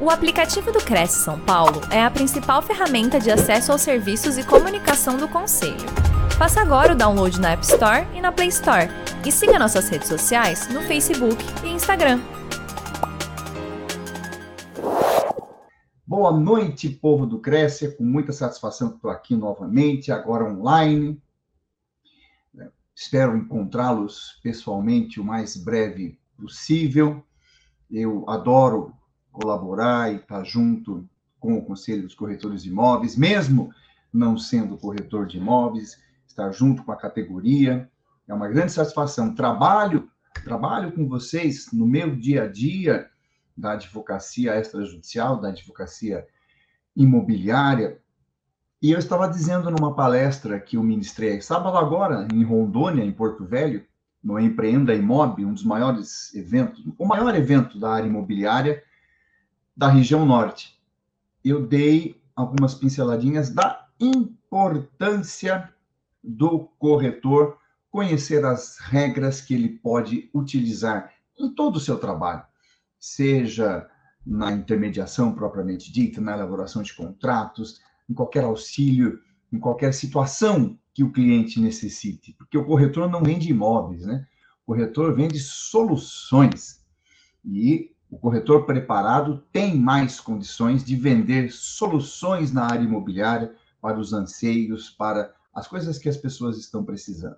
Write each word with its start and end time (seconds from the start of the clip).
O 0.00 0.10
aplicativo 0.10 0.70
do 0.70 0.78
Cresce 0.78 1.24
São 1.24 1.40
Paulo 1.40 1.80
é 1.90 2.00
a 2.00 2.08
principal 2.08 2.62
ferramenta 2.62 3.18
de 3.18 3.32
acesso 3.32 3.72
aos 3.72 3.80
serviços 3.80 4.38
e 4.38 4.46
comunicação 4.46 5.16
do 5.16 5.26
Conselho. 5.26 5.74
Faça 6.38 6.60
agora 6.60 6.92
o 6.92 6.96
download 6.96 7.40
na 7.40 7.50
App 7.50 7.64
Store 7.64 8.06
e 8.14 8.20
na 8.20 8.30
Play 8.30 8.46
Store. 8.46 8.86
E 9.26 9.32
siga 9.32 9.58
nossas 9.58 9.88
redes 9.88 10.06
sociais 10.06 10.72
no 10.72 10.82
Facebook 10.82 11.36
e 11.64 11.70
Instagram. 11.70 12.20
Boa 16.06 16.30
noite, 16.30 16.88
povo 16.90 17.26
do 17.26 17.40
Cresce. 17.40 17.86
É 17.86 17.90
com 17.90 18.04
muita 18.04 18.30
satisfação 18.30 18.90
que 18.90 18.96
estou 18.96 19.10
aqui 19.10 19.34
novamente, 19.34 20.12
agora 20.12 20.44
online. 20.44 21.20
Espero 22.94 23.36
encontrá-los 23.36 24.38
pessoalmente 24.44 25.18
o 25.18 25.24
mais 25.24 25.56
breve 25.56 26.16
possível. 26.36 27.20
Eu 27.90 28.24
adoro 28.28 28.94
colaborar 29.38 30.12
e 30.12 30.16
estar 30.16 30.42
junto 30.42 31.08
com 31.38 31.56
o 31.56 31.64
Conselho 31.64 32.02
dos 32.02 32.14
Corretores 32.14 32.64
de 32.64 32.70
Imóveis, 32.70 33.16
mesmo 33.16 33.72
não 34.12 34.36
sendo 34.36 34.76
corretor 34.76 35.26
de 35.26 35.36
imóveis, 35.36 35.96
estar 36.26 36.50
junto 36.50 36.82
com 36.82 36.90
a 36.90 36.96
categoria. 36.96 37.88
É 38.26 38.34
uma 38.34 38.48
grande 38.48 38.72
satisfação. 38.72 39.34
Trabalho, 39.34 40.10
trabalho 40.42 40.90
com 40.90 41.08
vocês 41.08 41.68
no 41.72 41.86
meu 41.86 42.16
dia 42.16 42.44
a 42.44 42.48
dia 42.48 43.08
da 43.56 43.72
advocacia 43.72 44.58
extrajudicial, 44.58 45.40
da 45.40 45.48
advocacia 45.50 46.26
imobiliária. 46.96 48.00
E 48.82 48.90
eu 48.90 48.98
estava 48.98 49.28
dizendo 49.28 49.70
numa 49.70 49.94
palestra 49.94 50.58
que 50.58 50.76
eu 50.76 50.82
ministrei 50.82 51.40
sábado 51.40 51.76
agora, 51.76 52.26
em 52.32 52.42
Rondônia, 52.42 53.04
em 53.04 53.12
Porto 53.12 53.44
Velho, 53.44 53.84
no 54.22 54.38
Empreenda 54.38 54.94
Imob, 54.94 55.44
um 55.44 55.52
dos 55.52 55.64
maiores 55.64 56.34
eventos, 56.34 56.84
o 56.98 57.06
maior 57.06 57.34
evento 57.36 57.78
da 57.78 57.92
área 57.92 58.08
imobiliária, 58.08 58.82
da 59.78 59.86
região 59.88 60.26
norte. 60.26 60.76
Eu 61.44 61.64
dei 61.64 62.20
algumas 62.34 62.74
pinceladinhas 62.74 63.48
da 63.48 63.86
importância 64.00 65.72
do 66.22 66.68
corretor 66.80 67.56
conhecer 67.88 68.44
as 68.44 68.78
regras 68.78 69.40
que 69.40 69.54
ele 69.54 69.68
pode 69.68 70.28
utilizar 70.34 71.14
em 71.38 71.54
todo 71.54 71.76
o 71.76 71.80
seu 71.80 71.96
trabalho, 71.96 72.42
seja 72.98 73.88
na 74.26 74.50
intermediação 74.50 75.32
propriamente 75.32 75.92
dita, 75.92 76.20
na 76.20 76.32
elaboração 76.32 76.82
de 76.82 76.92
contratos, 76.92 77.80
em 78.10 78.14
qualquer 78.14 78.42
auxílio, 78.42 79.20
em 79.52 79.60
qualquer 79.60 79.94
situação 79.94 80.76
que 80.92 81.04
o 81.04 81.12
cliente 81.12 81.60
necessite, 81.60 82.32
porque 82.36 82.58
o 82.58 82.66
corretor 82.66 83.08
não 83.08 83.22
vende 83.22 83.48
imóveis, 83.48 84.04
né? 84.04 84.26
O 84.64 84.72
corretor 84.72 85.14
vende 85.14 85.38
soluções. 85.38 86.84
E 87.44 87.94
o 88.10 88.18
corretor 88.18 88.64
preparado 88.64 89.44
tem 89.52 89.76
mais 89.76 90.18
condições 90.18 90.82
de 90.84 90.96
vender 90.96 91.50
soluções 91.52 92.52
na 92.52 92.64
área 92.64 92.84
imobiliária 92.84 93.54
para 93.80 93.98
os 93.98 94.12
anseios, 94.12 94.90
para 94.90 95.34
as 95.54 95.68
coisas 95.68 95.98
que 95.98 96.08
as 96.08 96.16
pessoas 96.16 96.56
estão 96.56 96.84
precisando. 96.84 97.36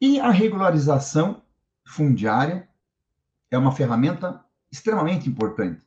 E 0.00 0.18
a 0.18 0.30
regularização 0.30 1.42
fundiária 1.86 2.68
é 3.50 3.58
uma 3.58 3.72
ferramenta 3.72 4.42
extremamente 4.70 5.28
importante. 5.28 5.82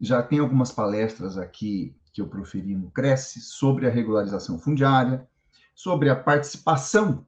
Já 0.00 0.22
tem 0.22 0.38
algumas 0.38 0.70
palestras 0.70 1.38
aqui 1.38 1.96
que 2.12 2.20
eu 2.20 2.28
proferi 2.28 2.76
no 2.76 2.90
Cresce 2.90 3.40
sobre 3.40 3.86
a 3.86 3.90
regularização 3.90 4.58
fundiária, 4.58 5.26
sobre 5.74 6.10
a 6.10 6.16
participação 6.16 7.26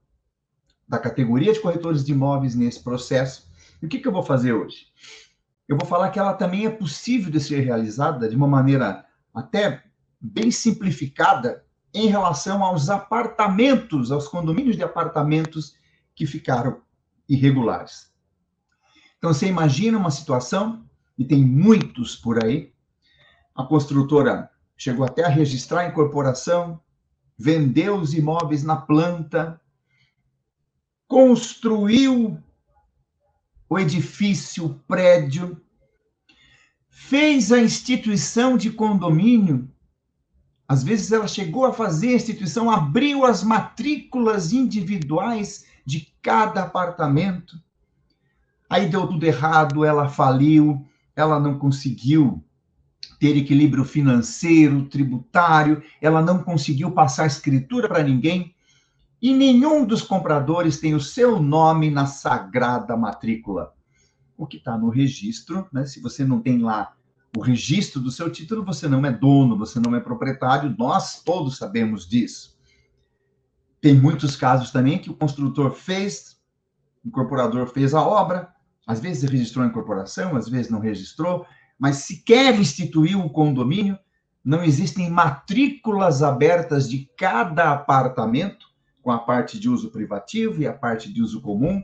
da 0.86 0.98
categoria 0.98 1.52
de 1.52 1.60
corretores 1.60 2.04
de 2.04 2.12
imóveis 2.12 2.54
nesse 2.54 2.82
processo. 2.82 3.50
E 3.82 3.86
o 3.86 3.88
que, 3.88 3.98
que 3.98 4.08
eu 4.08 4.12
vou 4.12 4.22
fazer 4.22 4.52
hoje? 4.52 4.86
Eu 5.68 5.76
vou 5.76 5.86
falar 5.86 6.10
que 6.10 6.18
ela 6.18 6.32
também 6.32 6.64
é 6.64 6.70
possível 6.70 7.30
de 7.30 7.38
ser 7.38 7.60
realizada 7.60 8.28
de 8.28 8.34
uma 8.34 8.48
maneira 8.48 9.04
até 9.34 9.84
bem 10.18 10.50
simplificada 10.50 11.64
em 11.92 12.06
relação 12.06 12.64
aos 12.64 12.88
apartamentos, 12.88 14.10
aos 14.10 14.26
condomínios 14.26 14.76
de 14.76 14.82
apartamentos 14.82 15.76
que 16.14 16.26
ficaram 16.26 16.80
irregulares. 17.28 18.10
Então, 19.18 19.32
você 19.32 19.46
imagina 19.46 19.98
uma 19.98 20.10
situação, 20.10 20.84
e 21.18 21.24
tem 21.24 21.44
muitos 21.44 22.16
por 22.16 22.42
aí, 22.42 22.72
a 23.54 23.64
construtora 23.64 24.50
chegou 24.76 25.04
até 25.04 25.24
a 25.24 25.28
registrar 25.28 25.80
a 25.80 25.88
incorporação, 25.88 26.80
vendeu 27.36 27.96
os 27.96 28.14
imóveis 28.14 28.62
na 28.62 28.76
planta, 28.76 29.60
construiu 31.06 32.42
o 33.68 33.78
edifício, 33.78 34.66
o 34.66 34.74
prédio, 34.74 35.60
fez 37.00 37.52
a 37.52 37.60
instituição 37.60 38.56
de 38.56 38.70
condomínio. 38.70 39.70
Às 40.66 40.82
vezes 40.82 41.10
ela 41.10 41.28
chegou 41.28 41.64
a 41.64 41.72
fazer 41.72 42.08
a 42.08 42.16
instituição, 42.16 42.70
abriu 42.70 43.24
as 43.24 43.42
matrículas 43.42 44.52
individuais 44.52 45.64
de 45.86 46.12
cada 46.20 46.64
apartamento. 46.64 47.56
Aí 48.68 48.90
deu 48.90 49.06
tudo 49.06 49.24
errado, 49.24 49.84
ela 49.84 50.08
faliu, 50.08 50.84
ela 51.16 51.40
não 51.40 51.58
conseguiu 51.58 52.44
ter 53.18 53.36
equilíbrio 53.36 53.84
financeiro, 53.84 54.84
tributário, 54.84 55.82
ela 56.02 56.20
não 56.20 56.42
conseguiu 56.42 56.90
passar 56.90 57.26
escritura 57.26 57.88
para 57.88 58.02
ninguém 58.02 58.54
e 59.22 59.32
nenhum 59.32 59.84
dos 59.84 60.02
compradores 60.02 60.78
tem 60.78 60.94
o 60.94 61.00
seu 61.00 61.40
nome 61.40 61.90
na 61.90 62.06
sagrada 62.06 62.96
matrícula. 62.96 63.72
O 64.38 64.46
que 64.46 64.56
está 64.56 64.78
no 64.78 64.88
registro, 64.88 65.68
né? 65.70 65.84
se 65.84 66.00
você 66.00 66.24
não 66.24 66.40
tem 66.40 66.58
lá 66.58 66.94
o 67.36 67.42
registro 67.42 68.00
do 68.00 68.10
seu 68.10 68.30
título, 68.30 68.64
você 68.64 68.88
não 68.88 69.04
é 69.04 69.12
dono, 69.12 69.58
você 69.58 69.78
não 69.78 69.94
é 69.94 70.00
proprietário, 70.00 70.74
nós 70.78 71.22
todos 71.22 71.58
sabemos 71.58 72.08
disso. 72.08 72.56
Tem 73.80 73.94
muitos 73.94 74.34
casos 74.34 74.70
também 74.70 74.98
que 74.98 75.10
o 75.10 75.14
construtor 75.14 75.72
fez, 75.72 76.40
o 77.04 77.08
incorporador 77.08 77.66
fez 77.66 77.92
a 77.92 78.00
obra, 78.00 78.54
às 78.86 79.00
vezes 79.00 79.28
registrou 79.28 79.64
a 79.64 79.68
incorporação, 79.68 80.34
às 80.34 80.48
vezes 80.48 80.70
não 80.70 80.80
registrou, 80.80 81.44
mas 81.78 81.96
sequer 81.96 82.58
instituiu 82.58 83.20
o 83.20 83.30
condomínio, 83.30 83.98
não 84.42 84.64
existem 84.64 85.10
matrículas 85.10 86.22
abertas 86.22 86.88
de 86.88 87.10
cada 87.16 87.72
apartamento, 87.72 88.66
com 89.02 89.10
a 89.10 89.18
parte 89.18 89.58
de 89.58 89.68
uso 89.68 89.90
privativo 89.90 90.60
e 90.60 90.66
a 90.66 90.72
parte 90.72 91.12
de 91.12 91.22
uso 91.22 91.40
comum. 91.40 91.82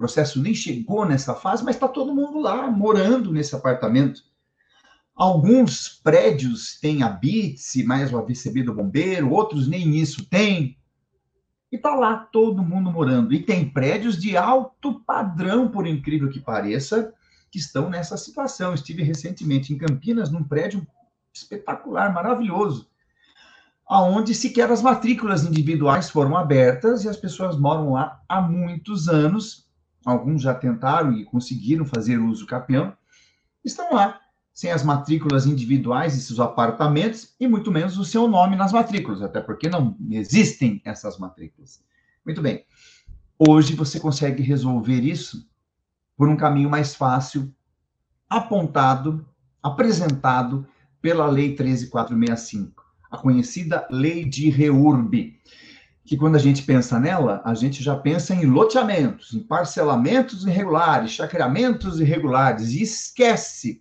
Processo 0.00 0.40
nem 0.40 0.54
chegou 0.54 1.04
nessa 1.04 1.34
fase, 1.34 1.62
mas 1.62 1.76
está 1.76 1.86
todo 1.86 2.14
mundo 2.14 2.40
lá, 2.40 2.70
morando 2.70 3.30
nesse 3.30 3.54
apartamento. 3.54 4.22
Alguns 5.14 5.90
prédios 6.02 6.80
têm 6.80 7.02
a 7.02 7.10
BITS, 7.10 7.84
mais 7.84 8.10
o 8.10 8.16
AVCB 8.16 8.62
do 8.62 8.72
bombeiro, 8.72 9.30
outros 9.30 9.68
nem 9.68 9.94
isso 9.96 10.24
têm. 10.24 10.78
E 11.70 11.76
está 11.76 11.94
lá 11.94 12.16
todo 12.16 12.64
mundo 12.64 12.90
morando. 12.90 13.34
E 13.34 13.42
tem 13.42 13.68
prédios 13.68 14.18
de 14.18 14.38
alto 14.38 15.00
padrão, 15.00 15.68
por 15.68 15.86
incrível 15.86 16.30
que 16.30 16.40
pareça, 16.40 17.12
que 17.50 17.58
estão 17.58 17.90
nessa 17.90 18.16
situação. 18.16 18.72
Estive 18.72 19.02
recentemente 19.02 19.70
em 19.70 19.76
Campinas, 19.76 20.30
num 20.30 20.42
prédio 20.42 20.86
espetacular, 21.30 22.10
maravilhoso 22.10 22.88
aonde 23.86 24.36
sequer 24.36 24.70
as 24.70 24.80
matrículas 24.80 25.44
individuais 25.44 26.08
foram 26.08 26.36
abertas 26.36 27.02
e 27.02 27.08
as 27.08 27.16
pessoas 27.16 27.58
moram 27.58 27.92
lá 27.94 28.22
há 28.28 28.40
muitos 28.40 29.08
anos. 29.08 29.68
Alguns 30.04 30.42
já 30.42 30.54
tentaram 30.54 31.12
e 31.12 31.24
conseguiram 31.24 31.84
fazer 31.84 32.18
uso 32.18 32.46
capião, 32.46 32.96
estão 33.64 33.94
lá 33.94 34.20
sem 34.52 34.70
as 34.70 34.82
matrículas 34.82 35.46
individuais 35.46 36.14
de 36.14 36.20
seus 36.20 36.40
apartamentos 36.40 37.34
e 37.38 37.46
muito 37.46 37.70
menos 37.70 37.98
o 37.98 38.04
seu 38.04 38.26
nome 38.28 38.56
nas 38.56 38.72
matrículas, 38.72 39.22
até 39.22 39.40
porque 39.40 39.68
não 39.68 39.96
existem 40.10 40.82
essas 40.84 41.18
matrículas. 41.18 41.82
Muito 42.24 42.42
bem. 42.42 42.64
Hoje 43.38 43.74
você 43.74 43.98
consegue 43.98 44.42
resolver 44.42 45.00
isso 45.00 45.48
por 46.16 46.28
um 46.28 46.36
caminho 46.36 46.68
mais 46.68 46.94
fácil, 46.94 47.54
apontado, 48.28 49.26
apresentado 49.62 50.66
pela 51.00 51.26
Lei 51.26 51.54
13465 51.54 52.90
a 53.10 53.18
conhecida 53.18 53.86
lei 53.90 54.24
de 54.24 54.48
Reurb, 54.48 55.36
que 56.10 56.16
quando 56.16 56.34
a 56.34 56.40
gente 56.40 56.64
pensa 56.64 56.98
nela, 56.98 57.40
a 57.44 57.54
gente 57.54 57.84
já 57.84 57.94
pensa 57.94 58.34
em 58.34 58.44
loteamentos, 58.44 59.32
em 59.32 59.38
parcelamentos 59.38 60.44
irregulares, 60.44 61.12
chacreamentos 61.12 62.00
irregulares, 62.00 62.72
e 62.72 62.82
esquece 62.82 63.80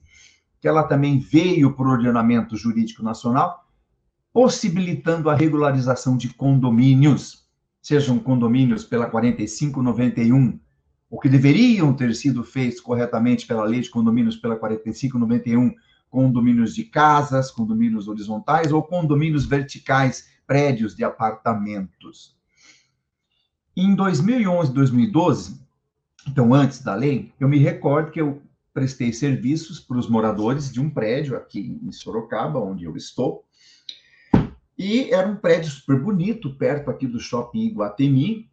que 0.62 0.68
ela 0.68 0.84
também 0.84 1.18
veio 1.18 1.74
por 1.74 1.88
ordenamento 1.88 2.56
jurídico 2.56 3.02
nacional, 3.02 3.66
possibilitando 4.32 5.28
a 5.28 5.34
regularização 5.34 6.16
de 6.16 6.32
condomínios, 6.32 7.48
sejam 7.82 8.20
condomínios 8.20 8.84
pela 8.86 9.08
4591, 9.08 10.60
o 11.10 11.20
que 11.20 11.30
deveriam 11.30 11.96
ter 11.96 12.14
sido 12.14 12.44
feitos 12.44 12.80
corretamente 12.80 13.48
pela 13.48 13.64
lei 13.64 13.82
de 13.82 13.90
condomínios 13.90 14.38
pela 14.38 14.56
4591, 14.56 15.74
condomínios 16.12 16.76
de 16.76 16.84
casas, 16.84 17.50
condomínios 17.50 18.08
horizontais 18.08 18.72
ou 18.72 18.84
condomínios 18.84 19.48
verticais, 19.48 20.29
prédios 20.50 20.96
de 20.96 21.04
apartamentos. 21.04 22.36
Em 23.78 23.94
2011, 23.94 24.74
2012, 24.74 25.64
então 26.28 26.56
antes 26.56 26.82
da 26.82 26.96
lei, 26.96 27.32
eu 27.40 27.48
me 27.48 27.60
recordo 27.60 28.10
que 28.10 28.20
eu 28.20 28.42
prestei 28.74 29.14
serviços 29.14 29.80
para 29.80 30.00
os 30.00 30.10
moradores 30.10 30.74
de 30.74 30.82
um 30.82 30.90
prédio 30.90 31.38
aqui 31.38 31.80
em 31.84 31.92
Sorocaba, 31.92 32.58
onde 32.58 32.84
eu 32.84 32.98
estou. 32.98 33.46
E 34.76 35.14
era 35.14 35.28
um 35.28 35.36
prédio 35.36 35.70
super 35.70 36.02
bonito, 36.02 36.56
perto 36.56 36.90
aqui 36.90 37.06
do 37.06 37.20
shopping 37.20 37.68
Iguatemi. 37.68 38.50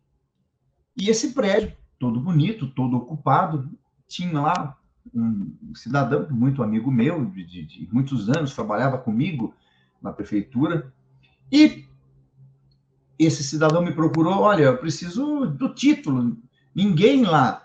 E 0.95 1.09
esse 1.09 1.33
prédio, 1.33 1.73
todo 1.99 2.21
bonito, 2.21 2.67
todo 2.73 2.99
ocupado, 2.99 3.71
tinha 4.07 4.39
lá 4.39 4.77
um 5.15 5.75
cidadão, 5.75 6.29
muito 6.31 6.63
amigo 6.63 6.91
meu, 6.91 7.25
de, 7.25 7.43
de, 7.43 7.65
de 7.65 7.89
muitos 7.91 8.29
anos, 8.29 8.55
trabalhava 8.55 8.99
comigo 8.99 9.55
na 10.03 10.13
prefeitura. 10.13 10.93
E 11.51 11.87
esse 13.19 13.43
cidadão 13.43 13.83
me 13.83 13.93
procurou: 13.93 14.41
olha, 14.41 14.65
eu 14.65 14.79
preciso 14.79 15.47
do 15.47 15.73
título. 15.75 16.37
Ninguém 16.75 17.25
lá 17.25 17.65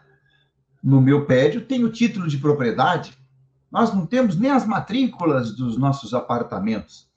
no 0.84 1.02
meu 1.02 1.26
prédio 1.26 1.66
tem 1.66 1.84
o 1.84 1.92
título 1.92 2.28
de 2.28 2.38
propriedade. 2.38 3.18
Nós 3.72 3.94
não 3.94 4.06
temos 4.06 4.36
nem 4.36 4.52
as 4.52 4.66
matrículas 4.66 5.56
dos 5.56 5.78
nossos 5.78 6.14
apartamentos. 6.14 7.10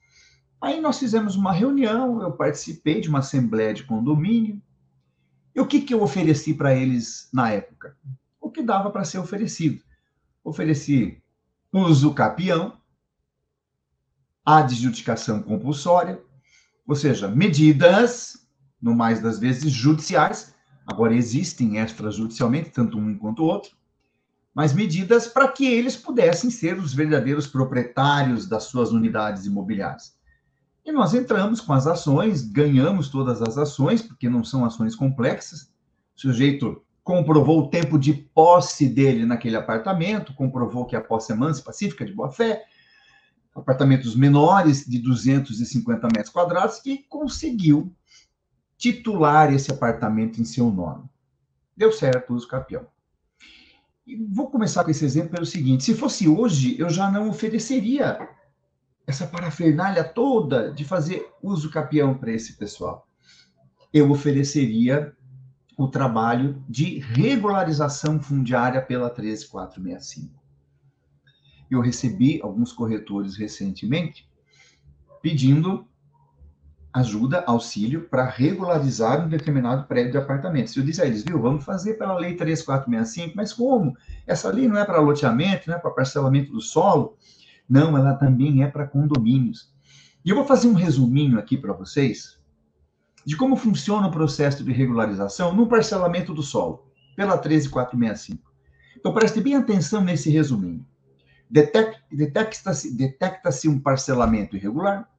Aí 0.61 0.79
nós 0.79 0.97
fizemos 0.97 1.35
uma 1.35 1.51
reunião, 1.51 2.21
eu 2.21 2.31
participei 2.31 3.01
de 3.01 3.09
uma 3.09 3.19
assembleia 3.19 3.73
de 3.73 3.83
condomínio. 3.83 4.61
E 5.53 5.59
o 5.59 5.67
que, 5.67 5.81
que 5.81 5.93
eu 5.93 6.01
ofereci 6.01 6.53
para 6.53 6.73
eles 6.73 7.29
na 7.33 7.51
época? 7.51 7.95
O 8.39 8.49
que 8.49 8.63
dava 8.63 8.89
para 8.89 9.05
ser 9.05 9.19
oferecido. 9.19 9.83
Ofereci 10.43 11.21
uso 11.71 12.13
capião, 12.13 12.77
adjudicação 14.45 15.41
compulsória, 15.41 16.21
ou 16.87 16.95
seja, 16.95 17.27
medidas, 17.27 18.47
no 18.81 18.95
mais 18.95 19.21
das 19.21 19.39
vezes 19.39 19.71
judiciais, 19.71 20.53
agora 20.85 21.15
existem 21.15 21.77
extrajudicialmente, 21.77 22.69
tanto 22.69 22.97
um 22.97 23.17
quanto 23.17 23.43
o 23.43 23.47
outro, 23.47 23.71
mas 24.53 24.73
medidas 24.73 25.27
para 25.27 25.47
que 25.47 25.65
eles 25.65 25.97
pudessem 25.97 26.49
ser 26.49 26.77
os 26.77 26.93
verdadeiros 26.93 27.47
proprietários 27.47 28.47
das 28.47 28.65
suas 28.65 28.91
unidades 28.91 29.45
imobiliárias. 29.45 30.15
E 30.85 30.91
nós 30.91 31.13
entramos 31.13 31.59
com 31.59 31.73
as 31.73 31.87
ações, 31.87 32.43
ganhamos 32.43 33.09
todas 33.09 33.41
as 33.41 33.57
ações, 33.57 34.01
porque 34.03 34.29
não 34.29 34.43
são 34.43 34.63
ações 34.63 34.95
complexas. 34.95 35.73
O 36.15 36.21
sujeito 36.21 36.81
comprovou 37.03 37.61
o 37.61 37.67
tempo 37.69 37.97
de 37.97 38.13
posse 38.13 38.87
dele 38.87 39.25
naquele 39.25 39.55
apartamento, 39.55 40.33
comprovou 40.35 40.85
que 40.85 40.95
a 40.95 41.01
posse 41.01 41.31
é 41.31 41.35
mansa, 41.35 41.63
pacífica, 41.63 42.05
de 42.05 42.13
boa 42.13 42.31
fé, 42.31 42.63
apartamentos 43.55 44.15
menores 44.15 44.85
de 44.85 44.99
250 44.99 46.07
metros 46.07 46.29
quadrados 46.29 46.81
e 46.85 46.97
conseguiu 46.97 47.95
titular 48.77 49.53
esse 49.53 49.71
apartamento 49.71 50.41
em 50.41 50.45
seu 50.45 50.69
nome. 50.69 51.05
Deu 51.75 51.91
certo 51.91 52.33
uso 52.33 52.47
capião. 52.47 52.85
E 54.05 54.15
vou 54.15 54.51
começar 54.51 54.83
com 54.83 54.91
esse 54.91 55.05
exemplo 55.05 55.31
pelo 55.31 55.45
seguinte: 55.45 55.85
se 55.85 55.95
fosse 55.95 56.27
hoje, 56.27 56.77
eu 56.77 56.89
já 56.89 57.09
não 57.09 57.29
ofereceria 57.29 58.29
essa 59.07 59.25
parafernália 59.25 60.03
toda 60.03 60.71
de 60.71 60.83
fazer 60.83 61.31
uso 61.41 61.69
capião 61.69 62.15
para 62.15 62.31
esse 62.31 62.53
pessoal. 62.53 63.07
Eu 63.93 64.11
ofereceria 64.11 65.15
o 65.77 65.87
trabalho 65.87 66.63
de 66.67 66.99
regularização 66.99 68.21
fundiária 68.21 68.81
pela 68.81 69.09
13465 69.09 70.44
eu 71.69 71.81
recebi 71.81 72.39
alguns 72.41 72.71
corretores 72.71 73.35
recentemente 73.35 74.29
pedindo 75.21 75.87
ajuda, 76.93 77.43
auxílio 77.45 78.07
para 78.07 78.23
regularizar 78.29 79.25
um 79.25 79.27
determinado 79.27 79.85
prédio 79.85 80.11
de 80.11 80.17
apartamentos. 80.17 80.75
Eu 80.77 80.83
disse 80.83 81.01
a 81.01 81.05
eles, 81.05 81.23
viu, 81.23 81.41
vamos 81.41 81.65
fazer 81.65 81.95
pela 81.95 82.17
lei 82.17 82.35
3465, 82.35 83.33
mas 83.35 83.51
como? 83.51 83.97
Essa 84.25 84.49
lei 84.49 84.65
não 84.65 84.77
é 84.77 84.85
para 84.85 85.01
loteamento, 85.01 85.67
não 85.67 85.75
é 85.75 85.79
para 85.79 85.91
parcelamento 85.91 86.53
do 86.53 86.61
solo? 86.61 87.17
Não, 87.67 87.97
ela 87.97 88.13
também 88.13 88.63
é 88.63 88.67
para 88.67 88.87
condomínios. 88.87 89.73
E 90.23 90.29
eu 90.29 90.35
vou 90.37 90.45
fazer 90.45 90.67
um 90.67 90.73
resuminho 90.73 91.37
aqui 91.37 91.57
para 91.57 91.73
vocês 91.73 92.39
de 93.25 93.35
como 93.35 93.57
funciona 93.57 94.07
o 94.07 94.11
processo 94.11 94.63
de 94.63 94.71
regularização 94.71 95.53
no 95.53 95.67
parcelamento 95.67 96.33
do 96.33 96.43
solo, 96.43 96.87
pela 97.15 97.37
13465. 97.37 98.41
Então 98.95 99.13
preste 99.13 99.41
bem 99.41 99.55
atenção 99.55 100.01
nesse 100.01 100.29
resuminho. 100.29 100.85
Detecta-se 101.49 102.95
detecta 102.95 103.49
um 103.67 103.79
parcelamento 103.79 104.55
irregular, 104.55 105.09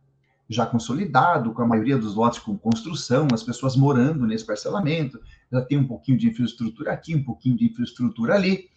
já 0.49 0.65
consolidado, 0.65 1.53
com 1.53 1.63
a 1.63 1.67
maioria 1.67 1.99
dos 1.99 2.15
lotes 2.15 2.39
com 2.39 2.57
construção, 2.57 3.27
as 3.33 3.43
pessoas 3.43 3.77
morando 3.77 4.27
nesse 4.27 4.45
parcelamento, 4.45 5.21
já 5.51 5.61
tem 5.61 5.79
um 5.79 5.87
pouquinho 5.87 6.19
de 6.19 6.29
infraestrutura 6.29 6.93
aqui, 6.93 7.15
um 7.15 7.25
pouquinho 7.25 7.57
de 7.57 7.67
infraestrutura 7.67 8.35
ali. 8.35 8.69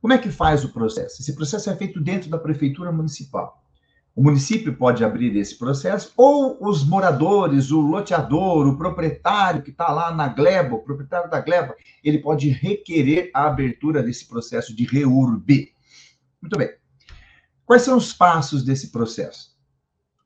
Como 0.00 0.12
é 0.12 0.18
que 0.18 0.30
faz 0.30 0.64
o 0.64 0.72
processo? 0.72 1.20
Esse 1.22 1.34
processo 1.34 1.70
é 1.70 1.76
feito 1.76 2.00
dentro 2.00 2.28
da 2.30 2.38
prefeitura 2.38 2.92
municipal. 2.92 3.62
O 4.14 4.22
município 4.22 4.76
pode 4.76 5.04
abrir 5.04 5.36
esse 5.36 5.58
processo, 5.58 6.12
ou 6.16 6.56
os 6.60 6.86
moradores, 6.86 7.72
o 7.72 7.80
loteador, 7.80 8.68
o 8.68 8.76
proprietário 8.76 9.62
que 9.62 9.70
está 9.70 9.90
lá 9.90 10.14
na 10.14 10.28
gleba, 10.28 10.76
o 10.76 10.82
proprietário 10.82 11.28
da 11.28 11.40
gleba, 11.40 11.74
ele 12.04 12.18
pode 12.18 12.48
requerer 12.48 13.30
a 13.34 13.48
abertura 13.48 14.00
desse 14.02 14.28
processo 14.28 14.76
de 14.76 14.84
reurb. 14.84 15.72
Muito 16.44 16.58
bem. 16.58 16.74
Quais 17.64 17.80
são 17.80 17.96
os 17.96 18.12
passos 18.12 18.62
desse 18.62 18.92
processo? 18.92 19.56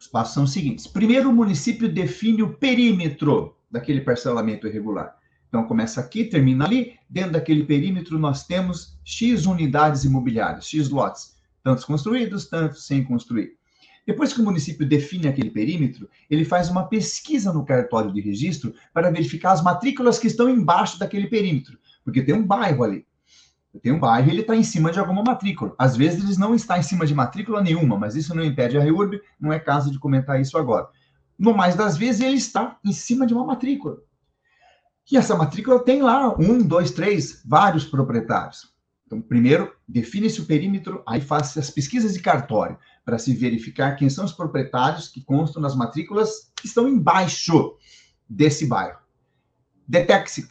Os 0.00 0.08
passos 0.08 0.34
são 0.34 0.42
os 0.42 0.52
seguintes. 0.52 0.84
Primeiro, 0.84 1.30
o 1.30 1.32
município 1.32 1.88
define 1.88 2.42
o 2.42 2.54
perímetro 2.54 3.56
daquele 3.70 4.00
parcelamento 4.00 4.66
irregular. 4.66 5.16
Então, 5.46 5.62
começa 5.62 6.00
aqui, 6.00 6.24
termina 6.24 6.64
ali. 6.64 6.98
Dentro 7.08 7.34
daquele 7.34 7.62
perímetro, 7.62 8.18
nós 8.18 8.44
temos 8.44 8.98
X 9.04 9.46
unidades 9.46 10.02
imobiliárias, 10.02 10.66
X 10.66 10.88
lotes, 10.88 11.36
tantos 11.62 11.84
construídos, 11.84 12.46
tantos 12.46 12.84
sem 12.84 13.04
construir. 13.04 13.52
Depois 14.04 14.32
que 14.32 14.40
o 14.40 14.44
município 14.44 14.84
define 14.84 15.28
aquele 15.28 15.50
perímetro, 15.50 16.10
ele 16.28 16.44
faz 16.44 16.68
uma 16.68 16.88
pesquisa 16.88 17.52
no 17.52 17.64
cartório 17.64 18.12
de 18.12 18.20
registro 18.20 18.74
para 18.92 19.12
verificar 19.12 19.52
as 19.52 19.62
matrículas 19.62 20.18
que 20.18 20.26
estão 20.26 20.48
embaixo 20.48 20.98
daquele 20.98 21.28
perímetro, 21.28 21.78
porque 22.02 22.22
tem 22.22 22.34
um 22.34 22.44
bairro 22.44 22.82
ali. 22.82 23.06
Tem 23.82 23.92
um 23.92 24.00
bairro 24.00 24.30
ele 24.30 24.40
está 24.40 24.56
em 24.56 24.62
cima 24.62 24.90
de 24.90 24.98
alguma 24.98 25.22
matrícula. 25.22 25.74
Às 25.78 25.96
vezes 25.96 26.22
eles 26.22 26.38
não 26.38 26.54
está 26.54 26.78
em 26.78 26.82
cima 26.82 27.06
de 27.06 27.14
matrícula 27.14 27.62
nenhuma, 27.62 27.98
mas 27.98 28.16
isso 28.16 28.34
não 28.34 28.42
impede 28.42 28.76
a 28.76 28.80
REURB, 28.80 29.20
não 29.38 29.52
é 29.52 29.58
caso 29.58 29.90
de 29.90 29.98
comentar 29.98 30.40
isso 30.40 30.56
agora. 30.56 30.88
No 31.38 31.54
mais 31.54 31.76
das 31.76 31.96
vezes 31.96 32.20
ele 32.20 32.36
está 32.36 32.78
em 32.84 32.92
cima 32.92 33.26
de 33.26 33.34
uma 33.34 33.44
matrícula. 33.44 33.98
E 35.10 35.16
essa 35.16 35.36
matrícula 35.36 35.82
tem 35.82 36.02
lá 36.02 36.34
um, 36.38 36.62
dois, 36.62 36.90
três, 36.90 37.42
vários 37.46 37.84
proprietários. 37.84 38.74
Então, 39.06 39.22
primeiro, 39.22 39.74
define-se 39.88 40.40
o 40.40 40.44
perímetro, 40.44 41.02
aí 41.06 41.20
faz-se 41.20 41.58
as 41.58 41.70
pesquisas 41.70 42.12
de 42.12 42.20
cartório, 42.20 42.78
para 43.06 43.18
se 43.18 43.34
verificar 43.34 43.96
quem 43.96 44.10
são 44.10 44.26
os 44.26 44.32
proprietários 44.32 45.08
que 45.08 45.22
constam 45.22 45.62
nas 45.62 45.74
matrículas 45.74 46.52
que 46.54 46.66
estão 46.66 46.86
embaixo 46.86 47.74
desse 48.28 48.66
bairro. 48.66 48.98
Detecte-se, 49.86 50.46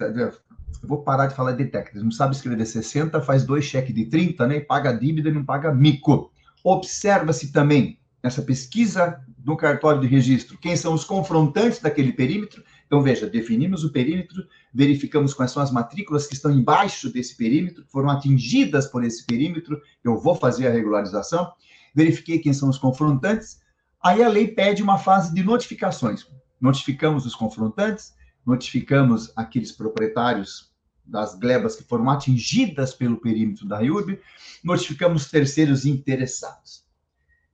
vou 0.83 1.01
parar 1.03 1.27
de 1.27 1.36
falar 1.36 1.53
de 1.53 1.65
técnicas. 1.65 2.03
Não 2.03 2.12
sabe 2.12 2.36
escrever 2.36 2.65
60, 2.65 3.21
faz 3.21 3.43
dois 3.43 3.65
cheques 3.65 3.93
de 3.93 4.05
30, 4.05 4.47
né? 4.47 4.57
E 4.57 4.62
paga 4.62 4.91
dívida 4.91 5.29
e 5.29 5.33
não 5.33 5.43
paga 5.43 5.74
mico. 5.74 6.31
Observa-se 6.63 7.51
também 7.51 8.00
essa 8.21 8.41
pesquisa 8.41 9.21
no 9.45 9.55
cartório 9.55 10.01
de 10.01 10.07
registro 10.07 10.57
quem 10.57 10.75
são 10.75 10.93
os 10.93 11.03
confrontantes 11.03 11.79
daquele 11.79 12.12
perímetro. 12.12 12.63
Então, 12.86 13.01
veja, 13.01 13.29
definimos 13.29 13.83
o 13.83 13.91
perímetro, 13.91 14.45
verificamos 14.74 15.33
quais 15.33 15.51
são 15.51 15.62
as 15.62 15.71
matrículas 15.71 16.25
que 16.25 16.33
estão 16.33 16.51
embaixo 16.51 17.12
desse 17.12 17.36
perímetro, 17.36 17.83
foram 17.88 18.09
atingidas 18.09 18.88
por 18.88 19.03
esse 19.03 19.25
perímetro, 19.25 19.81
eu 20.03 20.17
vou 20.17 20.36
fazer 20.36 20.67
a 20.67 20.71
regularização, 20.71 21.51
verifiquei 21.93 22.39
quem 22.39 22.53
são 22.53 22.69
os 22.69 22.77
confrontantes, 22.77 23.59
aí 24.01 24.24
a 24.24 24.29
lei 24.29 24.47
pede 24.47 24.81
uma 24.81 24.97
fase 24.97 25.33
de 25.33 25.43
notificações. 25.43 26.25
Notificamos 26.62 27.25
os 27.25 27.36
confrontantes, 27.36 28.13
notificamos 28.48 29.34
aqueles 29.36 29.74
proprietários 29.74 30.72
das 31.06 31.38
glebas 31.38 31.75
que 31.75 31.84
foram 31.84 32.10
atingidas 32.10 32.94
pelo 32.94 33.18
perímetro 33.18 33.68
da 33.68 33.77
RIURB, 33.77 34.20
notificamos 34.63 35.30
terceiros 35.30 35.86
interessados. 35.86 36.86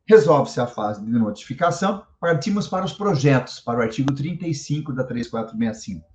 Resolve-se 0.06 0.60
a 0.60 0.68
fase 0.68 1.04
de 1.04 1.12
notificação, 1.12 2.04
partimos 2.20 2.68
para 2.68 2.86
os 2.86 2.94
projetos, 2.94 3.60
para 3.60 3.80
o 3.80 3.82
artigo 3.82 4.14
35 4.14 4.94
da 4.94 5.04
3465. 5.04 6.06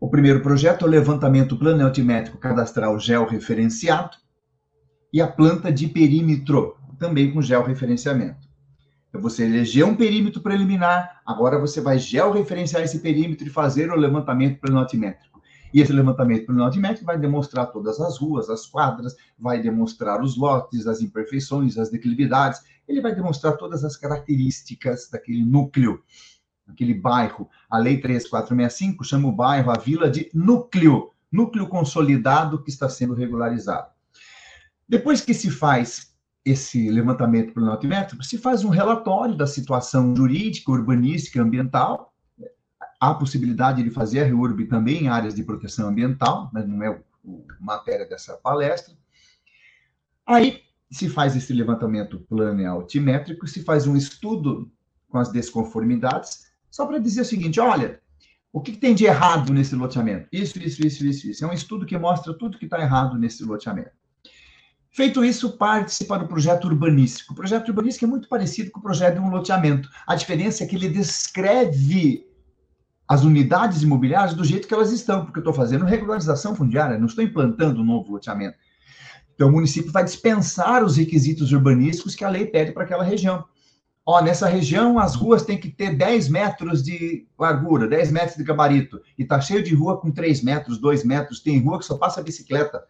O 0.00 0.10
primeiro 0.10 0.42
projeto 0.42 0.84
é 0.84 0.88
o 0.88 0.90
levantamento 0.90 1.56
plano 1.56 1.84
altimétrico 1.84 2.38
cadastral 2.38 2.98
georreferenciado 2.98 4.16
e 5.12 5.22
a 5.22 5.28
planta 5.28 5.72
de 5.72 5.86
perímetro, 5.86 6.76
também 6.98 7.32
com 7.32 7.40
georreferenciamento. 7.40 8.43
Então, 9.14 9.22
você 9.22 9.44
elegeu 9.44 9.86
um 9.86 9.94
perímetro 9.94 10.42
preliminar, 10.42 11.22
agora 11.24 11.56
você 11.56 11.80
vai 11.80 12.00
georreferenciar 12.00 12.82
esse 12.82 12.98
perímetro 12.98 13.46
e 13.46 13.50
fazer 13.50 13.88
o 13.92 13.94
levantamento 13.94 14.58
planotimétrico. 14.58 15.40
E 15.72 15.80
esse 15.80 15.92
levantamento 15.92 16.46
planotimétrico 16.46 17.06
vai 17.06 17.16
demonstrar 17.16 17.70
todas 17.70 18.00
as 18.00 18.18
ruas, 18.18 18.50
as 18.50 18.66
quadras, 18.66 19.14
vai 19.38 19.62
demonstrar 19.62 20.20
os 20.20 20.36
lotes, 20.36 20.88
as 20.88 21.00
imperfeições, 21.00 21.78
as 21.78 21.90
declividades, 21.90 22.60
ele 22.88 23.00
vai 23.00 23.14
demonstrar 23.14 23.56
todas 23.56 23.84
as 23.84 23.96
características 23.96 25.08
daquele 25.08 25.44
núcleo, 25.44 26.02
daquele 26.66 26.92
bairro. 26.92 27.48
A 27.70 27.78
Lei 27.78 28.00
3465 28.00 29.04
chama 29.04 29.28
o 29.28 29.32
bairro, 29.32 29.70
a 29.70 29.78
vila 29.78 30.10
de 30.10 30.28
núcleo, 30.34 31.12
núcleo 31.30 31.68
consolidado 31.68 32.60
que 32.64 32.68
está 32.68 32.88
sendo 32.88 33.14
regularizado. 33.14 33.92
Depois 34.88 35.20
que 35.20 35.32
se 35.32 35.52
faz 35.52 36.13
esse 36.44 36.90
levantamento 36.90 37.54
planométrico, 37.54 38.22
se 38.22 38.36
faz 38.36 38.64
um 38.64 38.68
relatório 38.68 39.34
da 39.34 39.46
situação 39.46 40.14
jurídica, 40.14 40.70
urbanística, 40.70 41.40
ambiental. 41.40 42.12
Há 43.00 43.10
a 43.10 43.14
possibilidade 43.14 43.82
de 43.82 43.90
fazer 43.90 44.20
a 44.20 44.24
REURB 44.24 44.66
também 44.66 45.04
em 45.04 45.08
áreas 45.08 45.34
de 45.34 45.42
proteção 45.42 45.88
ambiental, 45.88 46.50
mas 46.52 46.66
não 46.68 46.82
é 46.82 46.90
o, 46.90 47.02
matéria 47.58 48.06
dessa 48.06 48.34
palestra. 48.36 48.94
Aí 50.26 50.62
se 50.90 51.08
faz 51.08 51.34
esse 51.34 51.52
levantamento 51.52 52.20
planealtimétrico, 52.28 53.46
se 53.48 53.62
faz 53.62 53.86
um 53.86 53.96
estudo 53.96 54.70
com 55.08 55.18
as 55.18 55.30
desconformidades, 55.32 56.52
só 56.70 56.86
para 56.86 56.98
dizer 56.98 57.22
o 57.22 57.24
seguinte: 57.24 57.58
olha, 57.58 58.00
o 58.52 58.60
que, 58.60 58.72
que, 58.72 58.78
tem 58.78 58.94
de 58.94 59.04
errado 59.04 59.52
nesse 59.52 59.74
loteamento? 59.74 60.28
Isso, 60.30 60.58
isso, 60.58 60.86
isso, 60.86 61.04
isso, 61.06 61.28
isso. 61.28 61.44
É 61.44 61.48
um 61.48 61.52
estudo 61.52 61.86
que 61.86 61.96
mostra 61.98 62.34
tudo 62.34 62.58
que 62.58 62.66
está 62.66 62.80
errado 62.80 63.18
nesse 63.18 63.42
loteamento. 63.44 64.03
Feito 64.94 65.24
isso, 65.24 65.58
parte-se 65.58 66.04
para 66.04 66.22
o 66.22 66.28
projeto 66.28 66.66
urbanístico. 66.66 67.32
O 67.32 67.36
projeto 67.36 67.66
urbanístico 67.66 68.04
é 68.04 68.08
muito 68.08 68.28
parecido 68.28 68.70
com 68.70 68.78
o 68.78 68.82
projeto 68.82 69.14
de 69.14 69.20
um 69.20 69.28
loteamento. 69.28 69.88
A 70.06 70.14
diferença 70.14 70.62
é 70.62 70.68
que 70.68 70.76
ele 70.76 70.88
descreve 70.88 72.24
as 73.08 73.24
unidades 73.24 73.82
imobiliárias 73.82 74.36
do 74.36 74.44
jeito 74.44 74.68
que 74.68 74.72
elas 74.72 74.92
estão, 74.92 75.24
porque 75.24 75.40
eu 75.40 75.40
estou 75.40 75.52
fazendo 75.52 75.84
regularização 75.84 76.54
fundiária, 76.54 76.96
não 76.96 77.06
estou 77.06 77.24
implantando 77.24 77.82
um 77.82 77.84
novo 77.84 78.12
loteamento. 78.12 78.56
Então, 79.34 79.48
o 79.48 79.52
município 79.52 79.90
vai 79.90 80.04
dispensar 80.04 80.84
os 80.84 80.96
requisitos 80.96 81.50
urbanísticos 81.50 82.14
que 82.14 82.24
a 82.24 82.28
lei 82.28 82.46
pede 82.46 82.70
para 82.70 82.84
aquela 82.84 83.02
região. 83.02 83.44
Ó, 84.06 84.22
nessa 84.22 84.46
região, 84.46 85.00
as 85.00 85.16
ruas 85.16 85.42
têm 85.42 85.58
que 85.58 85.72
ter 85.72 85.96
10 85.96 86.28
metros 86.28 86.84
de 86.84 87.26
largura, 87.36 87.88
10 87.88 88.12
metros 88.12 88.36
de 88.36 88.44
gabarito, 88.44 89.00
e 89.18 89.24
está 89.24 89.40
cheio 89.40 89.60
de 89.60 89.74
rua 89.74 90.00
com 90.00 90.12
3 90.12 90.40
metros, 90.44 90.78
2 90.78 91.02
metros, 91.02 91.40
tem 91.40 91.60
rua 91.60 91.80
que 91.80 91.84
só 91.84 91.98
passa 91.98 92.22
bicicleta 92.22 92.80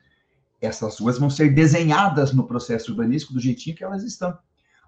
essas 0.61 0.99
ruas 0.99 1.19
vão 1.19 1.31
ser 1.31 1.55
desenhadas 1.55 2.33
no 2.33 2.47
processo 2.47 2.91
urbanístico 2.91 3.35
do 3.35 3.41
jeitinho 3.41 3.77
que 3.77 3.85
elas 3.85 4.03
estão. 4.03 4.37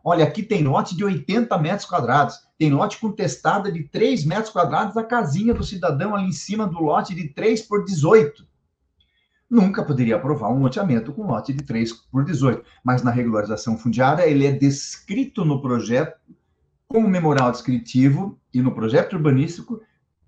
Olha, 0.04 0.24
aqui 0.24 0.42
tem 0.42 0.62
lote 0.62 0.96
de 0.96 1.04
80 1.04 1.58
metros 1.58 1.88
quadrados, 1.88 2.38
tem 2.56 2.72
lote 2.72 2.98
com 2.98 3.10
testada 3.10 3.72
de 3.72 3.82
3 3.84 4.24
metros 4.24 4.50
quadrados 4.50 4.94
da 4.94 5.02
casinha 5.02 5.52
do 5.52 5.64
cidadão 5.64 6.14
ali 6.14 6.28
em 6.28 6.32
cima 6.32 6.66
do 6.66 6.78
lote 6.78 7.14
de 7.14 7.28
3 7.28 7.62
por 7.62 7.84
18. 7.84 8.46
Nunca 9.48 9.84
poderia 9.84 10.16
aprovar 10.16 10.50
um 10.50 10.60
loteamento 10.60 11.12
com 11.12 11.26
lote 11.26 11.52
de 11.52 11.62
3 11.64 11.92
por 12.10 12.24
18, 12.24 12.64
mas 12.84 13.02
na 13.02 13.10
regularização 13.10 13.76
fundiária 13.76 14.26
ele 14.26 14.46
é 14.46 14.52
descrito 14.52 15.44
no 15.44 15.60
projeto 15.60 16.18
como 16.88 17.08
memorial 17.08 17.50
descritivo 17.50 18.38
e 18.52 18.60
no 18.60 18.74
projeto 18.74 19.14
urbanístico 19.14 19.80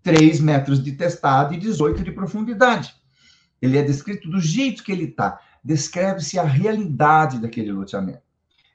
3 0.02 0.40
metros 0.40 0.82
de 0.82 0.92
testada 0.92 1.54
e 1.54 1.58
18 1.58 2.02
de 2.02 2.12
profundidade. 2.12 2.94
Ele 3.60 3.78
é 3.78 3.82
descrito 3.82 4.28
do 4.30 4.40
jeito 4.40 4.82
que 4.82 4.92
ele 4.92 5.04
está. 5.04 5.40
Descreve-se 5.62 6.38
a 6.38 6.44
realidade 6.44 7.40
daquele 7.40 7.72
loteamento. 7.72 8.22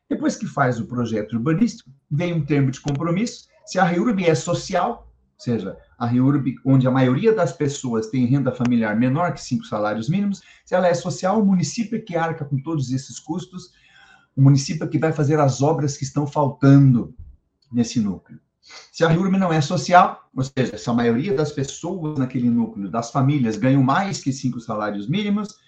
Depois 0.10 0.36
que 0.36 0.46
faz 0.46 0.80
o 0.80 0.86
projeto 0.86 1.34
urbanístico, 1.34 1.90
vem 2.10 2.34
um 2.34 2.46
termo 2.46 2.70
de 2.70 2.80
compromisso. 2.80 3.48
Se 3.66 3.80
a 3.80 3.84
REURB 3.84 4.26
é 4.26 4.36
social, 4.36 5.12
ou 5.38 5.44
seja, 5.44 5.78
a 5.98 6.06
REURB, 6.06 6.56
onde 6.66 6.88
a 6.88 6.92
maioria 6.92 7.34
das 7.34 7.54
pessoas 7.54 8.08
tem 8.08 8.26
renda 8.26 8.52
familiar 8.52 8.96
menor 8.96 9.34
que 9.34 9.42
cinco 9.42 9.66
salários 9.66 10.10
mínimos, 10.10 10.42
se 10.66 10.76
ela 10.76 10.88
é 10.88 10.94
social, 10.94 11.42
o 11.42 11.46
município 11.46 11.98
é 11.98 12.02
que 12.02 12.16
arca 12.16 12.46
com 12.46 12.62
todos 12.62 12.92
esses 12.92 13.20
custos, 13.20 13.72
o 14.36 14.42
município 14.42 14.84
é 14.84 14.88
que 14.88 15.00
vai 15.00 15.14
fazer 15.14 15.40
as 15.40 15.62
obras 15.62 15.98
que 15.98 16.04
estão 16.04 16.28
faltando 16.28 17.16
nesse 17.72 18.00
núcleo. 18.00 18.40
Se 18.92 19.04
a 19.04 19.10
REURB 19.10 19.38
não 19.38 19.52
é 19.52 19.60
social, 19.60 20.30
ou 20.36 20.44
seja, 20.44 20.78
se 20.78 20.90
a 20.90 20.94
maioria 20.94 21.36
das 21.36 21.52
pessoas 21.52 22.18
naquele 22.18 22.50
núcleo, 22.50 22.90
das 22.90 23.12
famílias, 23.12 23.58
ganham 23.58 23.84
mais 23.84 24.24
que 24.24 24.32
cinco 24.32 24.60
salários 24.62 25.08
mínimos, 25.08 25.60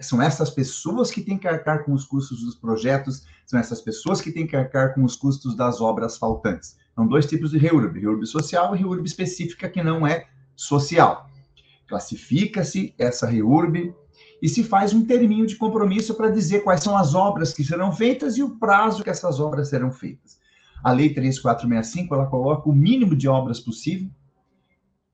são 0.00 0.20
essas 0.20 0.50
pessoas 0.50 1.10
que 1.10 1.22
têm 1.22 1.38
que 1.38 1.48
arcar 1.48 1.84
com 1.84 1.92
os 1.92 2.04
custos 2.04 2.42
dos 2.42 2.54
projetos, 2.54 3.24
são 3.46 3.58
essas 3.58 3.80
pessoas 3.80 4.20
que 4.20 4.32
têm 4.32 4.46
que 4.46 4.56
arcar 4.56 4.94
com 4.94 5.04
os 5.04 5.16
custos 5.16 5.56
das 5.56 5.80
obras 5.80 6.18
faltantes. 6.18 6.76
São 6.94 7.06
dois 7.06 7.26
tipos 7.26 7.52
de 7.52 7.58
REURB, 7.58 8.00
REURB 8.00 8.26
social 8.26 8.74
e 8.74 8.78
REURB 8.78 9.06
específica, 9.06 9.68
que 9.68 9.82
não 9.82 10.06
é 10.06 10.26
social. 10.54 11.30
Classifica-se 11.88 12.94
essa 12.98 13.26
REURB 13.26 13.94
e 14.42 14.48
se 14.48 14.64
faz 14.64 14.92
um 14.92 15.06
terminho 15.06 15.46
de 15.46 15.56
compromisso 15.56 16.14
para 16.14 16.30
dizer 16.30 16.64
quais 16.64 16.82
são 16.82 16.96
as 16.96 17.14
obras 17.14 17.52
que 17.52 17.64
serão 17.64 17.92
feitas 17.92 18.36
e 18.36 18.42
o 18.42 18.58
prazo 18.58 19.02
que 19.02 19.10
essas 19.10 19.40
obras 19.40 19.68
serão 19.68 19.90
feitas. 19.90 20.41
A 20.82 20.92
Lei 20.92 21.10
3465, 21.14 22.14
ela 22.14 22.26
coloca 22.26 22.68
o 22.68 22.72
mínimo 22.72 23.14
de 23.14 23.28
obras 23.28 23.60
possível. 23.60 24.10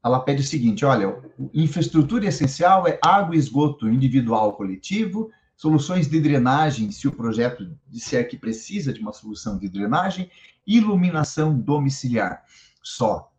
Ela 0.02 0.20
pede 0.20 0.40
o 0.40 0.44
seguinte, 0.44 0.84
olha, 0.84 1.20
infraestrutura 1.52 2.26
essencial 2.26 2.86
é 2.86 2.98
água 3.04 3.34
e 3.34 3.38
esgoto 3.38 3.88
individual 3.88 4.54
coletivo, 4.54 5.30
soluções 5.56 6.08
de 6.08 6.20
drenagem, 6.20 6.90
se 6.90 7.06
o 7.08 7.12
projeto 7.12 7.68
disser 7.86 8.28
que 8.28 8.36
precisa 8.36 8.92
de 8.92 9.00
uma 9.00 9.12
solução 9.12 9.58
de 9.58 9.68
drenagem, 9.68 10.30
iluminação 10.66 11.58
domiciliar. 11.58 12.44
Só. 12.82 13.30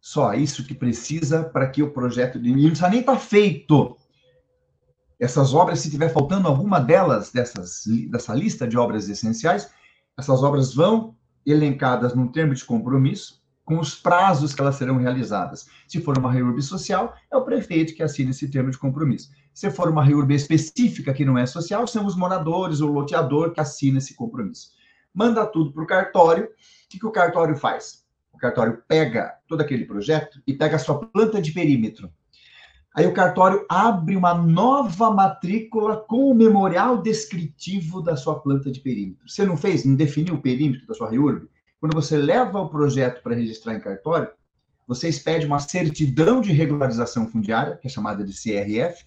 Só 0.00 0.34
isso 0.34 0.64
que 0.64 0.74
precisa 0.74 1.44
para 1.44 1.68
que 1.68 1.82
o 1.82 1.92
projeto 1.92 2.40
de. 2.40 2.50
Não 2.50 2.68
precisa 2.68 2.88
nem 2.88 3.00
estar 3.00 3.14
tá 3.14 3.18
feito. 3.18 3.96
Essas 5.18 5.52
obras, 5.52 5.80
se 5.80 5.90
tiver 5.90 6.12
faltando 6.12 6.46
alguma 6.46 6.78
delas, 6.78 7.32
dessas, 7.32 7.84
dessa 8.10 8.34
lista 8.34 8.68
de 8.68 8.76
obras 8.76 9.08
essenciais, 9.08 9.70
essas 10.16 10.42
obras 10.42 10.74
vão 10.74 11.15
elencadas 11.46 12.14
num 12.14 12.28
termo 12.28 12.54
de 12.54 12.64
compromisso, 12.64 13.42
com 13.64 13.78
os 13.78 13.94
prazos 13.94 14.54
que 14.54 14.60
elas 14.60 14.76
serão 14.76 14.96
realizadas. 14.96 15.66
Se 15.88 16.00
for 16.00 16.18
uma 16.18 16.32
reurb 16.32 16.60
social, 16.62 17.14
é 17.30 17.36
o 17.36 17.44
prefeito 17.44 17.94
que 17.94 18.02
assina 18.02 18.30
esse 18.30 18.48
termo 18.48 18.70
de 18.70 18.78
compromisso. 18.78 19.30
Se 19.52 19.70
for 19.70 19.88
uma 19.88 20.04
reurb 20.04 20.32
específica 20.34 21.12
que 21.12 21.24
não 21.24 21.36
é 21.36 21.46
social, 21.46 21.86
são 21.86 22.06
os 22.06 22.16
moradores 22.16 22.80
ou 22.80 22.90
loteador 22.90 23.52
que 23.52 23.60
assina 23.60 23.98
esse 23.98 24.14
compromisso. 24.14 24.70
Manda 25.12 25.46
tudo 25.46 25.72
para 25.72 25.82
o 25.82 25.86
cartório. 25.86 26.44
O 26.44 26.48
que, 26.88 26.98
que 26.98 27.06
o 27.06 27.10
cartório 27.10 27.56
faz? 27.56 28.04
O 28.32 28.38
cartório 28.38 28.82
pega 28.86 29.34
todo 29.48 29.62
aquele 29.62 29.84
projeto 29.84 30.40
e 30.46 30.52
pega 30.52 30.76
a 30.76 30.78
sua 30.78 31.06
planta 31.06 31.40
de 31.40 31.52
perímetro 31.52 32.10
Aí 32.96 33.06
o 33.06 33.12
cartório 33.12 33.66
abre 33.68 34.16
uma 34.16 34.32
nova 34.32 35.10
matrícula 35.10 35.98
com 35.98 36.30
o 36.30 36.34
memorial 36.34 37.02
descritivo 37.02 38.00
da 38.00 38.16
sua 38.16 38.40
planta 38.40 38.72
de 38.72 38.80
perímetro. 38.80 39.28
Você 39.28 39.44
não 39.44 39.54
fez, 39.54 39.84
não 39.84 39.94
definiu 39.94 40.32
o 40.32 40.40
perímetro 40.40 40.86
da 40.86 40.94
sua 40.94 41.10
REURB? 41.10 41.46
Quando 41.78 41.92
você 41.92 42.16
leva 42.16 42.58
o 42.58 42.70
projeto 42.70 43.22
para 43.22 43.34
registrar 43.34 43.74
em 43.74 43.80
cartório, 43.80 44.30
você 44.88 45.10
expede 45.10 45.44
uma 45.44 45.58
certidão 45.58 46.40
de 46.40 46.52
regularização 46.52 47.28
fundiária, 47.28 47.76
que 47.76 47.86
é 47.86 47.90
chamada 47.90 48.24
de 48.24 48.32
CRF. 48.32 49.04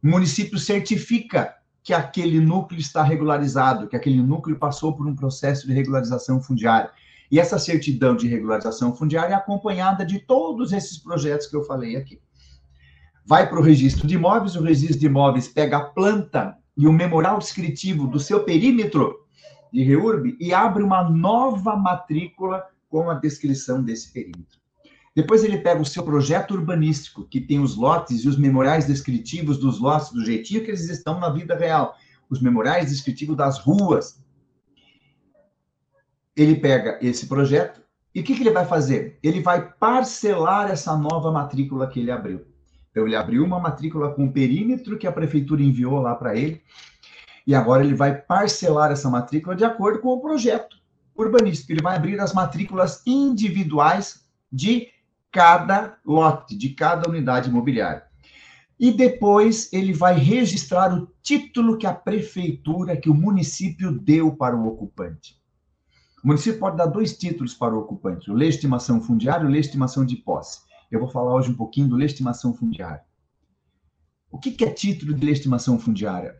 O 0.00 0.06
município 0.06 0.56
certifica 0.56 1.56
que 1.82 1.92
aquele 1.92 2.38
núcleo 2.38 2.78
está 2.78 3.02
regularizado, 3.02 3.88
que 3.88 3.96
aquele 3.96 4.22
núcleo 4.22 4.60
passou 4.60 4.96
por 4.96 5.08
um 5.08 5.16
processo 5.16 5.66
de 5.66 5.72
regularização 5.72 6.40
fundiária. 6.40 6.92
E 7.32 7.40
essa 7.40 7.58
certidão 7.58 8.14
de 8.14 8.28
regularização 8.28 8.94
fundiária 8.94 9.34
é 9.34 9.36
acompanhada 9.36 10.06
de 10.06 10.20
todos 10.20 10.72
esses 10.72 10.98
projetos 10.98 11.48
que 11.48 11.56
eu 11.56 11.64
falei 11.64 11.96
aqui 11.96 12.20
vai 13.24 13.48
para 13.48 13.58
o 13.58 13.62
registro 13.62 14.06
de 14.06 14.14
imóveis, 14.14 14.54
o 14.54 14.62
registro 14.62 14.98
de 14.98 15.06
imóveis 15.06 15.48
pega 15.48 15.78
a 15.78 15.84
planta 15.84 16.56
e 16.76 16.86
o 16.86 16.92
memorial 16.92 17.38
descritivo 17.38 18.06
do 18.06 18.20
seu 18.20 18.44
perímetro 18.44 19.24
de 19.72 19.82
REURB 19.82 20.36
e 20.38 20.52
abre 20.52 20.82
uma 20.82 21.08
nova 21.08 21.76
matrícula 21.76 22.64
com 22.88 23.10
a 23.10 23.14
descrição 23.14 23.82
desse 23.82 24.12
perímetro. 24.12 24.60
Depois 25.16 25.44
ele 25.44 25.58
pega 25.58 25.80
o 25.80 25.86
seu 25.86 26.02
projeto 26.02 26.54
urbanístico, 26.54 27.24
que 27.24 27.40
tem 27.40 27.60
os 27.60 27.76
lotes 27.76 28.24
e 28.24 28.28
os 28.28 28.36
memoriais 28.36 28.86
descritivos 28.86 29.58
dos 29.58 29.80
lotes, 29.80 30.10
do 30.10 30.24
jeitinho 30.24 30.64
que 30.64 30.70
eles 30.70 30.88
estão 30.88 31.20
na 31.20 31.30
vida 31.30 31.56
real, 31.56 31.94
os 32.28 32.40
memoriais 32.40 32.90
descritivos 32.90 33.36
das 33.36 33.58
ruas. 33.58 34.20
Ele 36.36 36.56
pega 36.56 36.98
esse 37.00 37.26
projeto 37.28 37.80
e 38.12 38.20
o 38.20 38.24
que, 38.24 38.34
que 38.34 38.42
ele 38.42 38.50
vai 38.50 38.66
fazer? 38.66 39.18
Ele 39.22 39.40
vai 39.40 39.72
parcelar 39.72 40.70
essa 40.70 40.96
nova 40.96 41.30
matrícula 41.30 41.86
que 41.86 42.00
ele 42.00 42.10
abriu. 42.10 42.53
Então, 42.94 43.08
ele 43.08 43.16
abriu 43.16 43.44
uma 43.44 43.58
matrícula 43.58 44.14
com 44.14 44.26
o 44.26 44.32
perímetro 44.32 44.96
que 44.96 45.04
a 45.08 45.10
prefeitura 45.10 45.60
enviou 45.60 46.00
lá 46.00 46.14
para 46.14 46.36
ele, 46.36 46.62
e 47.44 47.52
agora 47.52 47.84
ele 47.84 47.92
vai 47.92 48.14
parcelar 48.14 48.92
essa 48.92 49.10
matrícula 49.10 49.56
de 49.56 49.64
acordo 49.64 49.98
com 49.98 50.10
o 50.10 50.20
projeto 50.20 50.76
urbanístico. 51.12 51.72
Ele 51.72 51.82
vai 51.82 51.96
abrir 51.96 52.20
as 52.20 52.32
matrículas 52.32 53.02
individuais 53.04 54.24
de 54.50 54.86
cada 55.32 55.98
lote, 56.06 56.56
de 56.56 56.68
cada 56.68 57.10
unidade 57.10 57.50
imobiliária. 57.50 58.04
E 58.78 58.92
depois 58.92 59.72
ele 59.72 59.92
vai 59.92 60.16
registrar 60.16 60.96
o 60.96 61.08
título 61.20 61.76
que 61.76 61.88
a 61.88 61.92
prefeitura, 61.92 62.96
que 62.96 63.10
o 63.10 63.14
município 63.14 63.90
deu 63.90 64.36
para 64.36 64.56
o 64.56 64.68
ocupante. 64.68 65.36
O 66.22 66.28
município 66.28 66.60
pode 66.60 66.76
dar 66.76 66.86
dois 66.86 67.18
títulos 67.18 67.54
para 67.54 67.74
o 67.74 67.80
ocupante: 67.80 68.30
o 68.30 68.34
legitimação 68.34 69.00
fundiária 69.00 69.42
e 69.42 69.48
o 69.48 69.50
legitimação 69.50 70.04
de 70.04 70.14
posse. 70.14 70.60
Eu 70.94 71.00
vou 71.00 71.08
falar 71.08 71.34
hoje 71.34 71.50
um 71.50 71.54
pouquinho 71.54 71.88
do 71.88 71.96
legitimação 71.96 72.54
fundiária. 72.54 73.02
O 74.30 74.38
que 74.38 74.64
é 74.64 74.70
título 74.70 75.12
de 75.12 75.26
legitimação 75.26 75.76
fundiária? 75.76 76.36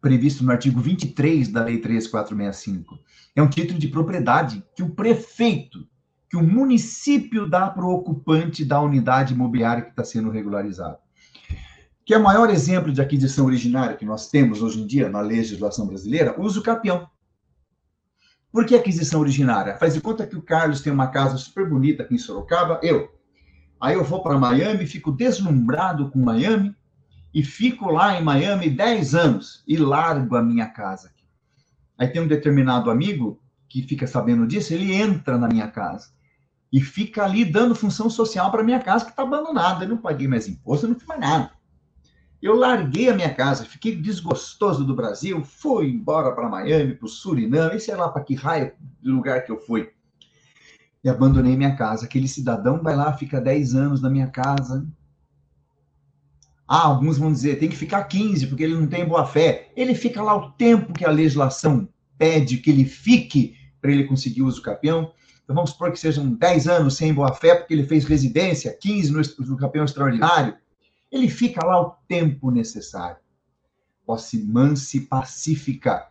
Previsto 0.00 0.42
no 0.42 0.50
artigo 0.50 0.80
23 0.80 1.48
da 1.48 1.62
Lei 1.62 1.78
3465. 1.78 2.98
É 3.36 3.42
um 3.42 3.48
título 3.48 3.78
de 3.78 3.88
propriedade 3.88 4.64
que 4.74 4.82
o 4.82 4.94
prefeito, 4.94 5.86
que 6.30 6.36
o 6.36 6.42
município 6.42 7.46
dá 7.46 7.68
para 7.68 7.84
o 7.84 7.90
ocupante 7.90 8.64
da 8.64 8.80
unidade 8.80 9.34
imobiliária 9.34 9.82
que 9.82 9.90
está 9.90 10.02
sendo 10.02 10.30
regularizado. 10.30 10.96
que 12.06 12.14
é 12.14 12.18
o 12.18 12.22
maior 12.22 12.48
exemplo 12.48 12.90
de 12.90 13.02
aquisição 13.02 13.44
originária 13.44 13.96
que 13.96 14.04
nós 14.06 14.30
temos 14.30 14.62
hoje 14.62 14.80
em 14.80 14.86
dia 14.86 15.10
na 15.10 15.20
legislação 15.20 15.86
brasileira, 15.86 16.40
uso 16.40 16.62
capião. 16.62 17.06
Por 18.50 18.64
que 18.64 18.74
aquisição 18.74 19.20
originária? 19.20 19.76
Faz 19.76 19.92
de 19.92 20.00
conta 20.00 20.26
que 20.26 20.36
o 20.36 20.42
Carlos 20.42 20.80
tem 20.80 20.92
uma 20.92 21.08
casa 21.08 21.36
super 21.36 21.68
bonita 21.68 22.02
aqui 22.02 22.14
em 22.14 22.18
Sorocaba, 22.18 22.80
eu. 22.82 23.13
Aí 23.80 23.94
eu 23.94 24.04
vou 24.04 24.22
para 24.22 24.38
Miami, 24.38 24.86
fico 24.86 25.12
deslumbrado 25.12 26.10
com 26.10 26.18
Miami 26.18 26.74
e 27.32 27.42
fico 27.42 27.90
lá 27.90 28.18
em 28.18 28.22
Miami 28.22 28.70
10 28.70 29.14
anos 29.14 29.64
e 29.66 29.76
largo 29.76 30.36
a 30.36 30.42
minha 30.42 30.66
casa. 30.66 31.12
Aí 31.98 32.08
tem 32.08 32.22
um 32.22 32.28
determinado 32.28 32.90
amigo 32.90 33.40
que 33.68 33.82
fica 33.82 34.06
sabendo 34.06 34.46
disso, 34.46 34.72
ele 34.72 34.92
entra 34.92 35.36
na 35.36 35.48
minha 35.48 35.68
casa 35.68 36.08
e 36.72 36.80
fica 36.80 37.24
ali 37.24 37.44
dando 37.44 37.74
função 37.74 38.10
social 38.10 38.50
para 38.50 38.62
minha 38.62 38.80
casa 38.80 39.04
que 39.04 39.10
está 39.10 39.22
abandonada. 39.22 39.84
Eu 39.84 39.88
não 39.88 39.96
paguei 39.96 40.26
mais 40.26 40.48
imposto, 40.48 40.88
não 40.88 40.94
fiz 40.94 41.06
mais 41.06 41.20
nada. 41.20 41.50
Eu 42.42 42.56
larguei 42.56 43.08
a 43.08 43.14
minha 43.14 43.32
casa, 43.32 43.64
fiquei 43.64 43.96
desgostoso 43.96 44.84
do 44.84 44.94
Brasil, 44.94 45.42
fui 45.44 45.88
embora 45.88 46.32
para 46.32 46.48
Miami, 46.48 46.94
para 46.94 47.06
o 47.06 47.08
Suriname, 47.08 47.80
sei 47.80 47.94
lá 47.94 48.08
para 48.08 48.22
que 48.22 48.34
raio 48.34 48.72
de 49.00 49.08
lugar 49.08 49.44
que 49.44 49.50
eu 49.50 49.58
fui. 49.58 49.90
E 51.04 51.08
abandonei 51.08 51.56
minha 51.56 51.76
casa. 51.76 52.06
Aquele 52.06 52.26
cidadão 52.26 52.82
vai 52.82 52.96
lá, 52.96 53.12
fica 53.12 53.40
10 53.40 53.74
anos 53.74 54.00
na 54.00 54.10
minha 54.10 54.26
casa. 54.26 54.84
Ah, 56.66 56.86
alguns 56.86 57.18
vão 57.18 57.30
dizer, 57.30 57.58
tem 57.58 57.68
que 57.68 57.76
ficar 57.76 58.02
15, 58.04 58.46
porque 58.46 58.64
ele 58.64 58.74
não 58.74 58.86
tem 58.86 59.06
boa 59.06 59.26
fé. 59.26 59.70
Ele 59.76 59.94
fica 59.94 60.22
lá 60.22 60.34
o 60.34 60.50
tempo 60.52 60.94
que 60.94 61.04
a 61.04 61.10
legislação 61.10 61.86
pede 62.16 62.56
que 62.56 62.70
ele 62.70 62.86
fique 62.86 63.54
para 63.82 63.92
ele 63.92 64.04
conseguir 64.04 64.42
uso 64.42 64.62
capião. 64.62 65.12
Então 65.44 65.54
vamos 65.54 65.70
supor 65.72 65.92
que 65.92 65.98
sejam 65.98 66.32
10 66.32 66.68
anos 66.68 66.96
sem 66.96 67.12
boa 67.12 67.34
fé, 67.34 67.54
porque 67.54 67.74
ele 67.74 67.84
fez 67.84 68.06
residência, 68.06 68.74
15 68.80 69.12
no, 69.12 69.46
no 69.46 69.56
capião 69.58 69.84
extraordinário 69.84 70.56
ele 71.14 71.28
fica 71.28 71.64
lá 71.64 71.80
o 71.80 71.90
tempo 72.08 72.50
necessário. 72.50 73.18
Posse 74.04 74.42
mansa 74.42 74.96
e 74.96 75.00
pacífica. 75.00 76.08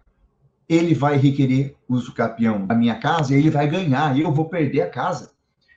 Ele 0.68 0.94
vai 0.94 1.18
requerer 1.18 1.76
uso 1.88 2.14
capião 2.14 2.66
da 2.66 2.76
minha 2.76 2.96
casa 2.96 3.34
e 3.34 3.38
ele 3.38 3.50
vai 3.50 3.68
ganhar, 3.68 4.18
e 4.18 4.22
eu 4.22 4.34
vou 4.34 4.50
perder 4.50 4.82
a 4.82 4.90
casa. 4.90 5.32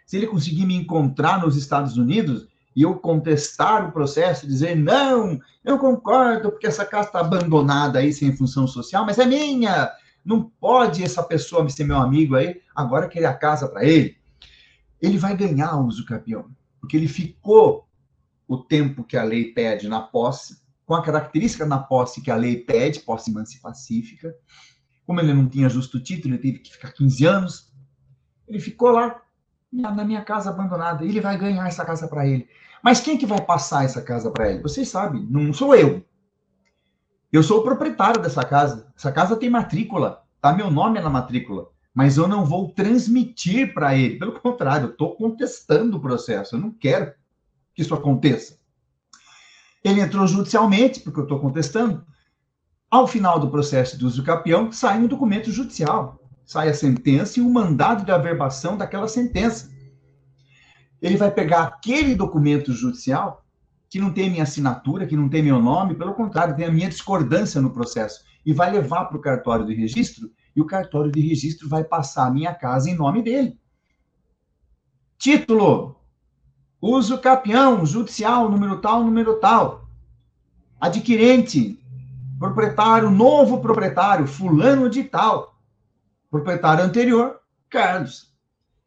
Se 0.06 0.16
ele 0.16 0.26
conseguir 0.26 0.64
me 0.64 0.76
encontrar 0.76 1.40
nos 1.40 1.56
Estados 1.56 1.96
Unidos 1.96 2.46
e 2.74 2.82
eu 2.82 2.94
contestar 2.96 3.88
o 3.88 3.92
processo, 3.92 4.46
dizer, 4.46 4.76
não, 4.76 5.40
eu 5.64 5.78
concordo, 5.78 6.50
porque 6.50 6.66
essa 6.66 6.84
casa 6.84 7.08
está 7.08 7.20
abandonada 7.20 7.98
aí 7.98 8.12
sem 8.12 8.36
função 8.36 8.66
social, 8.66 9.04
mas 9.04 9.18
é 9.18 9.26
minha, 9.26 9.90
não 10.24 10.42
pode 10.42 11.02
essa 11.02 11.22
pessoa 11.22 11.64
me 11.64 11.70
ser 11.70 11.84
meu 11.84 11.96
amigo 11.96 12.36
aí, 12.36 12.60
agora 12.74 13.08
querer 13.08 13.26
a 13.26 13.34
casa 13.34 13.68
para 13.68 13.84
ele. 13.84 14.16
Ele 15.00 15.18
vai 15.18 15.36
ganhar 15.36 15.76
o 15.76 15.86
uso 15.86 16.04
capião, 16.04 16.50
porque 16.80 16.96
ele 16.96 17.08
ficou 17.08 17.86
o 18.46 18.58
tempo 18.58 19.04
que 19.04 19.16
a 19.16 19.24
lei 19.24 19.52
pede 19.52 19.88
na 19.88 20.00
posse, 20.00 20.58
com 20.84 20.94
a 20.94 21.02
característica 21.02 21.66
na 21.66 21.78
posse 21.78 22.20
que 22.20 22.30
a 22.30 22.36
lei 22.36 22.58
pede, 22.58 23.00
posse 23.00 23.32
mansa 23.32 23.58
pacífica. 23.60 24.34
Como 25.06 25.20
ele 25.20 25.32
não 25.32 25.48
tinha 25.48 25.68
justo 25.68 26.00
título, 26.00 26.34
ele 26.34 26.42
teve 26.42 26.58
que 26.58 26.72
ficar 26.72 26.92
15 26.92 27.24
anos. 27.26 27.72
Ele 28.48 28.58
ficou 28.58 28.90
lá 28.90 29.22
na 29.72 30.04
minha 30.04 30.22
casa 30.22 30.50
abandonada. 30.50 31.04
Ele 31.04 31.20
vai 31.20 31.38
ganhar 31.38 31.66
essa 31.66 31.84
casa 31.84 32.08
para 32.08 32.26
ele. 32.26 32.48
Mas 32.82 33.00
quem 33.00 33.16
que 33.16 33.26
vai 33.26 33.40
passar 33.40 33.84
essa 33.84 34.02
casa 34.02 34.30
para 34.30 34.50
ele? 34.50 34.62
Vocês 34.62 34.88
sabem, 34.88 35.26
não 35.30 35.52
sou 35.52 35.74
eu. 35.74 36.04
Eu 37.32 37.42
sou 37.42 37.60
o 37.60 37.62
proprietário 37.62 38.20
dessa 38.20 38.44
casa. 38.44 38.92
Essa 38.96 39.12
casa 39.12 39.36
tem 39.36 39.50
matrícula, 39.50 40.22
tá 40.40 40.52
meu 40.52 40.70
nome 40.70 40.98
é 40.98 41.02
na 41.02 41.10
matrícula, 41.10 41.68
mas 41.92 42.16
eu 42.16 42.28
não 42.28 42.44
vou 42.44 42.72
transmitir 42.72 43.74
para 43.74 43.96
ele. 43.96 44.18
Pelo 44.18 44.40
contrário, 44.40 44.86
eu 44.86 44.90
estou 44.92 45.16
contestando 45.16 45.96
o 45.96 46.00
processo. 46.00 46.56
Eu 46.56 46.60
não 46.60 46.70
quero 46.70 47.12
que 47.74 47.82
isso 47.82 47.94
aconteça. 47.94 48.58
Ele 49.84 50.00
entrou 50.00 50.26
judicialmente, 50.26 51.00
porque 51.00 51.20
eu 51.20 51.24
estou 51.24 51.38
contestando. 51.38 52.04
Ao 52.96 53.06
final 53.06 53.38
do 53.38 53.50
processo 53.50 53.98
de 53.98 54.06
uso 54.06 54.24
capião, 54.24 54.72
sai 54.72 54.98
um 54.98 55.06
documento 55.06 55.50
judicial. 55.50 56.18
Sai 56.46 56.70
a 56.70 56.74
sentença 56.74 57.38
e 57.38 57.42
o 57.42 57.50
mandado 57.50 58.06
de 58.06 58.10
averbação 58.10 58.74
daquela 58.74 59.06
sentença. 59.06 59.70
Ele 61.02 61.18
vai 61.18 61.30
pegar 61.30 61.64
aquele 61.64 62.14
documento 62.14 62.72
judicial, 62.72 63.44
que 63.90 64.00
não 64.00 64.10
tem 64.10 64.30
minha 64.30 64.44
assinatura, 64.44 65.06
que 65.06 65.14
não 65.14 65.28
tem 65.28 65.42
meu 65.42 65.60
nome, 65.60 65.94
pelo 65.94 66.14
contrário, 66.14 66.56
tem 66.56 66.64
a 66.64 66.72
minha 66.72 66.88
discordância 66.88 67.60
no 67.60 67.68
processo, 67.68 68.24
e 68.46 68.54
vai 68.54 68.72
levar 68.72 69.04
para 69.04 69.18
o 69.18 69.20
cartório 69.20 69.66
de 69.66 69.74
registro, 69.74 70.30
e 70.56 70.60
o 70.62 70.64
cartório 70.64 71.12
de 71.12 71.20
registro 71.20 71.68
vai 71.68 71.84
passar 71.84 72.26
a 72.26 72.30
minha 72.30 72.54
casa 72.54 72.88
em 72.88 72.94
nome 72.94 73.20
dele. 73.20 73.60
Título: 75.18 76.00
Uso 76.80 77.18
capião, 77.18 77.84
judicial, 77.84 78.48
número 78.48 78.80
tal, 78.80 79.04
número 79.04 79.38
tal. 79.38 79.86
Adquirente, 80.80 81.78
proprietário, 82.38 83.10
novo 83.10 83.60
proprietário, 83.60 84.26
fulano 84.26 84.88
de 84.88 85.04
tal. 85.04 85.58
Proprietário 86.30 86.84
anterior, 86.84 87.40
Carlos. 87.68 88.32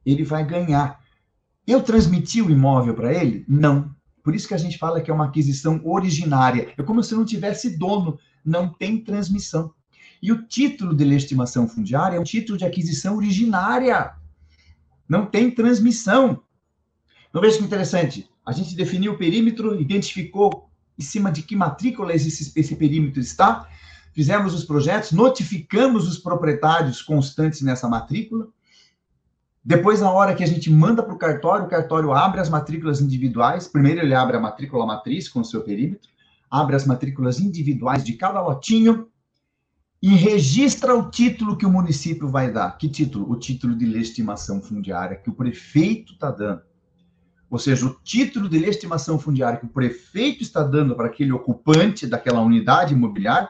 Ele 0.05 0.23
vai 0.23 0.45
ganhar. 0.45 0.99
Eu 1.65 1.81
transmiti 1.81 2.41
o 2.41 2.49
imóvel 2.49 2.93
para 2.93 3.13
ele? 3.13 3.45
Não. 3.47 3.93
Por 4.23 4.35
isso 4.35 4.47
que 4.47 4.53
a 4.53 4.57
gente 4.57 4.77
fala 4.77 5.01
que 5.01 5.09
é 5.09 5.13
uma 5.13 5.25
aquisição 5.25 5.81
originária. 5.83 6.73
É 6.77 6.83
como 6.83 7.03
se 7.03 7.15
não 7.15 7.25
tivesse 7.25 7.77
dono, 7.77 8.19
não 8.43 8.69
tem 8.69 9.03
transmissão. 9.03 9.73
E 10.21 10.31
o 10.31 10.45
título 10.45 10.95
de 10.95 11.03
legitimação 11.03 11.67
fundiária 11.67 12.17
é 12.17 12.19
um 12.19 12.23
título 12.23 12.57
de 12.57 12.65
aquisição 12.65 13.15
originária. 13.15 14.13
Não 15.07 15.25
tem 15.25 15.49
transmissão. 15.49 16.43
Então 17.29 17.41
veja 17.41 17.57
que 17.57 17.63
interessante. 17.63 18.29
A 18.45 18.51
gente 18.51 18.75
definiu 18.75 19.13
o 19.13 19.17
perímetro, 19.17 19.79
identificou 19.79 20.68
em 20.99 21.01
cima 21.01 21.31
de 21.31 21.41
que 21.41 21.55
matrícula 21.55 22.13
esse, 22.13 22.51
esse 22.59 22.75
perímetro 22.75 23.21
está, 23.21 23.65
fizemos 24.13 24.53
os 24.53 24.65
projetos, 24.65 25.13
notificamos 25.13 26.05
os 26.07 26.17
proprietários 26.17 27.01
constantes 27.01 27.62
nessa 27.62 27.88
matrícula. 27.88 28.49
Depois, 29.63 30.01
na 30.01 30.12
hora 30.12 30.35
que 30.35 30.43
a 30.43 30.47
gente 30.47 30.69
manda 30.69 31.01
para 31.01 31.13
o 31.13 31.17
cartório, 31.17 31.65
o 31.65 31.69
cartório 31.69 32.12
abre 32.12 32.41
as 32.41 32.49
matrículas 32.49 32.99
individuais. 32.99 33.67
Primeiro, 33.67 34.01
ele 34.01 34.13
abre 34.13 34.35
a 34.35 34.39
matrícula 34.39 34.85
matriz 34.85 35.29
com 35.29 35.39
o 35.39 35.45
seu 35.45 35.62
perímetro, 35.62 36.09
abre 36.51 36.75
as 36.75 36.85
matrículas 36.85 37.39
individuais 37.39 38.03
de 38.03 38.13
cada 38.13 38.41
lotinho 38.41 39.07
e 40.01 40.09
registra 40.09 40.95
o 40.95 41.09
título 41.09 41.57
que 41.57 41.65
o 41.65 41.69
município 41.69 42.27
vai 42.27 42.51
dar. 42.51 42.77
Que 42.77 42.89
título? 42.89 43.29
O 43.31 43.38
título 43.38 43.75
de 43.75 43.85
legitimação 43.85 44.62
fundiária 44.62 45.17
que 45.17 45.29
o 45.29 45.33
prefeito 45.33 46.13
está 46.13 46.31
dando 46.31 46.62
ou 47.49 47.57
seja, 47.57 47.85
o 47.85 47.95
título 48.03 48.47
de 48.47 48.59
legitimação 48.59 49.17
fundiária 49.17 49.59
que 49.59 49.65
o 49.65 49.69
prefeito 49.69 50.43
está 50.43 50.62
dando 50.62 50.95
para 50.95 51.07
aquele 51.07 51.31
ocupante 51.31 52.05
daquela 52.05 52.41
unidade 52.41 52.93
imobiliária, 52.93 53.49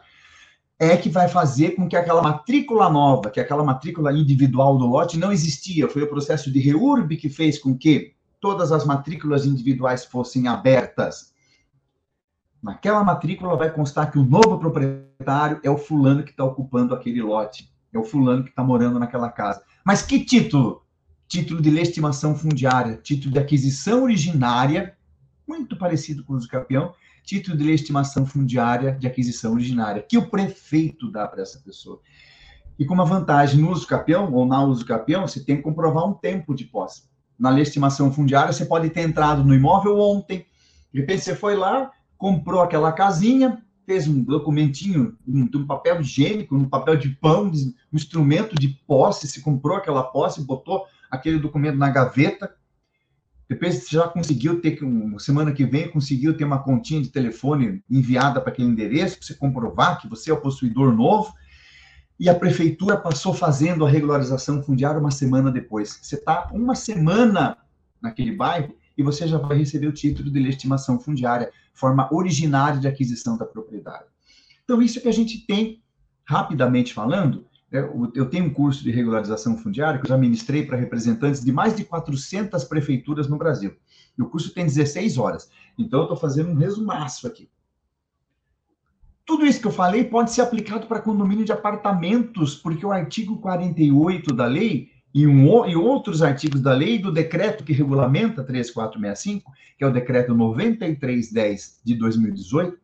é 0.80 0.96
que 0.96 1.10
vai 1.10 1.28
fazer 1.28 1.72
com 1.72 1.90
que 1.90 1.98
aquela 1.98 2.22
matrícula 2.22 2.90
nova, 2.90 3.30
que 3.30 3.42
aquela 3.42 3.64
matrícula 3.64 4.14
individual 4.14 4.78
do 4.78 4.86
lote 4.86 5.18
não 5.18 5.32
existia. 5.32 5.90
Foi 5.90 6.04
o 6.04 6.08
processo 6.08 6.50
de 6.50 6.60
reurb 6.60 7.18
que 7.18 7.28
fez 7.28 7.60
com 7.60 7.78
que 7.78 8.14
todas 8.40 8.72
as 8.72 8.86
matrículas 8.86 9.46
individuais 9.46 10.06
fossem 10.06 10.48
abertas. 10.48 11.34
Naquela 12.64 13.04
matrícula 13.04 13.58
vai 13.58 13.70
constar 13.70 14.10
que 14.10 14.18
o 14.18 14.26
novo 14.26 14.58
proprietário 14.58 15.60
é 15.64 15.70
o 15.70 15.78
fulano 15.78 16.24
que 16.24 16.32
está 16.32 16.46
ocupando 16.46 16.94
aquele 16.94 17.22
lote, 17.22 17.70
é 17.94 18.00
o 18.00 18.04
fulano 18.06 18.44
que 18.44 18.50
está 18.50 18.64
morando 18.64 19.00
naquela 19.00 19.30
casa. 19.30 19.62
Mas 19.86 20.02
que 20.02 20.24
título? 20.24 20.86
Título 21.30 21.62
de 21.62 21.70
legitimação 21.70 22.36
fundiária, 22.36 23.00
título 23.02 23.32
de 23.32 23.40
aquisição 23.40 24.04
originária, 24.04 24.98
muito 25.48 25.78
parecido 25.78 26.24
com 26.24 26.34
o 26.34 26.36
uso 26.36 26.48
capião, 26.48 26.92
título 27.24 27.56
de 27.56 27.64
legitimação 27.64 28.26
fundiária 28.26 28.94
de 28.94 29.06
aquisição 29.06 29.54
originária, 29.54 30.02
que 30.02 30.18
o 30.18 30.28
prefeito 30.28 31.12
dá 31.12 31.28
para 31.28 31.44
essa 31.44 31.60
pessoa. 31.60 32.02
E 32.80 32.86
com 32.86 32.96
uma 32.96 33.06
vantagem 33.06 33.62
no 33.62 33.72
uso 33.72 33.86
capião, 33.86 34.34
ou 34.34 34.44
na 34.44 34.64
uso 34.64 34.84
capião, 34.84 35.28
você 35.28 35.40
tem 35.40 35.58
que 35.58 35.62
comprovar 35.62 36.04
um 36.08 36.14
tempo 36.14 36.56
de 36.56 36.66
posse. 36.66 37.04
Na 37.38 37.52
legitimação 37.52 38.12
fundiária, 38.12 38.52
você 38.52 38.66
pode 38.66 38.90
ter 38.90 39.02
entrado 39.02 39.44
no 39.44 39.54
imóvel 39.54 40.00
ontem, 40.00 40.48
de 40.92 41.02
repente 41.02 41.22
você 41.22 41.36
foi 41.36 41.56
lá, 41.56 41.92
comprou 42.18 42.62
aquela 42.62 42.92
casinha, 42.92 43.64
fez 43.86 44.08
um 44.08 44.24
documentinho, 44.24 45.16
um, 45.28 45.48
um 45.54 45.68
papel 45.68 46.02
higiênico, 46.02 46.56
um 46.56 46.68
papel 46.68 46.98
de 46.98 47.10
pão, 47.10 47.52
um 47.52 47.74
instrumento 47.94 48.56
de 48.56 48.70
posse, 48.88 49.28
se 49.28 49.42
comprou 49.42 49.78
aquela 49.78 50.04
posse, 50.04 50.44
botou 50.44 50.86
aquele 51.10 51.40
documento 51.40 51.78
na 51.78 51.90
gaveta. 51.90 52.54
Depois 53.48 53.76
você 53.76 53.96
já 53.96 54.08
conseguiu 54.08 54.62
ter, 54.62 54.80
semana 55.18 55.52
que 55.52 55.66
vem, 55.66 55.90
conseguiu 55.90 56.38
ter 56.38 56.44
uma 56.44 56.62
continha 56.62 57.02
de 57.02 57.10
telefone 57.10 57.84
enviada 57.90 58.40
para 58.40 58.52
aquele 58.52 58.68
endereço, 58.68 59.18
para 59.18 59.26
você 59.26 59.34
comprovar 59.34 60.00
que 60.00 60.08
você 60.08 60.30
é 60.30 60.34
o 60.34 60.42
possuidor 60.42 60.94
novo. 60.94 61.34
E 62.20 62.30
a 62.30 62.36
prefeitura 62.36 62.98
passou 62.98 63.34
fazendo 63.34 63.86
a 63.86 63.90
regularização 63.90 64.62
fundiária 64.62 65.00
uma 65.00 65.10
semana 65.10 65.52
depois. 65.52 65.98
Você 66.02 66.16
está 66.16 66.50
uma 66.54 66.76
semana 66.76 67.58
naquele 68.02 68.36
bairro 68.36 68.76
e 68.98 69.02
você 69.02 69.28
já 69.28 69.38
vai 69.38 69.58
receber 69.58 69.88
o 69.88 69.94
título 69.94 70.30
de 70.30 70.40
legitimação 70.40 71.00
fundiária, 71.00 71.52
forma 71.74 72.14
originária 72.14 72.80
de 72.80 72.88
aquisição 72.88 73.38
da 73.38 73.46
propriedade. 73.46 74.04
Então, 74.64 74.82
isso 74.82 75.02
que 75.02 75.08
a 75.08 75.14
gente 75.14 75.48
tem, 75.48 75.82
rapidamente 76.26 76.94
falando, 76.94 77.48
eu 77.72 78.26
tenho 78.30 78.46
um 78.46 78.54
curso 78.54 78.84
de 78.84 78.90
regularização 78.90 79.58
fundiária 79.58 80.00
que 80.00 80.06
eu 80.06 80.10
já 80.10 80.18
ministrei 80.18 80.66
para 80.66 80.78
representantes 80.78 81.44
de 81.44 81.52
mais 81.52 81.76
de 81.76 81.84
400 81.84 82.64
prefeituras 82.64 83.28
no 83.28 83.38
Brasil. 83.38 83.76
E 84.18 84.22
o 84.22 84.30
curso 84.30 84.54
tem 84.54 84.66
16 84.66 85.18
horas. 85.18 85.50
Então, 85.78 86.00
eu 86.00 86.04
estou 86.04 86.18
fazendo 86.18 86.50
um 86.50 86.56
resumaço 86.56 87.28
aqui. 87.28 87.50
Tudo 89.24 89.46
isso 89.46 89.62
que 89.62 89.68
eu 89.68 89.72
falei 89.72 90.04
pode 90.04 90.32
ser 90.32 90.42
aplicado 90.42 90.88
para 90.88 91.00
condomínio 91.00 91.46
de 91.46 91.52
apartamentos, 91.52 92.56
porque 92.56 92.84
o 92.84 92.92
artigo 92.92 93.38
48 93.38 94.34
da 94.34 94.48
lei 94.48 94.90
e, 95.14 95.28
um, 95.28 95.66
e 95.68 95.76
outros 95.76 96.24
artigos 96.24 96.62
da 96.62 96.74
lei 96.74 96.98
do 96.98 97.12
decreto 97.12 97.64
que 97.64 97.72
regulamenta 97.72 98.44
3465, 98.44 99.52
que 99.78 99.84
é 99.84 99.88
o 99.88 99.94
decreto 99.94 100.34
9310 100.34 101.82
de 101.84 101.94
2018, 101.94 102.78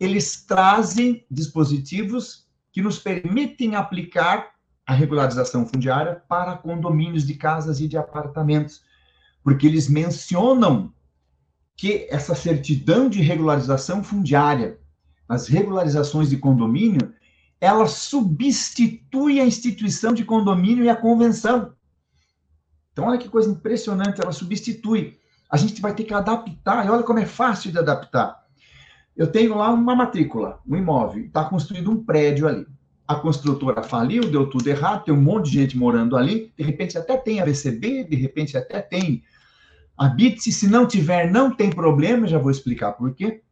eles 0.00 0.44
trazem 0.46 1.24
dispositivos 1.30 2.43
que 2.74 2.82
nos 2.82 2.98
permitem 2.98 3.76
aplicar 3.76 4.50
a 4.84 4.92
regularização 4.92 5.64
fundiária 5.64 6.20
para 6.28 6.56
condomínios 6.56 7.24
de 7.24 7.34
casas 7.34 7.78
e 7.80 7.86
de 7.86 7.96
apartamentos, 7.96 8.82
porque 9.44 9.64
eles 9.64 9.88
mencionam 9.88 10.92
que 11.76 12.08
essa 12.10 12.34
certidão 12.34 13.08
de 13.08 13.22
regularização 13.22 14.02
fundiária, 14.02 14.80
as 15.28 15.46
regularizações 15.46 16.28
de 16.28 16.36
condomínio, 16.36 17.14
ela 17.60 17.86
substitui 17.86 19.40
a 19.40 19.46
instituição 19.46 20.12
de 20.12 20.24
condomínio 20.24 20.84
e 20.84 20.90
a 20.90 20.96
convenção. 20.96 21.74
Então, 22.92 23.06
olha 23.06 23.18
que 23.18 23.28
coisa 23.28 23.50
impressionante, 23.50 24.20
ela 24.20 24.32
substitui. 24.32 25.16
A 25.48 25.56
gente 25.56 25.80
vai 25.80 25.94
ter 25.94 26.02
que 26.02 26.12
adaptar, 26.12 26.84
e 26.84 26.90
olha 26.90 27.04
como 27.04 27.20
é 27.20 27.26
fácil 27.26 27.70
de 27.70 27.78
adaptar. 27.78 28.43
Eu 29.16 29.28
tenho 29.28 29.56
lá 29.56 29.70
uma 29.70 29.94
matrícula, 29.94 30.60
um 30.66 30.76
imóvel, 30.76 31.26
está 31.26 31.44
construído 31.44 31.90
um 31.90 32.04
prédio 32.04 32.48
ali. 32.48 32.66
A 33.06 33.14
construtora 33.14 33.82
faliu, 33.82 34.28
deu 34.30 34.48
tudo 34.48 34.66
errado, 34.66 35.04
tem 35.04 35.14
um 35.14 35.20
monte 35.20 35.50
de 35.50 35.60
gente 35.60 35.76
morando 35.76 36.16
ali, 36.16 36.52
de 36.56 36.64
repente 36.64 36.98
até 36.98 37.16
tem 37.16 37.40
a 37.40 37.44
VCB, 37.44 38.04
de 38.04 38.16
repente 38.16 38.56
até 38.56 38.80
tem 38.80 39.22
a 39.96 40.08
BITS, 40.08 40.56
se 40.56 40.66
não 40.66 40.86
tiver, 40.86 41.30
não 41.30 41.54
tem 41.54 41.70
problema, 41.70 42.26
já 42.26 42.38
vou 42.38 42.50
explicar 42.50 42.92
por 42.92 43.14
quê. 43.14 43.42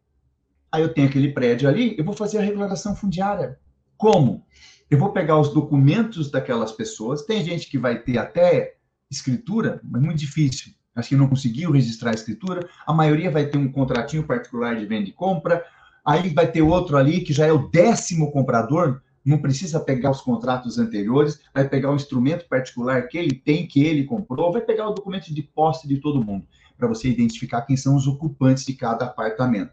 Aí 0.73 0.83
eu 0.83 0.93
tenho 0.93 1.07
aquele 1.07 1.33
prédio 1.33 1.69
ali, 1.69 1.95
eu 1.97 2.05
vou 2.05 2.15
fazer 2.15 2.39
a 2.39 2.43
regularização 2.43 2.97
fundiária. 2.97 3.59
Como? 3.97 4.45
Eu 4.91 4.99
vou 4.99 5.13
pegar 5.13 5.39
os 5.39 5.53
documentos 5.55 6.31
daquelas 6.31 6.73
pessoas, 6.73 7.25
tem 7.25 7.45
gente 7.45 7.71
que 7.71 7.79
vai 7.79 8.03
ter 8.03 8.19
até 8.19 8.75
escritura, 9.11 9.81
mas 9.85 10.03
muito 10.03 10.19
difícil. 10.19 10.73
Acho 10.95 11.11
que 11.11 11.17
não 11.17 11.29
conseguiu 11.29 11.71
registrar 11.71 12.11
a 12.11 12.15
escritura. 12.15 12.69
A 12.87 12.93
maioria 12.93 13.31
vai 13.31 13.47
ter 13.47 13.59
um 13.59 13.71
contratinho 13.71 14.27
particular 14.27 14.77
de 14.77 14.85
venda 14.85 15.09
e 15.09 15.13
compra. 15.13 15.65
Aí 16.05 16.29
vai 16.35 16.51
ter 16.51 16.63
outro 16.63 16.97
ali 16.97 17.21
que 17.21 17.33
já 17.33 17.47
é 17.47 17.53
o 17.53 17.69
décimo 17.69 18.31
comprador, 18.33 19.01
não 19.25 19.39
precisa 19.39 19.79
pegar 19.79 20.11
os 20.11 20.21
contratos 20.21 20.79
anteriores, 20.79 21.41
vai 21.55 21.69
pegar 21.69 21.93
o 21.93 21.97
instrumento 21.97 22.49
particular 22.49 23.07
que 23.07 23.17
ele 23.17 23.35
tem, 23.35 23.67
que 23.67 23.85
ele 23.85 24.05
comprou, 24.05 24.53
vai 24.53 24.61
pegar 24.61 24.89
o 24.89 24.95
documento 24.95 25.33
de 25.33 25.43
posse 25.43 25.87
de 25.87 25.99
todo 25.99 26.25
mundo, 26.25 26.45
para 26.77 26.89
você 26.89 27.09
identificar 27.09 27.63
quem 27.63 27.77
são 27.77 27.95
os 27.95 28.07
ocupantes 28.09 28.65
de 28.65 28.75
cada 28.75 29.05
apartamento. 29.05 29.71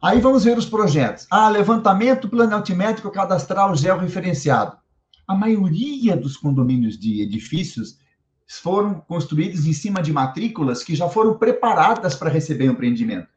Aí 0.00 0.20
vamos 0.20 0.44
ver 0.44 0.56
os 0.56 0.64
projetos. 0.64 1.26
Ah, 1.30 1.48
levantamento 1.48 2.28
plano 2.28 2.54
altimétrico 2.54 3.10
cadastral 3.10 3.74
georreferenciado. 3.74 4.78
A 5.26 5.34
maioria 5.34 6.16
dos 6.16 6.36
condomínios 6.36 6.98
de 6.98 7.20
edifícios 7.20 7.98
foram 8.56 8.94
construídos 8.94 9.66
em 9.66 9.72
cima 9.74 10.00
de 10.02 10.12
matrículas 10.12 10.82
que 10.82 10.94
já 10.94 11.06
foram 11.08 11.36
preparadas 11.36 12.14
para 12.14 12.30
receber 12.30 12.68
o 12.68 12.72
empreendimento. 12.72 13.28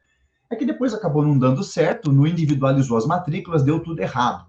É 0.50 0.56
que 0.56 0.64
depois 0.64 0.94
acabou 0.94 1.22
não 1.22 1.38
dando 1.38 1.62
certo, 1.62 2.10
não 2.10 2.26
individualizou 2.26 2.96
as 2.96 3.06
matrículas, 3.06 3.62
deu 3.62 3.80
tudo 3.80 4.00
errado. 4.00 4.46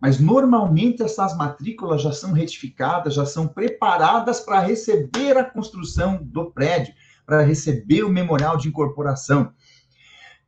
Mas 0.00 0.18
normalmente 0.18 1.02
essas 1.02 1.36
matrículas 1.36 2.02
já 2.02 2.10
são 2.10 2.32
retificadas, 2.32 3.14
já 3.14 3.24
são 3.24 3.46
preparadas 3.46 4.40
para 4.40 4.58
receber 4.58 5.38
a 5.38 5.44
construção 5.44 6.18
do 6.20 6.50
prédio, 6.50 6.92
para 7.24 7.42
receber 7.42 8.02
o 8.02 8.08
memorial 8.08 8.56
de 8.56 8.68
incorporação. 8.68 9.52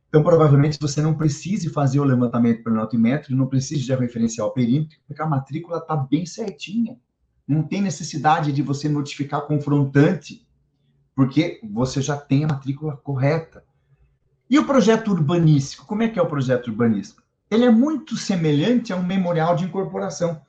Então, 0.09 0.21
provavelmente, 0.21 0.77
você 0.79 1.01
não 1.01 1.13
precise 1.13 1.69
fazer 1.69 1.99
o 1.99 2.05
levantamento 2.05 2.63
planotimétrico, 2.63 3.35
não 3.35 3.47
precise 3.47 3.83
de 3.83 3.95
referenciar 3.95 4.47
o 4.47 4.51
perímetro, 4.51 4.97
porque 5.07 5.21
a 5.21 5.27
matrícula 5.27 5.77
está 5.77 5.95
bem 5.95 6.25
certinha. 6.25 6.97
Não 7.47 7.63
tem 7.63 7.81
necessidade 7.81 8.51
de 8.51 8.61
você 8.61 8.89
notificar 8.89 9.41
confrontante, 9.41 10.45
porque 11.15 11.59
você 11.63 12.01
já 12.01 12.17
tem 12.17 12.43
a 12.43 12.47
matrícula 12.47 12.97
correta. 12.97 13.63
E 14.49 14.59
o 14.59 14.65
projeto 14.65 15.11
urbanístico? 15.11 15.85
Como 15.85 16.03
é 16.03 16.09
que 16.09 16.19
é 16.19 16.21
o 16.21 16.27
projeto 16.27 16.67
urbanístico? 16.67 17.23
Ele 17.49 17.65
é 17.65 17.71
muito 17.71 18.17
semelhante 18.17 18.91
a 18.91 18.95
um 18.95 19.03
memorial 19.03 19.55
de 19.55 19.65
incorporação, 19.65 20.41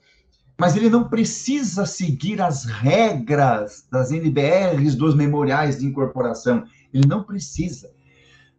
mas 0.58 0.74
ele 0.76 0.88
não 0.88 1.08
precisa 1.08 1.84
seguir 1.84 2.40
as 2.40 2.64
regras 2.64 3.86
das 3.90 4.10
NBRs 4.10 4.94
dos 4.94 5.14
memoriais 5.14 5.78
de 5.78 5.86
incorporação. 5.86 6.64
Ele 6.92 7.06
não 7.06 7.22
precisa 7.22 7.90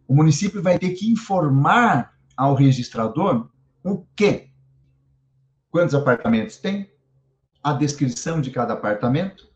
o 0.08 0.16
município 0.16 0.64
vai 0.64 0.80
ter 0.80 0.92
que 0.92 1.12
informar 1.12 2.18
ao 2.36 2.56
registrador 2.56 3.50
o 3.84 4.06
quê? 4.16 4.50
Quantos 5.70 5.94
apartamentos 5.94 6.58
tem? 6.58 6.90
A 7.68 7.74
descrição 7.74 8.40
de 8.40 8.52
cada 8.52 8.74
apartamento. 8.74 9.48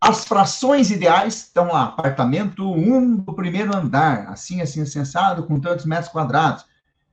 As 0.00 0.24
frações 0.24 0.90
ideais 0.90 1.34
estão 1.34 1.72
lá. 1.72 1.84
Apartamento 1.84 2.70
1 2.72 3.16
do 3.16 3.34
primeiro 3.34 3.74
andar, 3.74 4.28
assim, 4.28 4.60
assim, 4.60 4.84
sensado, 4.86 5.42
com 5.42 5.58
tantos 5.58 5.84
metros 5.84 6.12
quadrados. 6.12 6.64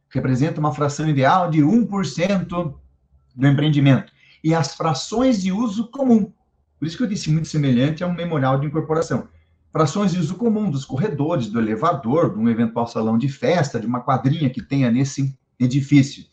Representa 0.10 0.60
uma 0.60 0.74
fração 0.74 1.10
ideal 1.10 1.50
de 1.50 1.62
1% 1.62 2.76
do 3.36 3.48
empreendimento. 3.48 4.14
E 4.44 4.54
as 4.54 4.76
frações 4.76 5.42
de 5.42 5.52
uso 5.52 5.88
comum. 5.90 6.32
Por 6.78 6.88
isso 6.88 6.96
que 6.96 7.04
eu 7.04 7.08
disse 7.08 7.32
muito 7.32 7.48
semelhante 7.48 8.04
a 8.04 8.08
um 8.08 8.14
memorial 8.14 8.60
de 8.60 8.68
incorporação 8.68 9.28
frações 9.72 10.12
de 10.12 10.20
uso 10.20 10.36
comum 10.36 10.72
dos 10.72 10.86
corredores, 10.86 11.50
do 11.50 11.60
elevador, 11.60 12.34
de 12.34 12.40
um 12.40 12.50
eventual 12.50 12.88
salão 12.88 13.18
de 13.18 13.30
festa, 13.30 13.80
de 13.80 13.86
uma 13.86 14.02
quadrinha 14.02 14.50
que 14.50 14.62
tenha 14.62 14.90
nesse 14.90 15.38
edifício. 15.60 16.26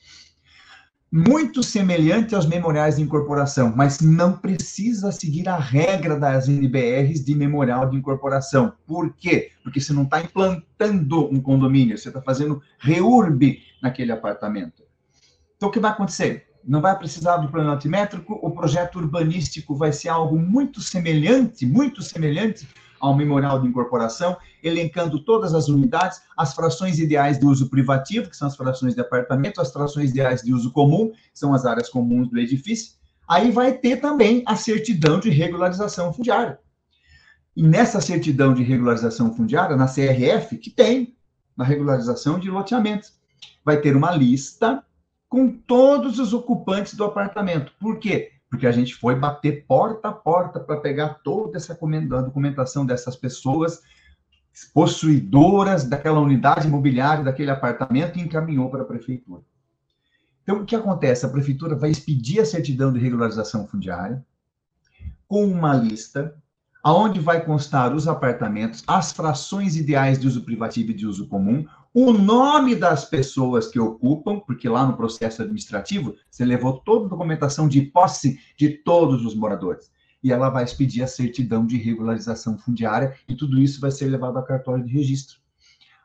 Muito 1.16 1.62
semelhante 1.62 2.34
aos 2.34 2.44
memoriais 2.44 2.96
de 2.96 3.02
incorporação, 3.02 3.72
mas 3.76 4.00
não 4.00 4.32
precisa 4.32 5.12
seguir 5.12 5.48
a 5.48 5.56
regra 5.56 6.18
das 6.18 6.48
NBRs 6.48 7.24
de 7.24 7.36
memorial 7.36 7.88
de 7.88 7.96
incorporação. 7.96 8.72
Por 8.84 9.14
quê? 9.14 9.52
Porque 9.62 9.80
você 9.80 9.92
não 9.92 10.02
está 10.02 10.20
implantando 10.20 11.32
um 11.32 11.40
condomínio, 11.40 11.96
você 11.96 12.08
está 12.08 12.20
fazendo 12.20 12.60
reurb 12.80 13.62
naquele 13.80 14.10
apartamento. 14.10 14.82
Então, 15.56 15.68
o 15.68 15.70
que 15.72 15.78
vai 15.78 15.92
acontecer? 15.92 16.48
Não 16.64 16.80
vai 16.80 16.98
precisar 16.98 17.36
do 17.36 17.48
plano 17.48 17.70
altimétrico, 17.70 18.36
o 18.42 18.50
projeto 18.50 18.96
urbanístico 18.96 19.76
vai 19.76 19.92
ser 19.92 20.08
algo 20.08 20.36
muito 20.36 20.80
semelhante, 20.80 21.64
muito 21.64 22.02
semelhante 22.02 22.66
ao 23.04 23.14
memorial 23.14 23.60
de 23.60 23.68
incorporação, 23.68 24.36
elencando 24.62 25.22
todas 25.22 25.54
as 25.54 25.68
unidades, 25.68 26.22
as 26.36 26.54
frações 26.54 26.98
ideais 26.98 27.38
de 27.38 27.44
uso 27.44 27.68
privativo, 27.68 28.30
que 28.30 28.36
são 28.36 28.48
as 28.48 28.56
frações 28.56 28.94
de 28.94 29.00
apartamento, 29.00 29.60
as 29.60 29.72
frações 29.72 30.10
ideais 30.10 30.42
de 30.42 30.54
uso 30.54 30.72
comum, 30.72 31.10
que 31.10 31.38
são 31.38 31.52
as 31.52 31.66
áreas 31.66 31.90
comuns 31.90 32.28
do 32.30 32.38
edifício. 32.38 32.94
Aí 33.28 33.50
vai 33.50 33.74
ter 33.74 33.96
também 33.96 34.42
a 34.46 34.56
certidão 34.56 35.20
de 35.20 35.28
regularização 35.28 36.12
fundiária. 36.12 36.58
E 37.54 37.62
nessa 37.62 38.00
certidão 38.00 38.54
de 38.54 38.62
regularização 38.62 39.34
fundiária, 39.34 39.76
na 39.76 39.86
CRF, 39.86 40.56
que 40.56 40.70
tem 40.70 41.14
na 41.56 41.64
regularização 41.64 42.38
de 42.38 42.50
loteamentos, 42.50 43.12
vai 43.64 43.80
ter 43.80 43.94
uma 43.94 44.10
lista 44.10 44.82
com 45.28 45.50
todos 45.50 46.18
os 46.18 46.32
ocupantes 46.32 46.94
do 46.94 47.04
apartamento. 47.04 47.72
Por 47.78 47.98
quê? 47.98 48.33
Porque 48.54 48.68
a 48.68 48.72
gente 48.72 48.94
foi 48.94 49.16
bater 49.16 49.66
porta 49.66 50.08
a 50.08 50.12
porta 50.12 50.60
para 50.60 50.76
pegar 50.76 51.20
toda 51.24 51.56
essa 51.56 51.76
documentação 52.24 52.86
dessas 52.86 53.16
pessoas 53.16 53.82
possuidoras 54.72 55.82
daquela 55.82 56.20
unidade 56.20 56.68
imobiliária, 56.68 57.24
daquele 57.24 57.50
apartamento, 57.50 58.16
e 58.16 58.22
encaminhou 58.22 58.70
para 58.70 58.82
a 58.82 58.84
prefeitura. 58.84 59.42
Então, 60.44 60.60
o 60.60 60.64
que 60.64 60.76
acontece? 60.76 61.26
A 61.26 61.28
prefeitura 61.28 61.74
vai 61.74 61.90
expedir 61.90 62.40
a 62.40 62.44
certidão 62.44 62.92
de 62.92 63.00
regularização 63.00 63.66
fundiária 63.66 64.24
com 65.26 65.44
uma 65.46 65.74
lista 65.74 66.40
aonde 66.80 67.18
vai 67.18 67.44
constar 67.44 67.92
os 67.92 68.06
apartamentos, 68.06 68.84
as 68.86 69.10
frações 69.10 69.74
ideais 69.74 70.16
de 70.20 70.28
uso 70.28 70.44
privativo 70.44 70.92
e 70.92 70.94
de 70.94 71.06
uso 71.08 71.26
comum, 71.26 71.66
o 71.96 72.12
nome 72.12 72.74
das 72.74 73.04
pessoas 73.04 73.68
que 73.68 73.78
ocupam, 73.78 74.40
porque 74.40 74.68
lá 74.68 74.84
no 74.84 74.96
processo 74.96 75.42
administrativo 75.42 76.16
você 76.28 76.44
levou 76.44 76.80
toda 76.80 77.06
a 77.06 77.08
documentação 77.08 77.68
de 77.68 77.82
posse 77.82 78.40
de 78.58 78.68
todos 78.70 79.24
os 79.24 79.32
moradores. 79.32 79.92
E 80.20 80.32
ela 80.32 80.50
vai 80.50 80.64
expedir 80.64 81.04
a 81.04 81.06
certidão 81.06 81.64
de 81.64 81.76
regularização 81.76 82.58
fundiária 82.58 83.14
e 83.28 83.36
tudo 83.36 83.60
isso 83.60 83.80
vai 83.80 83.92
ser 83.92 84.06
levado 84.06 84.36
ao 84.36 84.44
cartório 84.44 84.84
de 84.84 84.92
registro. 84.92 85.38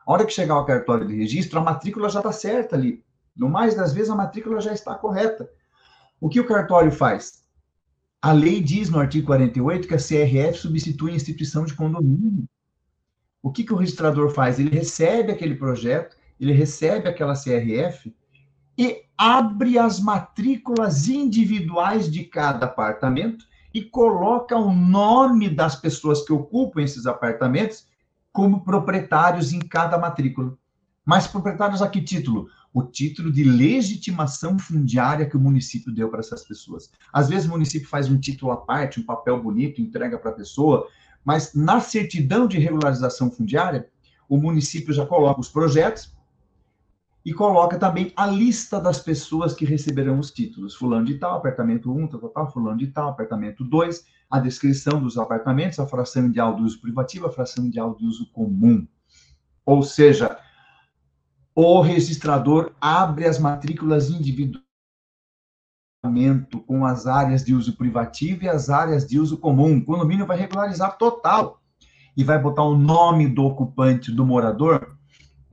A 0.06 0.12
hora 0.12 0.24
que 0.24 0.32
chegar 0.32 0.54
ao 0.54 0.64
cartório 0.64 1.08
de 1.08 1.16
registro, 1.16 1.58
a 1.58 1.62
matrícula 1.62 2.08
já 2.08 2.20
está 2.20 2.30
certa 2.30 2.76
ali. 2.76 3.02
No 3.34 3.48
mais 3.48 3.74
das 3.74 3.92
vezes, 3.92 4.10
a 4.10 4.14
matrícula 4.14 4.60
já 4.60 4.72
está 4.72 4.94
correta. 4.94 5.50
O 6.20 6.28
que 6.28 6.38
o 6.38 6.46
cartório 6.46 6.92
faz? 6.92 7.42
A 8.22 8.30
lei 8.30 8.60
diz 8.60 8.90
no 8.90 9.00
artigo 9.00 9.26
48 9.26 9.88
que 9.88 9.94
a 9.94 9.96
CRF 9.96 10.58
substitui 10.58 11.10
a 11.10 11.16
instituição 11.16 11.64
de 11.64 11.74
condomínio. 11.74 12.48
O 13.42 13.50
que, 13.50 13.64
que 13.64 13.72
o 13.72 13.76
registrador 13.76 14.30
faz? 14.30 14.58
Ele 14.58 14.70
recebe 14.70 15.32
aquele 15.32 15.54
projeto, 15.54 16.16
ele 16.38 16.52
recebe 16.52 17.08
aquela 17.08 17.34
CRF 17.34 18.14
e 18.76 19.02
abre 19.16 19.78
as 19.78 20.00
matrículas 20.00 21.08
individuais 21.08 22.10
de 22.10 22.24
cada 22.24 22.66
apartamento 22.66 23.44
e 23.72 23.82
coloca 23.82 24.56
o 24.56 24.74
nome 24.74 25.48
das 25.48 25.76
pessoas 25.76 26.24
que 26.24 26.32
ocupam 26.32 26.82
esses 26.82 27.06
apartamentos 27.06 27.86
como 28.32 28.64
proprietários 28.64 29.52
em 29.52 29.58
cada 29.58 29.98
matrícula. 29.98 30.56
Mas 31.04 31.26
proprietários 31.26 31.82
a 31.82 31.88
que 31.88 32.00
título? 32.00 32.48
o 32.72 32.82
título 32.82 33.32
de 33.32 33.42
legitimação 33.42 34.58
fundiária 34.58 35.28
que 35.28 35.36
o 35.36 35.40
município 35.40 35.92
deu 35.92 36.08
para 36.08 36.20
essas 36.20 36.44
pessoas. 36.44 36.90
Às 37.12 37.28
vezes 37.28 37.46
o 37.48 37.50
município 37.50 37.88
faz 37.88 38.08
um 38.08 38.18
título 38.18 38.52
à 38.52 38.56
parte, 38.56 39.00
um 39.00 39.04
papel 39.04 39.42
bonito, 39.42 39.80
entrega 39.80 40.18
para 40.18 40.30
a 40.30 40.34
pessoa, 40.34 40.86
mas 41.24 41.54
na 41.54 41.80
certidão 41.80 42.46
de 42.46 42.58
regularização 42.58 43.30
fundiária, 43.30 43.88
o 44.28 44.36
município 44.36 44.92
já 44.92 45.04
coloca 45.04 45.40
os 45.40 45.48
projetos 45.48 46.14
e 47.24 47.34
coloca 47.34 47.78
também 47.78 48.12
a 48.16 48.26
lista 48.26 48.80
das 48.80 49.00
pessoas 49.00 49.52
que 49.52 49.64
receberão 49.64 50.18
os 50.18 50.30
títulos. 50.30 50.74
Fulano 50.74 51.04
de 51.04 51.18
tal, 51.18 51.36
apartamento 51.36 51.92
1, 51.92 52.08
tal, 52.08 52.28
tal, 52.30 52.52
fulano 52.52 52.78
de 52.78 52.86
tal, 52.86 53.10
apartamento 53.10 53.64
2, 53.64 54.04
a 54.30 54.38
descrição 54.38 55.00
dos 55.00 55.18
apartamentos, 55.18 55.78
a 55.78 55.86
fração 55.86 56.26
ideal 56.26 56.56
do 56.56 56.62
uso 56.62 56.80
privativo, 56.80 57.26
a 57.26 57.32
fração 57.32 57.66
ideal 57.66 57.94
de 57.94 58.06
uso 58.06 58.30
comum. 58.32 58.86
Ou 59.66 59.82
seja, 59.82 60.38
o 61.54 61.80
registrador 61.80 62.72
abre 62.80 63.26
as 63.26 63.38
matrículas 63.38 64.08
individuais 64.08 64.69
com 66.66 66.86
as 66.86 67.06
áreas 67.06 67.44
de 67.44 67.54
uso 67.54 67.76
privativo 67.76 68.44
e 68.44 68.48
as 68.48 68.70
áreas 68.70 69.06
de 69.06 69.18
uso 69.18 69.36
comum. 69.36 69.78
O 69.78 69.84
condomínio 69.84 70.26
vai 70.26 70.38
regularizar 70.38 70.96
total 70.96 71.60
e 72.16 72.24
vai 72.24 72.38
botar 72.38 72.62
o 72.62 72.76
nome 72.76 73.28
do 73.28 73.44
ocupante, 73.44 74.10
do 74.10 74.24
morador, 74.24 74.96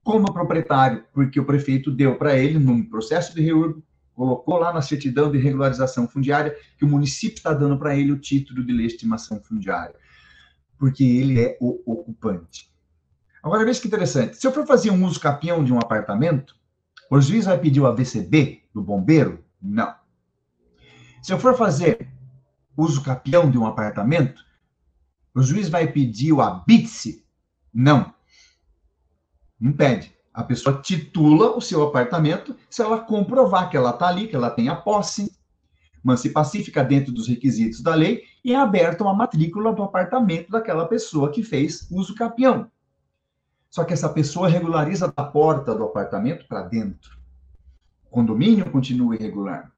como 0.03 0.31
proprietário, 0.31 1.03
porque 1.13 1.39
o 1.39 1.45
prefeito 1.45 1.91
deu 1.91 2.15
para 2.15 2.38
ele, 2.38 2.57
num 2.57 2.81
processo 2.81 3.36
de 3.36 3.41
reurb, 3.41 3.83
colocou 4.13 4.57
lá 4.57 4.73
na 4.73 4.81
certidão 4.81 5.29
de 5.29 5.38
regularização 5.38 6.07
fundiária 6.07 6.55
que 6.77 6.86
o 6.86 6.88
município 6.88 7.38
está 7.38 7.53
dando 7.53 7.77
para 7.77 7.95
ele 7.95 8.12
o 8.12 8.17
título 8.17 8.65
de 8.65 8.71
legitimação 8.71 9.41
fundiária, 9.41 9.95
porque 10.79 11.03
ele 11.03 11.41
é 11.41 11.57
o 11.60 11.81
ocupante. 11.86 12.71
Agora, 13.43 13.65
veja 13.65 13.81
que 13.81 13.88
interessante. 13.88 14.38
Se 14.38 14.47
eu 14.47 14.51
for 14.51 14.65
fazer 14.65 14.91
um 14.91 15.05
uso 15.05 15.19
capião 15.19 15.63
de 15.63 15.73
um 15.73 15.77
apartamento, 15.77 16.55
o 17.12 17.19
juiz 17.21 17.45
vai 17.45 17.57
pedir 17.60 17.81
o 17.81 17.86
AVCB 17.86 18.63
do 18.73 18.81
bombeiro? 18.81 19.43
Não. 19.62 19.93
Se 21.27 21.33
eu 21.33 21.39
for 21.39 21.57
fazer 21.57 22.07
uso 22.77 23.03
capião 23.03 23.51
de 23.51 23.57
um 23.57 23.65
apartamento, 23.65 24.41
o 25.35 25.43
juiz 25.43 25.67
vai 25.67 25.91
pedir 25.91 26.31
o 26.31 26.41
ABITSE? 26.41 27.25
Não. 27.73 28.13
Não 29.59 29.73
pede. 29.73 30.15
A 30.33 30.41
pessoa 30.41 30.81
titula 30.81 31.53
o 31.53 31.59
seu 31.59 31.83
apartamento 31.83 32.55
se 32.69 32.81
ela 32.81 33.01
comprovar 33.01 33.69
que 33.69 33.75
ela 33.75 33.89
está 33.89 34.07
ali, 34.07 34.29
que 34.29 34.37
ela 34.37 34.49
tem 34.49 34.69
a 34.69 34.75
posse, 34.77 35.37
manse 36.01 36.29
pacífica 36.29 36.81
dentro 36.81 37.11
dos 37.11 37.27
requisitos 37.27 37.81
da 37.81 37.93
lei 37.93 38.23
e 38.41 38.53
é 38.53 38.55
aberta 38.55 39.03
uma 39.03 39.13
matrícula 39.13 39.73
do 39.73 39.83
apartamento 39.83 40.49
daquela 40.49 40.87
pessoa 40.87 41.29
que 41.29 41.43
fez 41.43 41.91
uso 41.91 42.15
capião. 42.15 42.71
Só 43.69 43.83
que 43.83 43.91
essa 43.91 44.07
pessoa 44.07 44.47
regulariza 44.47 45.13
da 45.13 45.25
porta 45.25 45.75
do 45.75 45.83
apartamento 45.83 46.47
para 46.47 46.61
dentro. 46.61 47.19
O 48.05 48.09
condomínio 48.11 48.71
continua 48.71 49.15
irregular. 49.15 49.75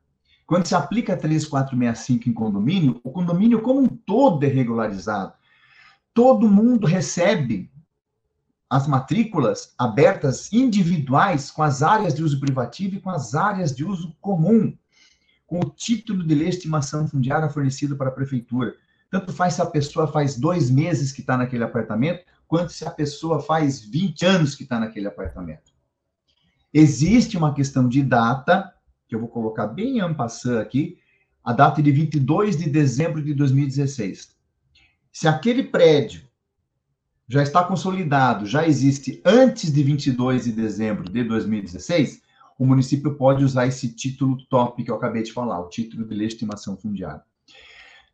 Quando 0.50 0.66
se 0.66 0.74
aplica 0.74 1.16
3465 1.16 2.28
em 2.28 2.34
condomínio, 2.34 3.00
o 3.04 3.12
condomínio 3.12 3.62
como 3.62 3.82
um 3.82 3.88
todo 3.88 4.44
é 4.44 4.48
regularizado. 4.48 5.34
Todo 6.12 6.50
mundo 6.50 6.88
recebe 6.88 7.72
as 8.68 8.88
matrículas 8.88 9.76
abertas 9.78 10.52
individuais 10.52 11.52
com 11.52 11.62
as 11.62 11.84
áreas 11.84 12.16
de 12.16 12.24
uso 12.24 12.40
privativo 12.40 12.96
e 12.96 13.00
com 13.00 13.12
as 13.12 13.36
áreas 13.36 13.76
de 13.76 13.86
uso 13.86 14.18
comum, 14.20 14.76
com 15.46 15.60
o 15.60 15.70
título 15.70 16.26
de 16.26 16.34
legitimação 16.34 17.08
fundiária 17.08 17.48
fornecido 17.48 17.96
para 17.96 18.10
a 18.10 18.14
prefeitura. 18.14 18.74
Tanto 19.12 19.32
faz 19.32 19.54
se 19.54 19.62
a 19.62 19.68
pessoa 19.68 20.08
faz 20.08 20.36
dois 20.36 20.72
meses 20.72 21.12
que 21.12 21.22
está 21.22 21.38
naquele 21.38 21.64
apartamento, 21.64 22.26
quanto 22.48 22.72
se 22.72 22.84
a 22.88 22.90
pessoa 22.90 23.40
faz 23.40 23.82
20 23.82 24.26
anos 24.26 24.56
que 24.56 24.64
está 24.64 24.80
naquele 24.80 25.06
apartamento. 25.06 25.72
Existe 26.74 27.38
uma 27.38 27.54
questão 27.54 27.88
de 27.88 28.02
data, 28.02 28.74
que 29.10 29.16
eu 29.16 29.20
vou 29.20 29.28
colocar 29.28 29.68
bem 29.68 30.00
ampassando 30.00 30.60
aqui, 30.60 31.00
a 31.44 31.52
data 31.52 31.82
de 31.82 31.92
22 31.92 32.56
de 32.56 32.70
dezembro 32.70 33.24
de 33.24 33.34
2016. 33.34 34.36
Se 35.12 35.28
aquele 35.28 35.64
prédio 35.64 36.22
já 37.28 37.42
está 37.42 37.64
consolidado, 37.64 38.46
já 38.46 38.68
existe 38.68 39.20
antes 39.26 39.74
de 39.74 39.84
22 39.84 40.46
de 40.46 40.52
dezembro 40.52 41.12
de 41.12 41.24
2016, 41.24 42.22
o 42.58 42.66
município 42.66 43.16
pode 43.16 43.44
usar 43.44 43.66
esse 43.66 43.90
título 43.96 44.38
top 44.48 44.84
que 44.84 44.92
eu 44.92 44.96
acabei 44.96 45.24
de 45.24 45.34
falar, 45.34 45.60
o 45.60 45.70
título 45.70 46.06
de 46.06 46.14
legitimação 46.14 46.78
fundiária. 46.78 47.24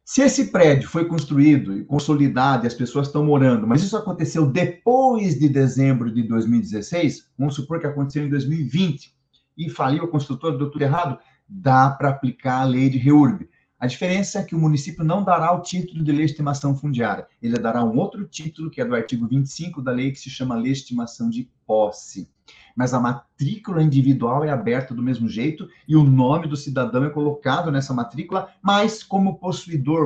Se 0.04 0.22
esse 0.22 0.52
prédio 0.52 0.88
foi 0.88 1.06
construído 1.06 1.76
e 1.76 1.84
consolidado 1.84 2.66
e 2.66 2.68
as 2.68 2.76
pessoas 2.76 3.08
estão 3.08 3.26
morando, 3.26 3.66
mas 3.66 3.82
isso 3.82 3.98
aconteceu 3.98 4.46
depois 4.46 5.38
de 5.38 5.50
dezembro 5.50 6.14
de 6.14 6.24
2016, 6.24 7.28
vamos 7.38 7.56
supor 7.56 7.80
que 7.80 7.88
aconteceu 7.88 8.24
em 8.24 8.30
2020 8.30 9.15
e 9.58 9.70
faliu 9.70 10.04
o 10.04 10.08
construtor, 10.08 10.58
deu 10.58 10.70
tudo 10.70 10.82
errado, 10.82 11.20
dá 11.48 11.90
para 11.90 12.10
aplicar 12.10 12.62
a 12.62 12.66
lei 12.66 12.90
de 12.90 12.98
REURB. 12.98 13.50
A 13.78 13.88
diferença 13.88 14.40
é 14.40 14.44
que 14.44 14.56
o 14.56 14.60
município 14.60 15.04
não 15.04 15.24
dará 15.24 15.52
o 15.52 15.62
título 15.62 16.04
de 16.04 16.12
legitimação 16.12 16.76
fundiária, 16.76 17.28
ele 17.42 17.58
dará 17.60 17.84
um 17.84 17.98
outro 17.98 18.26
título, 18.26 18.70
que 18.70 18.82
é 18.82 18.86
do 18.86 18.96
artigo 18.96 19.28
25 19.28 19.82
da 19.82 19.92
lei, 19.92 20.12
que 20.12 20.20
se 20.20 20.30
chama 20.30 20.56
legitimação 20.56 21.30
de 21.30 21.50
posse. 21.68 22.30
Mas 22.76 22.94
a 22.94 23.00
matrícula 23.00 23.82
individual 23.82 24.44
é 24.44 24.50
aberta 24.50 24.94
do 24.94 25.04
mesmo 25.04 25.28
jeito 25.28 25.68
e 25.88 25.96
o 25.96 26.04
nome 26.04 26.48
do 26.48 26.56
cidadão 26.56 27.04
é 27.04 27.10
colocado 27.10 27.72
nessa 27.72 27.94
matrícula, 27.94 28.50
mas 28.62 29.04
como 29.04 29.38
possuidor 29.38 30.06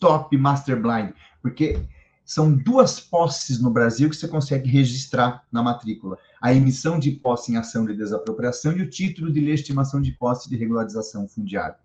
top 0.00 0.36
master 0.36 0.80
blind, 0.80 1.12
porque 1.40 1.80
são 2.24 2.52
duas 2.52 2.98
posses 2.98 3.60
no 3.60 3.70
Brasil 3.70 4.08
que 4.08 4.16
você 4.16 4.28
consegue 4.28 4.68
registrar 4.68 5.44
na 5.50 5.62
matrícula: 5.62 6.16
a 6.42 6.52
emissão 6.52 6.98
de 6.98 7.12
posse 7.12 7.52
em 7.52 7.56
ação 7.56 7.86
de 7.86 7.96
desapropriação 7.96 8.72
e 8.72 8.82
o 8.82 8.90
título 8.90 9.32
de 9.32 9.40
legitimação 9.40 10.02
de 10.02 10.10
posse 10.10 10.50
de 10.50 10.56
regularização 10.56 11.28
fundiária. 11.28 11.76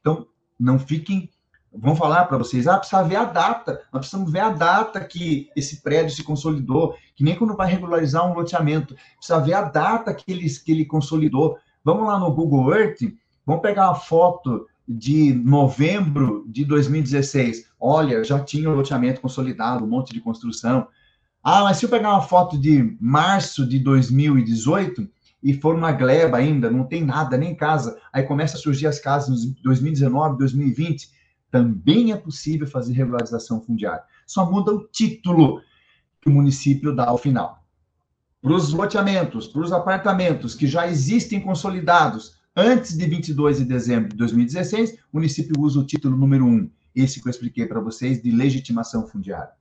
Então, 0.00 0.26
não 0.58 0.78
fiquem 0.78 1.30
vão 1.70 1.94
falar 1.94 2.24
para 2.24 2.38
vocês, 2.38 2.66
ah, 2.66 2.78
precisa 2.78 3.02
ver 3.02 3.16
a 3.16 3.24
data, 3.24 3.82
nós 3.92 4.00
precisamos 4.00 4.32
ver 4.32 4.40
a 4.40 4.48
data 4.50 5.04
que 5.04 5.50
esse 5.54 5.82
prédio 5.82 6.16
se 6.16 6.24
consolidou, 6.24 6.96
que 7.14 7.22
nem 7.22 7.36
quando 7.36 7.54
vai 7.54 7.70
regularizar 7.70 8.26
um 8.26 8.34
loteamento, 8.34 8.96
precisa 9.16 9.38
ver 9.38 9.52
a 9.52 9.62
data 9.62 10.14
que 10.14 10.32
ele, 10.32 10.48
que 10.48 10.72
ele 10.72 10.86
consolidou. 10.86 11.58
Vamos 11.84 12.06
lá 12.06 12.18
no 12.18 12.32
Google 12.32 12.74
Earth, 12.74 13.00
vamos 13.44 13.62
pegar 13.62 13.88
uma 13.88 13.94
foto 13.94 14.66
de 14.88 15.34
novembro 15.34 16.44
de 16.48 16.64
2016. 16.64 17.68
Olha, 17.78 18.24
já 18.24 18.40
tinha 18.40 18.70
o 18.70 18.74
loteamento 18.74 19.20
consolidado, 19.20 19.84
um 19.84 19.88
monte 19.88 20.14
de 20.14 20.20
construção. 20.20 20.88
Ah, 21.50 21.62
mas 21.62 21.78
se 21.78 21.86
eu 21.86 21.88
pegar 21.88 22.10
uma 22.10 22.20
foto 22.20 22.58
de 22.58 22.94
março 23.00 23.66
de 23.66 23.78
2018 23.78 25.08
e 25.42 25.54
for 25.54 25.74
uma 25.74 25.92
gleba 25.92 26.36
ainda, 26.36 26.70
não 26.70 26.84
tem 26.84 27.02
nada, 27.02 27.38
nem 27.38 27.54
casa, 27.54 27.98
aí 28.12 28.22
começa 28.22 28.58
a 28.58 28.60
surgir 28.60 28.86
as 28.86 29.00
casas 29.00 29.44
em 29.44 29.56
2019, 29.64 30.36
2020, 30.36 31.08
também 31.50 32.12
é 32.12 32.18
possível 32.18 32.66
fazer 32.66 32.92
regularização 32.92 33.62
fundiária. 33.62 34.02
Só 34.26 34.44
muda 34.44 34.74
o 34.74 34.86
título 34.88 35.62
que 36.20 36.28
o 36.28 36.32
município 36.32 36.94
dá 36.94 37.06
ao 37.06 37.16
final. 37.16 37.64
Para 38.42 38.52
os 38.52 38.70
loteamentos, 38.74 39.48
para 39.48 39.62
os 39.62 39.72
apartamentos 39.72 40.54
que 40.54 40.66
já 40.66 40.86
existem 40.86 41.40
consolidados 41.40 42.36
antes 42.54 42.94
de 42.94 43.06
22 43.06 43.56
de 43.56 43.64
dezembro 43.64 44.10
de 44.10 44.16
2016, 44.16 44.98
o 45.10 45.16
município 45.16 45.58
usa 45.58 45.80
o 45.80 45.86
título 45.86 46.14
número 46.14 46.44
1, 46.44 46.70
esse 46.94 47.22
que 47.22 47.26
eu 47.26 47.30
expliquei 47.30 47.64
para 47.64 47.80
vocês, 47.80 48.22
de 48.22 48.30
legitimação 48.30 49.06
fundiária. 49.06 49.57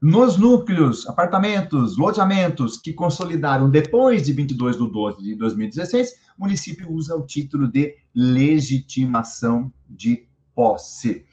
Nos 0.00 0.36
núcleos, 0.36 1.08
apartamentos, 1.08 1.96
loteamentos 1.96 2.76
que 2.76 2.92
consolidaram 2.92 3.70
depois 3.70 4.26
de 4.26 4.32
22 4.34 4.76
de 4.76 4.90
12 4.90 5.22
de 5.22 5.34
2016, 5.36 6.10
o 6.36 6.42
município 6.42 6.92
usa 6.92 7.16
o 7.16 7.24
título 7.24 7.66
de 7.66 7.96
legitimação 8.14 9.72
de 9.88 10.28
posse. 10.54 11.24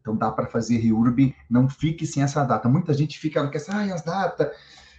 Então 0.00 0.16
dá 0.16 0.30
para 0.30 0.46
fazer 0.46 0.76
reurb, 0.78 1.34
não 1.50 1.68
fique 1.68 2.06
sem 2.06 2.22
essa 2.22 2.44
data. 2.44 2.68
Muita 2.68 2.94
gente 2.94 3.18
fica, 3.18 3.48
quer 3.50 3.58
saber, 3.58 3.78
ai, 3.78 3.90
as 3.90 4.02
datas, 4.02 4.52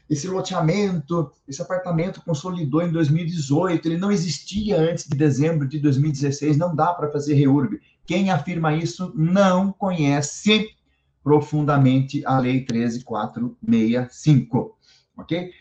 esse 0.09 0.27
loteamento, 0.27 1.31
esse 1.47 1.61
apartamento 1.61 2.21
consolidou 2.25 2.81
em 2.81 2.91
2018, 2.91 3.87
ele 3.87 3.97
não 3.97 4.11
existia 4.11 4.77
antes 4.77 5.07
de 5.07 5.15
dezembro 5.15 5.65
de 5.65 5.79
2016, 5.79 6.57
não 6.57 6.75
dá 6.75 6.93
para 6.93 7.09
fazer 7.09 7.35
reurb. 7.35 7.79
Quem 8.05 8.31
afirma 8.31 8.75
isso 8.75 9.13
não 9.15 9.71
conhece 9.71 10.75
profundamente 11.23 12.23
a 12.25 12.37
Lei 12.37 12.65
13465, 12.65 14.77
ok? 15.17 15.51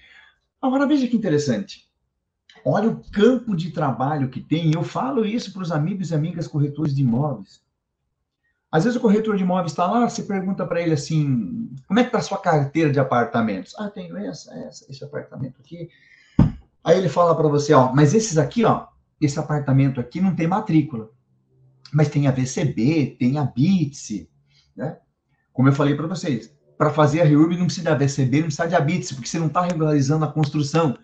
Agora 0.60 0.86
veja 0.86 1.06
que 1.06 1.16
interessante. 1.16 1.90
Olha 2.64 2.90
o 2.90 3.02
campo 3.10 3.56
de 3.56 3.70
trabalho 3.70 4.28
que 4.28 4.40
tem. 4.40 4.72
Eu 4.74 4.82
falo 4.82 5.24
isso 5.24 5.52
para 5.52 5.62
os 5.62 5.72
amigos 5.72 6.10
e 6.10 6.14
amigas 6.14 6.46
corretores 6.46 6.94
de 6.94 7.02
imóveis. 7.02 7.62
Às 8.70 8.84
vezes 8.84 8.98
o 8.98 9.02
corretor 9.02 9.36
de 9.36 9.42
imóveis 9.42 9.72
está 9.72 9.86
lá, 9.86 10.08
você 10.08 10.22
pergunta 10.22 10.66
para 10.66 10.80
ele 10.80 10.94
assim, 10.94 11.70
como 11.86 12.00
é 12.00 12.04
que 12.04 12.08
está 12.08 12.18
a 12.18 12.22
sua 12.22 12.38
carteira 12.38 12.90
de 12.90 12.98
apartamentos? 12.98 13.74
Ah, 13.78 13.90
tenho 13.90 14.16
essa, 14.16 14.54
essa, 14.60 14.90
esse 14.90 15.04
apartamento 15.04 15.60
aqui. 15.60 15.90
Aí 16.82 16.96
ele 16.96 17.08
fala 17.08 17.36
para 17.36 17.48
você, 17.48 17.74
ó, 17.74 17.92
mas 17.92 18.14
esses 18.14 18.38
aqui, 18.38 18.64
ó, 18.64 18.86
esse 19.20 19.38
apartamento 19.38 20.00
aqui 20.00 20.20
não 20.20 20.34
tem 20.34 20.46
matrícula. 20.46 21.10
Mas 21.92 22.08
tem 22.08 22.26
a 22.26 22.30
VCB, 22.30 23.16
tem 23.18 23.38
a 23.38 23.44
BITS, 23.44 24.26
né? 24.74 24.98
Como 25.52 25.68
eu 25.68 25.72
falei 25.72 25.94
para 25.94 26.06
vocês, 26.06 26.52
para 26.78 26.90
fazer 26.90 27.20
a 27.20 27.24
REURB 27.24 27.56
não 27.56 27.66
precisa 27.66 27.90
da 27.90 27.94
VCB, 27.94 28.38
não 28.38 28.46
precisa 28.46 28.68
de 28.68 28.74
ABITS, 28.74 29.12
porque 29.12 29.28
você 29.28 29.38
não 29.38 29.46
está 29.46 29.62
regularizando 29.62 30.24
a 30.24 30.32
construção. 30.32 30.96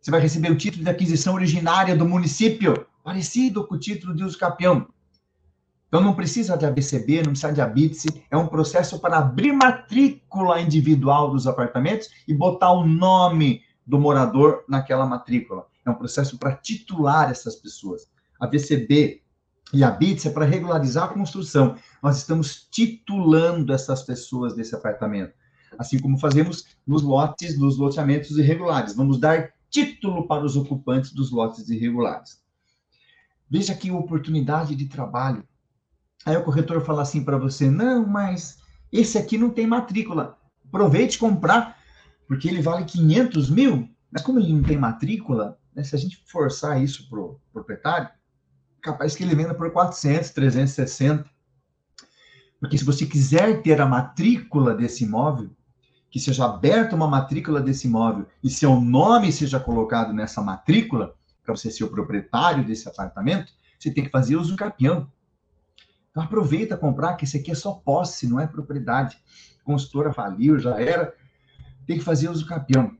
Você 0.00 0.10
vai 0.10 0.20
receber 0.20 0.50
o 0.50 0.56
título 0.56 0.82
de 0.82 0.90
aquisição 0.90 1.34
originária 1.34 1.94
do 1.94 2.08
município, 2.08 2.86
parecido 3.04 3.66
com 3.66 3.74
o 3.74 3.78
título 3.78 4.14
de 4.14 4.24
uso 4.24 4.38
capião. 4.38 4.88
Então 5.88 6.00
não 6.00 6.14
precisa 6.14 6.56
de 6.56 6.64
ABCB, 6.64 7.16
não 7.16 7.32
precisa 7.32 7.52
de 7.52 7.60
ABITSE, 7.60 8.24
é 8.30 8.36
um 8.36 8.46
processo 8.46 8.98
para 9.00 9.18
abrir 9.18 9.52
matrícula 9.52 10.60
individual 10.60 11.32
dos 11.32 11.46
apartamentos 11.46 12.08
e 12.26 12.32
botar 12.32 12.72
o 12.72 12.86
nome 12.86 13.62
do 13.84 13.98
morador 13.98 14.64
naquela 14.68 15.04
matrícula. 15.04 15.66
É 15.84 15.90
um 15.90 15.94
processo 15.94 16.38
para 16.38 16.54
titular 16.54 17.30
essas 17.30 17.56
pessoas. 17.56 18.08
A 18.40 18.46
VCB 18.46 19.20
e 19.72 19.84
a 19.84 19.90
BITS 19.90 20.26
é 20.26 20.30
para 20.30 20.44
regularizar 20.44 21.04
a 21.04 21.14
construção. 21.14 21.76
Nós 22.02 22.18
estamos 22.18 22.66
titulando 22.70 23.72
essas 23.72 24.02
pessoas 24.02 24.54
desse 24.54 24.74
apartamento. 24.74 25.32
Assim 25.78 25.98
como 25.98 26.18
fazemos 26.18 26.66
nos 26.86 27.02
lotes, 27.02 27.58
nos 27.58 27.78
loteamentos 27.78 28.36
irregulares. 28.36 28.94
Vamos 28.94 29.18
dar 29.18 29.52
título 29.70 30.26
para 30.26 30.44
os 30.44 30.56
ocupantes 30.56 31.12
dos 31.12 31.30
lotes 31.30 31.68
irregulares. 31.70 32.40
Veja 33.48 33.74
que 33.74 33.90
oportunidade 33.90 34.74
de 34.74 34.86
trabalho. 34.86 35.44
Aí 36.26 36.36
o 36.36 36.44
corretor 36.44 36.84
fala 36.84 37.02
assim 37.02 37.24
para 37.24 37.38
você: 37.38 37.70
não, 37.70 38.06
mas 38.06 38.58
esse 38.92 39.16
aqui 39.16 39.38
não 39.38 39.50
tem 39.50 39.66
matrícula. 39.66 40.36
Aproveite 40.66 41.18
comprar, 41.18 41.78
porque 42.26 42.48
ele 42.48 42.60
vale 42.60 42.84
500 42.84 43.50
mil. 43.50 43.88
Mas 44.10 44.22
como 44.22 44.40
ele 44.40 44.52
não 44.52 44.62
tem 44.62 44.76
matrícula, 44.76 45.58
né, 45.74 45.84
se 45.84 45.94
a 45.94 45.98
gente 45.98 46.22
forçar 46.26 46.82
isso 46.82 47.08
para 47.08 47.20
o 47.20 47.40
proprietário, 47.52 48.10
capaz 48.80 49.14
que 49.14 49.22
ele 49.22 49.34
venda 49.34 49.54
por 49.54 49.70
400, 49.70 50.30
360. 50.30 51.24
Porque 52.58 52.76
se 52.76 52.84
você 52.84 53.06
quiser 53.06 53.62
ter 53.62 53.80
a 53.80 53.86
matrícula 53.86 54.74
desse 54.74 55.04
imóvel, 55.04 55.50
que 56.10 56.18
seja 56.18 56.44
aberta 56.44 56.96
uma 56.96 57.06
matrícula 57.06 57.60
desse 57.60 57.86
imóvel 57.86 58.26
e 58.42 58.50
seu 58.50 58.80
nome 58.80 59.32
seja 59.32 59.60
colocado 59.60 60.12
nessa 60.12 60.42
matrícula, 60.42 61.14
para 61.44 61.56
você 61.56 61.70
ser 61.70 61.84
o 61.84 61.90
proprietário 61.90 62.64
desse 62.64 62.88
apartamento, 62.88 63.52
você 63.78 63.90
tem 63.90 64.04
que 64.04 64.10
fazer 64.10 64.36
uso 64.36 64.56
campeão. 64.56 65.10
Então 66.10 66.22
aproveita 66.22 66.76
comprar, 66.76 67.14
que 67.14 67.24
esse 67.24 67.38
aqui 67.38 67.50
é 67.50 67.54
só 67.54 67.72
posse, 67.72 68.28
não 68.28 68.40
é 68.40 68.46
propriedade. 68.46 69.16
Consultora 69.64 70.12
faliu, 70.12 70.58
já 70.58 70.80
era. 70.80 71.14
Tem 71.86 71.96
que 71.98 72.04
fazer 72.04 72.28
uso 72.28 72.46
campeão. 72.46 72.96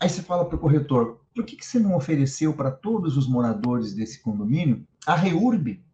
Aí 0.00 0.08
você 0.08 0.22
fala 0.22 0.44
para 0.44 0.56
o 0.56 0.58
corretor, 0.58 1.20
por 1.36 1.44
que, 1.44 1.54
que 1.54 1.66
você 1.66 1.78
não 1.78 1.94
ofereceu 1.94 2.54
para 2.54 2.70
todos 2.70 3.18
os 3.18 3.28
moradores 3.28 3.92
desse 3.92 4.22
condomínio 4.22 4.86
a 5.06 5.14
REURB? 5.14 5.84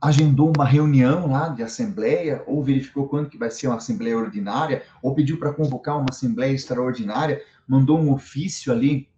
Agendou 0.00 0.50
uma 0.56 0.64
reunião 0.64 1.30
lá 1.30 1.50
de 1.50 1.62
assembleia, 1.62 2.42
ou 2.46 2.64
verificou 2.64 3.06
quando 3.08 3.28
que 3.28 3.36
vai 3.36 3.50
ser 3.50 3.66
uma 3.66 3.76
assembleia 3.76 4.16
ordinária, 4.16 4.82
ou 5.02 5.14
pediu 5.14 5.38
para 5.38 5.52
convocar 5.52 5.98
uma 5.98 6.06
assembleia 6.08 6.52
extraordinária, 6.52 7.42
mandou 7.68 8.00
um 8.00 8.10
ofício 8.10 8.72
ali 8.72 9.10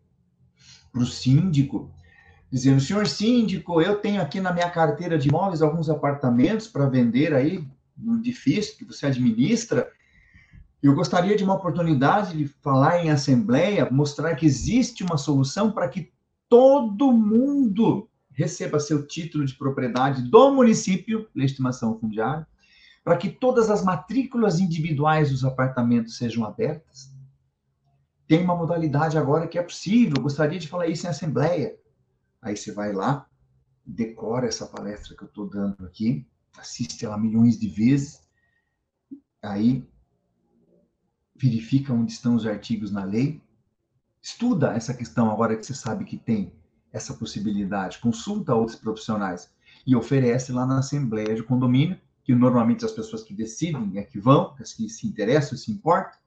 para 0.92 1.02
o 1.02 1.06
síndico, 1.06 1.90
dizendo, 2.50 2.80
senhor 2.80 3.06
síndico, 3.06 3.80
eu 3.80 4.00
tenho 4.00 4.20
aqui 4.20 4.40
na 4.40 4.52
minha 4.52 4.68
carteira 4.68 5.16
de 5.16 5.28
imóveis 5.28 5.62
alguns 5.62 5.88
apartamentos 5.88 6.66
para 6.66 6.88
vender 6.88 7.32
aí, 7.32 7.66
no 7.96 8.18
edifício 8.18 8.76
que 8.76 8.84
você 8.84 9.06
administra, 9.06 9.88
eu 10.86 10.94
gostaria 10.94 11.34
de 11.34 11.42
uma 11.42 11.54
oportunidade 11.54 12.36
de 12.36 12.46
falar 12.46 13.02
em 13.02 13.10
assembleia, 13.10 13.88
mostrar 13.90 14.34
que 14.34 14.44
existe 14.44 15.02
uma 15.02 15.16
solução 15.16 15.72
para 15.72 15.88
que 15.88 16.12
todo 16.46 17.10
mundo 17.10 18.06
receba 18.30 18.78
seu 18.78 19.06
título 19.06 19.46
de 19.46 19.54
propriedade 19.54 20.28
do 20.28 20.52
município, 20.52 21.26
legitimação 21.34 21.98
fundiária, 21.98 22.46
para 23.02 23.16
que 23.16 23.30
todas 23.30 23.70
as 23.70 23.82
matrículas 23.82 24.60
individuais 24.60 25.30
dos 25.30 25.42
apartamentos 25.42 26.18
sejam 26.18 26.44
abertas. 26.44 27.10
Tem 28.28 28.44
uma 28.44 28.54
modalidade 28.54 29.16
agora 29.16 29.46
que 29.46 29.58
é 29.58 29.62
possível, 29.62 30.14
eu 30.18 30.22
gostaria 30.22 30.58
de 30.58 30.68
falar 30.68 30.86
isso 30.88 31.06
em 31.06 31.10
assembleia. 31.10 31.78
Aí 32.42 32.58
você 32.58 32.72
vai 32.72 32.92
lá, 32.92 33.26
decora 33.86 34.48
essa 34.48 34.66
palestra 34.66 35.16
que 35.16 35.22
eu 35.22 35.28
estou 35.28 35.48
dando 35.48 35.86
aqui, 35.86 36.26
assiste 36.58 37.06
ela 37.06 37.16
milhões 37.16 37.58
de 37.58 37.68
vezes, 37.68 38.20
aí 39.42 39.86
verifica 41.34 41.92
onde 41.92 42.12
estão 42.12 42.34
os 42.34 42.46
artigos 42.46 42.90
na 42.90 43.04
lei, 43.04 43.42
estuda 44.22 44.72
essa 44.72 44.94
questão 44.94 45.30
agora 45.30 45.56
que 45.56 45.66
você 45.66 45.74
sabe 45.74 46.04
que 46.04 46.16
tem 46.16 46.52
essa 46.92 47.12
possibilidade, 47.14 47.98
consulta 47.98 48.54
outros 48.54 48.78
profissionais 48.78 49.52
e 49.86 49.96
oferece 49.96 50.52
lá 50.52 50.64
na 50.64 50.78
assembleia 50.78 51.34
de 51.34 51.42
condomínio, 51.42 51.98
que 52.22 52.34
normalmente 52.34 52.84
as 52.84 52.92
pessoas 52.92 53.22
que 53.22 53.34
decidem 53.34 53.98
é 53.98 54.02
que 54.02 54.18
vão, 54.18 54.54
as 54.60 54.72
que 54.72 54.88
se 54.88 55.06
interessam, 55.06 55.58
se 55.58 55.70
importam, 55.70 56.18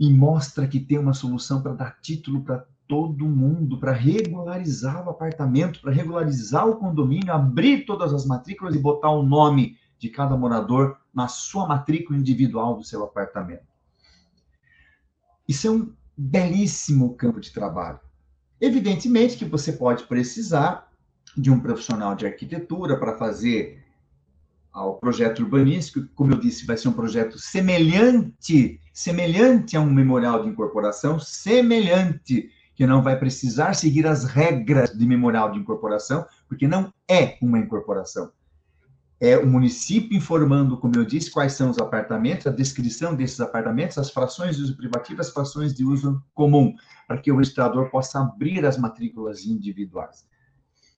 e 0.00 0.12
mostra 0.12 0.66
que 0.66 0.80
tem 0.80 0.98
uma 0.98 1.12
solução 1.12 1.62
para 1.62 1.74
dar 1.74 2.00
título 2.00 2.42
para 2.42 2.64
todo 2.88 3.26
mundo, 3.26 3.78
para 3.78 3.92
regularizar 3.92 5.06
o 5.06 5.10
apartamento, 5.10 5.80
para 5.80 5.92
regularizar 5.92 6.66
o 6.66 6.76
condomínio, 6.76 7.32
abrir 7.32 7.84
todas 7.84 8.14
as 8.14 8.24
matrículas 8.24 8.74
e 8.74 8.78
botar 8.78 9.10
o 9.10 9.22
nome 9.22 9.76
de 9.98 10.08
cada 10.08 10.36
morador 10.36 10.96
na 11.12 11.28
sua 11.28 11.66
matrícula 11.66 12.18
individual 12.18 12.76
do 12.76 12.84
seu 12.84 13.04
apartamento. 13.04 13.77
Isso 15.48 15.66
é 15.66 15.70
um 15.70 15.92
belíssimo 16.14 17.14
campo 17.14 17.40
de 17.40 17.50
trabalho. 17.50 17.98
Evidentemente 18.60 19.36
que 19.36 19.46
você 19.46 19.72
pode 19.72 20.04
precisar 20.04 20.88
de 21.36 21.50
um 21.50 21.58
profissional 21.58 22.14
de 22.14 22.26
arquitetura 22.26 22.98
para 22.98 23.16
fazer 23.16 23.82
ao 24.72 24.98
projeto 24.98 25.40
urbanístico, 25.40 26.06
como 26.14 26.32
eu 26.32 26.38
disse, 26.38 26.66
vai 26.66 26.76
ser 26.76 26.88
um 26.88 26.92
projeto 26.92 27.38
semelhante, 27.38 28.80
semelhante 28.92 29.76
a 29.76 29.80
um 29.80 29.90
memorial 29.90 30.42
de 30.42 30.48
incorporação, 30.48 31.18
semelhante, 31.18 32.50
que 32.74 32.86
não 32.86 33.02
vai 33.02 33.18
precisar 33.18 33.74
seguir 33.74 34.06
as 34.06 34.24
regras 34.24 34.90
de 34.90 35.06
memorial 35.06 35.50
de 35.50 35.58
incorporação, 35.58 36.26
porque 36.46 36.68
não 36.68 36.92
é 37.08 37.38
uma 37.40 37.58
incorporação 37.58 38.30
é 39.20 39.36
o 39.36 39.46
município 39.46 40.16
informando, 40.16 40.76
como 40.78 40.94
eu 40.96 41.04
disse, 41.04 41.30
quais 41.30 41.52
são 41.52 41.70
os 41.70 41.78
apartamentos, 41.78 42.46
a 42.46 42.50
descrição 42.50 43.14
desses 43.16 43.40
apartamentos, 43.40 43.98
as 43.98 44.10
frações 44.10 44.56
de 44.56 44.62
uso 44.62 44.76
privativo, 44.76 45.20
as 45.20 45.30
frações 45.30 45.74
de 45.74 45.84
uso 45.84 46.22
comum, 46.34 46.74
para 47.06 47.18
que 47.18 47.32
o 47.32 47.36
registrador 47.36 47.90
possa 47.90 48.20
abrir 48.20 48.64
as 48.64 48.78
matrículas 48.78 49.44
individuais. 49.44 50.24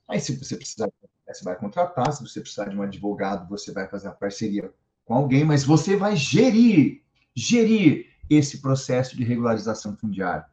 Aí, 0.06 0.20
se 0.20 0.36
você 0.36 0.56
precisar, 0.56 0.88
você 1.26 1.44
vai 1.44 1.56
contratar, 1.56 2.12
se 2.12 2.22
você 2.22 2.40
precisar 2.40 2.66
de 2.66 2.76
um 2.76 2.82
advogado, 2.82 3.48
você 3.48 3.72
vai 3.72 3.88
fazer 3.88 4.08
a 4.08 4.12
parceria 4.12 4.70
com 5.04 5.14
alguém, 5.14 5.44
mas 5.44 5.64
você 5.64 5.96
vai 5.96 6.14
gerir, 6.14 7.02
gerir 7.34 8.06
esse 8.28 8.60
processo 8.60 9.16
de 9.16 9.24
regularização 9.24 9.96
fundiária. 9.96 10.44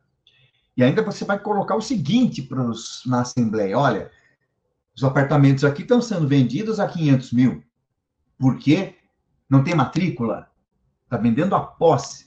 E 0.77 0.83
ainda 0.83 1.01
você 1.01 1.25
vai 1.25 1.39
colocar 1.39 1.75
o 1.75 1.81
seguinte 1.81 2.43
pros, 2.43 3.01
na 3.05 3.21
Assembleia: 3.21 3.77
olha, 3.77 4.11
os 4.97 5.03
apartamentos 5.03 5.63
aqui 5.63 5.83
estão 5.83 6.01
sendo 6.01 6.27
vendidos 6.27 6.79
a 6.79 6.87
500 6.87 7.31
mil. 7.31 7.63
Por 8.35 8.57
quê? 8.57 8.95
Não 9.47 9.63
tem 9.63 9.75
matrícula? 9.75 10.49
Está 11.03 11.17
vendendo 11.17 11.55
a 11.55 11.59
posse. 11.59 12.25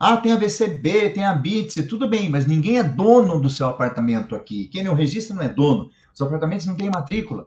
Ah, 0.00 0.16
tem 0.16 0.32
a 0.32 0.36
VCB, 0.36 1.10
tem 1.10 1.24
a 1.24 1.34
BITS, 1.34 1.86
tudo 1.86 2.08
bem, 2.08 2.30
mas 2.30 2.46
ninguém 2.46 2.78
é 2.78 2.82
dono 2.82 3.38
do 3.38 3.50
seu 3.50 3.66
apartamento 3.66 4.34
aqui. 4.34 4.68
Quem 4.68 4.84
não 4.84 4.94
registra 4.94 5.36
não 5.36 5.42
é 5.42 5.50
dono. 5.50 5.90
Os 6.14 6.22
apartamentos 6.22 6.64
não 6.64 6.76
têm 6.76 6.88
matrícula. 6.88 7.46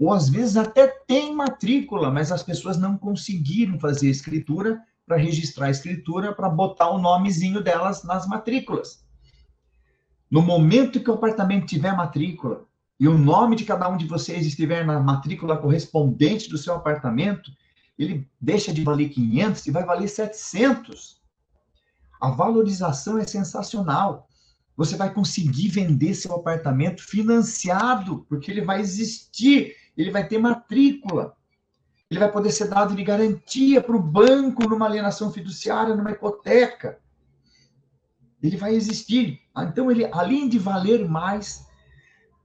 Ou 0.00 0.10
às 0.10 0.26
vezes 0.30 0.56
até 0.56 0.88
tem 1.06 1.34
matrícula, 1.34 2.10
mas 2.10 2.32
as 2.32 2.42
pessoas 2.42 2.78
não 2.78 2.96
conseguiram 2.96 3.78
fazer 3.78 4.08
escritura 4.08 4.80
para 5.06 5.18
registrar 5.18 5.66
a 5.66 5.70
escritura 5.70 6.32
para 6.32 6.48
botar 6.48 6.88
o 6.88 6.98
nomezinho 6.98 7.62
delas 7.62 8.04
nas 8.04 8.26
matrículas. 8.26 9.04
No 10.30 10.40
momento 10.40 10.98
que 10.98 11.10
o 11.10 11.14
apartamento 11.14 11.66
tiver 11.66 11.94
matrícula, 11.94 12.64
e 13.02 13.08
o 13.08 13.18
nome 13.18 13.56
de 13.56 13.64
cada 13.64 13.88
um 13.88 13.96
de 13.96 14.06
vocês 14.06 14.46
estiver 14.46 14.86
na 14.86 15.00
matrícula 15.00 15.56
correspondente 15.56 16.48
do 16.48 16.56
seu 16.56 16.72
apartamento, 16.72 17.50
ele 17.98 18.30
deixa 18.40 18.72
de 18.72 18.84
valer 18.84 19.08
500 19.08 19.66
e 19.66 19.72
vai 19.72 19.84
valer 19.84 20.06
700. 20.06 21.20
A 22.20 22.30
valorização 22.30 23.18
é 23.18 23.26
sensacional. 23.26 24.28
Você 24.76 24.94
vai 24.96 25.12
conseguir 25.12 25.66
vender 25.66 26.14
seu 26.14 26.32
apartamento 26.32 27.02
financiado, 27.02 28.24
porque 28.28 28.52
ele 28.52 28.60
vai 28.60 28.78
existir, 28.78 29.74
ele 29.96 30.12
vai 30.12 30.28
ter 30.28 30.38
matrícula. 30.38 31.34
Ele 32.08 32.20
vai 32.20 32.30
poder 32.30 32.52
ser 32.52 32.68
dado 32.68 32.94
de 32.94 33.02
garantia 33.02 33.82
para 33.82 33.96
o 33.96 34.00
banco 34.00 34.68
numa 34.68 34.86
alienação 34.86 35.32
fiduciária, 35.32 35.96
numa 35.96 36.12
hipoteca. 36.12 37.00
Ele 38.40 38.56
vai 38.56 38.76
existir. 38.76 39.40
Então, 39.58 39.90
ele, 39.90 40.08
além 40.12 40.48
de 40.48 40.60
valer 40.60 41.08
mais, 41.08 41.66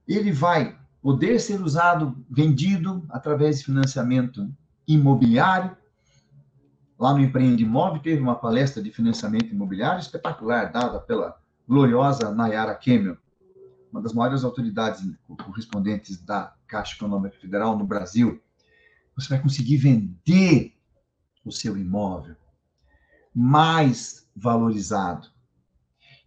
ele 0.08 0.32
vai 0.32 0.78
poder 1.02 1.38
ser 1.38 1.60
usado, 1.60 2.16
vendido 2.30 3.04
através 3.10 3.58
de 3.58 3.66
financiamento 3.66 4.50
imobiliário. 4.86 5.76
Lá 6.98 7.12
no 7.12 7.20
Empreende 7.20 7.62
Imóvel 7.62 8.02
teve 8.02 8.20
uma 8.20 8.34
palestra 8.34 8.82
de 8.82 8.90
financiamento 8.90 9.52
imobiliário 9.52 10.00
espetacular, 10.00 10.72
dada 10.72 10.98
pela 10.98 11.38
gloriosa 11.68 12.34
Nayara 12.34 12.74
Kemel, 12.74 13.18
uma 13.92 14.00
das 14.00 14.12
maiores 14.12 14.42
autoridades 14.42 15.08
correspondentes 15.44 16.20
da 16.20 16.54
Caixa 16.66 16.96
Econômica 16.96 17.38
Federal 17.38 17.78
no 17.78 17.84
Brasil. 17.84 18.42
Você 19.14 19.28
vai 19.28 19.40
conseguir 19.40 19.76
vender 19.76 20.74
o 21.44 21.52
seu 21.52 21.76
imóvel 21.76 22.36
mais 23.34 24.28
valorizado. 24.34 25.28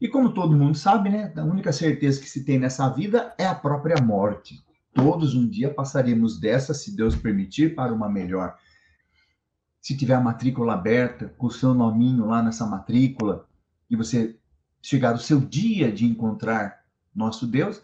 E 0.02 0.08
como 0.08 0.34
todo 0.34 0.58
mundo 0.58 0.76
sabe, 0.76 1.10
né, 1.10 1.32
a 1.38 1.44
única 1.44 1.72
certeza 1.72 2.20
que 2.20 2.28
se 2.28 2.44
tem 2.44 2.58
nessa 2.58 2.90
vida 2.90 3.36
é 3.38 3.46
a 3.46 3.54
própria 3.54 4.02
morte. 4.02 4.66
Todos 4.92 5.36
um 5.36 5.48
dia 5.48 5.72
passaremos 5.72 6.40
dessa, 6.40 6.74
se 6.74 6.96
Deus 6.96 7.16
permitir, 7.16 7.76
para 7.76 7.94
uma 7.94 8.10
melhor. 8.10 8.58
Se 9.80 9.96
tiver 9.96 10.16
a 10.16 10.20
matrícula 10.20 10.74
aberta, 10.74 11.32
com 11.38 11.46
o 11.46 11.52
seu 11.52 11.76
nominho 11.76 12.26
lá 12.26 12.42
nessa 12.42 12.66
matrícula, 12.66 13.48
e 13.90 13.96
você 13.96 14.36
chegar 14.82 15.14
o 15.14 15.20
seu 15.20 15.40
dia 15.40 15.92
de 15.92 16.06
encontrar 16.06 16.84
nosso 17.14 17.46
Deus, 17.46 17.80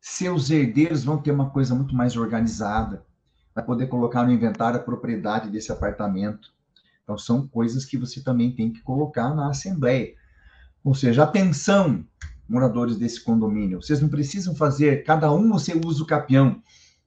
seus 0.00 0.50
herdeiros 0.50 1.02
vão 1.02 1.18
ter 1.20 1.32
uma 1.32 1.50
coisa 1.50 1.74
muito 1.74 1.96
mais 1.96 2.16
organizada, 2.16 3.04
vai 3.52 3.64
poder 3.64 3.88
colocar 3.88 4.22
no 4.22 4.32
inventário 4.32 4.78
a 4.78 4.82
propriedade 4.82 5.50
desse 5.50 5.72
apartamento. 5.72 6.54
Então, 7.02 7.18
são 7.18 7.46
coisas 7.48 7.84
que 7.84 7.98
você 7.98 8.22
também 8.22 8.54
tem 8.54 8.72
que 8.72 8.82
colocar 8.82 9.34
na 9.34 9.48
Assembleia. 9.48 10.14
Ou 10.84 10.94
seja, 10.94 11.22
atenção, 11.22 12.04
moradores 12.46 12.98
desse 12.98 13.24
condomínio, 13.24 13.80
vocês 13.80 14.02
não 14.02 14.08
precisam 14.08 14.54
fazer 14.54 15.02
cada 15.02 15.32
um 15.32 15.54
o 15.54 15.58
seu 15.58 15.80
uso 15.82 16.04
capião, 16.04 16.60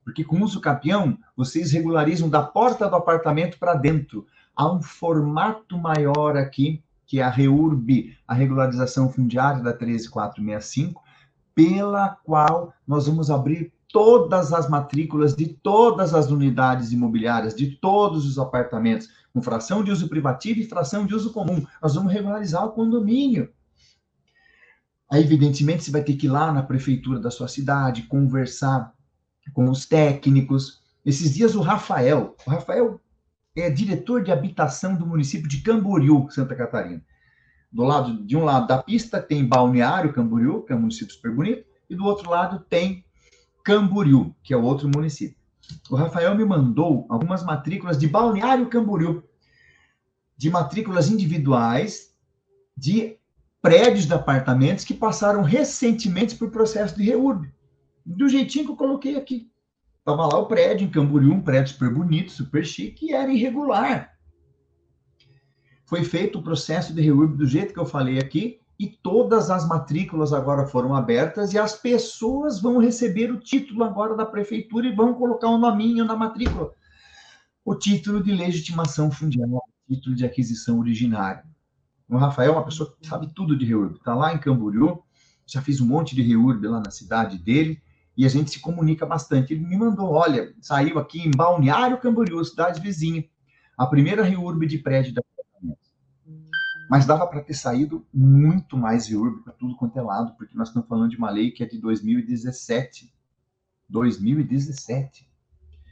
porque 0.04 0.24
com 0.24 0.42
uso 0.42 0.60
capião, 0.60 1.16
vocês 1.36 1.72
regularizam 1.72 2.28
da 2.28 2.42
porta 2.42 2.90
do 2.90 2.96
apartamento 2.96 3.60
para 3.60 3.76
dentro. 3.76 4.26
Há 4.56 4.72
um 4.72 4.82
formato 4.82 5.78
maior 5.78 6.36
aqui, 6.36 6.82
que 7.06 7.20
é 7.20 7.24
a 7.24 7.30
REURB, 7.30 8.18
a 8.28 8.34
regularização 8.34 9.12
fundiária 9.12 9.62
da 9.62 9.74
13465, 9.74 11.04
pela 11.54 12.10
qual 12.24 12.74
nós 12.88 13.06
vamos 13.06 13.30
abrir 13.30 13.72
todas 13.90 14.54
as 14.54 14.68
matrículas 14.68 15.36
de 15.36 15.48
todas 15.48 16.14
as 16.14 16.32
unidades 16.32 16.92
imobiliárias, 16.92 17.54
de 17.54 17.76
todos 17.76 18.26
os 18.26 18.40
apartamentos, 18.40 19.10
com 19.34 19.42
fração 19.42 19.84
de 19.84 19.92
uso 19.92 20.10
privativo 20.10 20.62
e 20.62 20.68
fração 20.68 21.06
de 21.06 21.14
uso 21.14 21.32
comum. 21.32 21.64
Nós 21.82 21.94
vamos 21.94 22.12
regularizar 22.12 22.66
o 22.66 22.72
condomínio. 22.72 23.50
Aí, 25.10 25.24
evidentemente, 25.24 25.84
você 25.84 25.92
vai 25.92 26.04
ter 26.04 26.16
que 26.16 26.26
ir 26.26 26.30
lá 26.30 26.52
na 26.52 26.64
prefeitura 26.64 27.20
da 27.20 27.32
sua 27.32 27.48
cidade, 27.48 28.04
conversar 28.04 28.94
com 29.54 29.70
os 29.70 29.86
técnicos. 29.86 30.82
Esses 31.06 31.34
dias, 31.34 31.56
o 31.56 31.62
Rafael, 31.62 32.36
o 32.46 32.50
Rafael 32.50 33.00
é 33.56 33.70
diretor 33.70 34.24
de 34.24 34.32
habitação 34.32 34.96
do 34.96 35.06
município 35.06 35.48
de 35.48 35.62
Camboriú, 35.62 36.30
Santa 36.30 36.56
Catarina. 36.56 37.02
Do 37.72 37.84
lado, 37.84 38.26
de 38.26 38.36
um 38.36 38.44
lado 38.44 38.68
da 38.68 38.82
pista 38.82 39.22
tem 39.22 39.46
Balneário 39.46 40.14
Camboriú, 40.14 40.64
que 40.64 40.74
é 40.74 40.76
um 40.76 40.82
município 40.82 41.14
super 41.14 41.34
bonito, 41.34 41.66
e 41.90 41.96
do 41.96 42.04
outro 42.04 42.30
lado 42.30 42.60
tem 42.70 43.06
Camboriú, 43.64 44.36
que 44.44 44.54
é 44.54 44.58
outro 44.58 44.90
município. 44.94 45.38
O 45.90 45.96
Rafael 45.96 46.36
me 46.36 46.46
mandou 46.46 47.06
algumas 47.10 47.44
matrículas 47.44 47.98
de 47.98 48.08
Balneário 48.08 48.70
Camboriú, 48.70 49.24
de 50.38 50.50
matrículas 50.50 51.10
individuais 51.10 52.16
de 52.76 53.18
prédios 53.62 54.06
de 54.06 54.14
apartamentos 54.14 54.86
que 54.86 54.94
passaram 54.94 55.42
recentemente 55.42 56.36
por 56.36 56.52
processo 56.52 56.96
de 56.96 57.04
reurb. 57.04 57.52
Do 58.06 58.30
jeitinho 58.30 58.66
que 58.66 58.72
eu 58.72 58.76
coloquei 58.76 59.16
aqui. 59.18 59.52
Estava 60.00 60.26
lá 60.26 60.38
o 60.38 60.46
prédio 60.46 60.86
em 60.86 60.90
Camboriú, 60.90 61.34
um 61.34 61.42
prédio 61.42 61.74
super 61.74 61.94
bonito, 61.94 62.32
super 62.32 62.66
chique, 62.66 63.08
e 63.08 63.14
era 63.14 63.32
irregular 63.32 64.18
foi 65.88 66.04
feito 66.04 66.38
o 66.38 66.44
processo 66.44 66.94
de 66.94 67.02
reurb 67.02 67.38
do 67.38 67.48
jeito 67.48 67.74
que 67.74 67.80
eu 67.80 67.86
falei 67.86 68.20
aqui, 68.20 68.60
e 68.78 68.88
todas 68.88 69.50
as 69.50 69.66
matrículas 69.66 70.34
agora 70.34 70.68
foram 70.68 70.94
abertas 70.94 71.54
e 71.54 71.58
as 71.58 71.76
pessoas 71.76 72.62
vão 72.62 72.78
receber 72.78 73.32
o 73.32 73.40
título 73.40 73.84
agora 73.84 74.16
da 74.16 74.26
prefeitura 74.26 74.86
e 74.86 74.94
vão 74.94 75.16
colocar 75.16 75.50
um 75.50 75.58
nominho 75.58 76.06
na 76.06 76.16
matrícula. 76.16 76.72
O 77.66 77.74
título 77.74 78.22
de 78.22 78.32
legitimação 78.34 79.10
fundiária, 79.10 79.56
o 79.56 79.96
título 79.96 80.16
de 80.16 80.26
aquisição 80.26 80.78
originária. 80.78 81.44
O 82.10 82.18
Rafael 82.18 82.54
é 82.54 82.56
uma 82.56 82.66
pessoa 82.66 82.96
que 83.00 83.08
sabe 83.08 83.32
tudo 83.34 83.58
de 83.58 83.66
reurb. 83.66 83.96
Está 83.96 84.16
lá 84.16 84.34
em 84.34 84.40
Camboriú, 84.40 85.04
já 85.46 85.62
fiz 85.62 85.82
um 85.82 85.88
monte 85.88 86.16
de 86.16 86.22
reurb 86.22 86.66
lá 86.68 86.80
na 86.80 86.92
cidade 86.92 87.38
dele, 87.38 87.82
e 88.16 88.26
a 88.26 88.30
gente 88.30 88.50
se 88.50 88.60
comunica 88.60 89.06
bastante. 89.06 89.54
Ele 89.54 89.66
me 89.66 89.78
mandou, 89.78 90.12
olha, 90.12 90.54
saiu 90.62 90.98
aqui 91.00 91.20
em 91.20 91.32
Balneário 91.32 92.00
Camboriú, 92.00 92.44
cidade 92.44 92.82
vizinha, 92.82 93.26
a 93.78 93.86
primeira 93.86 94.24
reurb 94.24 94.66
de 94.66 94.78
prédio 94.78 95.14
da 95.14 95.22
mas 96.90 97.06
dava 97.06 97.28
para 97.28 97.42
ter 97.42 97.54
saído 97.54 98.08
muito 98.14 98.78
mais 98.78 99.08
reurb 99.08 99.44
para 99.44 99.54
tudo 99.54 99.76
quanto 99.76 100.00
é 100.00 100.02
lado, 100.02 100.36
porque 100.38 100.56
nós 100.56 100.70
estamos 100.70 100.88
falando 100.88 101.10
de 101.10 101.18
uma 101.18 101.30
lei 101.30 101.52
que 101.52 101.62
é 101.62 101.66
de 101.66 101.78
2017. 101.80 103.14
2017. 103.90 105.30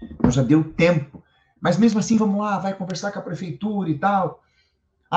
Então 0.04 0.32
já 0.32 0.42
deu 0.42 0.74
tempo. 0.74 1.22
Mas 1.60 1.78
mesmo 1.78 2.00
assim, 2.00 2.18
vamos 2.18 2.40
lá, 2.40 2.60
vai 2.60 2.74
conversar 2.74 3.12
com 3.12 3.20
a 3.20 3.24
prefeitura 3.24 3.90
e 3.90 3.98
tal. 3.98 4.42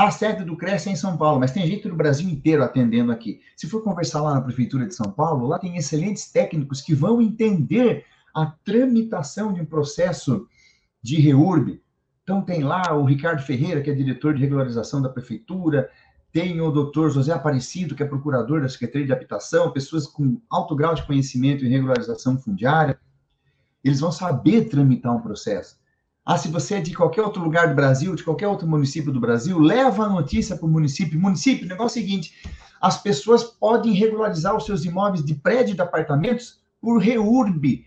A 0.06 0.10
sede 0.10 0.44
do 0.44 0.56
Cresce 0.56 0.88
é 0.88 0.92
em 0.92 0.96
São 0.96 1.16
Paulo, 1.16 1.40
mas 1.40 1.50
tem 1.50 1.66
gente 1.66 1.88
do 1.88 1.96
Brasil 1.96 2.28
inteiro 2.28 2.62
atendendo 2.62 3.10
aqui. 3.10 3.40
Se 3.56 3.66
for 3.66 3.82
conversar 3.82 4.22
lá 4.22 4.34
na 4.34 4.40
prefeitura 4.40 4.86
de 4.86 4.94
São 4.94 5.10
Paulo, 5.10 5.46
lá 5.46 5.58
tem 5.58 5.76
excelentes 5.76 6.30
técnicos 6.30 6.80
que 6.80 6.94
vão 6.94 7.20
entender 7.20 8.04
a 8.34 8.46
tramitação 8.46 9.52
de 9.52 9.60
um 9.60 9.66
processo 9.66 10.46
de 11.02 11.20
reurb, 11.20 11.80
então, 12.28 12.42
tem 12.42 12.62
lá 12.62 12.94
o 12.94 13.06
Ricardo 13.06 13.40
Ferreira, 13.40 13.80
que 13.80 13.88
é 13.88 13.94
diretor 13.94 14.34
de 14.34 14.42
regularização 14.42 15.00
da 15.00 15.08
prefeitura, 15.08 15.90
tem 16.30 16.60
o 16.60 16.70
doutor 16.70 17.10
José 17.10 17.32
Aparecido, 17.32 17.94
que 17.94 18.02
é 18.02 18.06
procurador 18.06 18.60
da 18.60 18.68
Secretaria 18.68 19.06
de 19.06 19.12
Habitação, 19.14 19.72
pessoas 19.72 20.06
com 20.06 20.38
alto 20.50 20.76
grau 20.76 20.94
de 20.94 21.06
conhecimento 21.06 21.64
em 21.64 21.70
regularização 21.70 22.38
fundiária. 22.38 23.00
Eles 23.82 24.00
vão 24.00 24.12
saber 24.12 24.68
tramitar 24.68 25.16
um 25.16 25.22
processo. 25.22 25.78
Ah, 26.30 26.36
se 26.36 26.48
você 26.48 26.74
é 26.74 26.80
de 26.82 26.94
qualquer 26.94 27.22
outro 27.22 27.42
lugar 27.42 27.68
do 27.68 27.74
Brasil, 27.74 28.14
de 28.14 28.22
qualquer 28.22 28.46
outro 28.48 28.68
município 28.68 29.10
do 29.10 29.18
Brasil, 29.18 29.58
leva 29.58 30.04
a 30.04 30.10
notícia 30.10 30.54
para 30.54 30.66
o 30.66 30.68
município. 30.68 31.18
Município, 31.18 31.64
o 31.64 31.68
negócio 31.70 31.98
é 31.98 32.02
o 32.02 32.04
seguinte: 32.04 32.34
as 32.82 33.00
pessoas 33.00 33.44
podem 33.44 33.94
regularizar 33.94 34.54
os 34.54 34.66
seus 34.66 34.84
imóveis 34.84 35.24
de 35.24 35.34
prédio 35.34 35.74
de 35.74 35.80
apartamentos 35.80 36.60
por 36.82 36.98
REURB, 36.98 37.82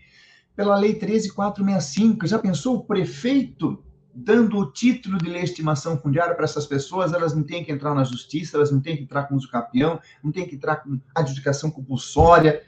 pela 0.56 0.76
Lei 0.76 0.94
13465. 0.94 2.26
Já 2.26 2.36
pensou 2.36 2.78
o 2.78 2.84
prefeito 2.84 3.80
dando 4.12 4.58
o 4.58 4.72
título 4.72 5.18
de 5.18 5.30
legitimação 5.30 5.96
fundiária 5.96 6.34
para 6.34 6.44
essas 6.44 6.66
pessoas, 6.66 7.12
elas 7.12 7.36
não 7.36 7.44
têm 7.44 7.64
que 7.64 7.70
entrar 7.70 7.94
na 7.94 8.02
justiça, 8.02 8.56
elas 8.56 8.72
não 8.72 8.80
têm 8.80 8.96
que 8.96 9.04
entrar 9.04 9.22
com 9.28 9.36
uso 9.36 9.48
capião, 9.48 10.00
não 10.20 10.32
têm 10.32 10.48
que 10.48 10.56
entrar 10.56 10.78
com 10.78 10.98
adjudicação 11.14 11.70
compulsória. 11.70 12.60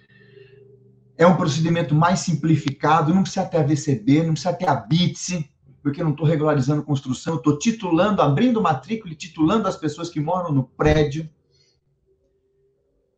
É 1.19 1.27
um 1.27 1.37
procedimento 1.37 1.97
mais 1.97 2.21
simplificado, 2.21 3.13
não 3.13 3.23
precisa 3.23 3.45
ter 3.45 3.57
a 3.57 3.65
VCB, 3.65 4.23
não 4.23 4.35
precisa 4.35 4.53
ter 4.55 4.69
a 4.69 4.77
BITSE, 4.77 5.53
porque 5.85 6.01
eu 6.01 6.05
não 6.07 6.13
estou 6.13 6.27
regularizando 6.27 6.83
construção, 6.83 7.35
estou 7.37 7.59
titulando, 7.59 8.23
abrindo 8.23 8.59
matrícula 8.59 9.13
e 9.13 9.17
titulando 9.17 9.69
as 9.69 9.77
pessoas 9.77 10.09
que 10.09 10.19
moram 10.19 10.51
no 10.51 10.65
prédio. 10.65 11.29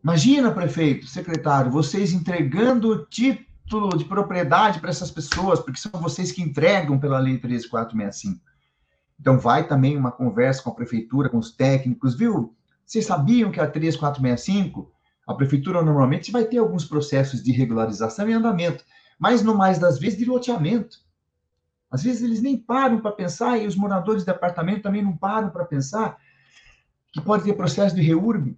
Imagina, 0.02 0.50
prefeito, 0.50 1.06
secretário, 1.06 1.70
vocês 1.70 2.12
entregando 2.12 2.90
o 2.90 3.06
título 3.06 3.96
de 3.96 4.04
propriedade 4.04 4.80
para 4.80 4.90
essas 4.90 5.12
pessoas, 5.12 5.60
porque 5.60 5.78
são 5.78 5.92
vocês 6.00 6.32
que 6.32 6.42
entregam 6.42 6.98
pela 6.98 7.20
Lei 7.20 7.38
13465. 7.38 8.44
Então, 9.20 9.38
vai 9.38 9.68
também 9.68 9.96
uma 9.96 10.10
conversa 10.10 10.60
com 10.60 10.70
a 10.70 10.74
prefeitura, 10.74 11.28
com 11.28 11.38
os 11.38 11.52
técnicos, 11.52 12.16
viu? 12.16 12.52
Vocês 12.84 13.06
sabiam 13.06 13.52
que 13.52 13.60
a 13.60 13.70
3465, 13.70 14.90
a 15.24 15.34
prefeitura 15.34 15.84
normalmente 15.84 16.32
vai 16.32 16.44
ter 16.44 16.58
alguns 16.58 16.84
processos 16.84 17.44
de 17.44 17.52
regularização 17.52 18.28
em 18.28 18.34
andamento, 18.34 18.84
mas 19.20 19.40
no 19.40 19.54
mais 19.54 19.78
das 19.78 20.00
vezes 20.00 20.18
de 20.18 20.24
loteamento. 20.24 21.05
Às 21.90 22.02
vezes 22.02 22.22
eles 22.22 22.42
nem 22.42 22.56
param 22.56 23.00
para 23.00 23.12
pensar, 23.12 23.58
e 23.58 23.66
os 23.66 23.76
moradores 23.76 24.24
de 24.24 24.30
apartamento 24.30 24.82
também 24.82 25.02
não 25.02 25.16
param 25.16 25.50
para 25.50 25.64
pensar 25.64 26.16
que 27.12 27.20
pode 27.20 27.44
ter 27.44 27.54
processo 27.54 27.94
de 27.94 28.02
reurb 28.02 28.56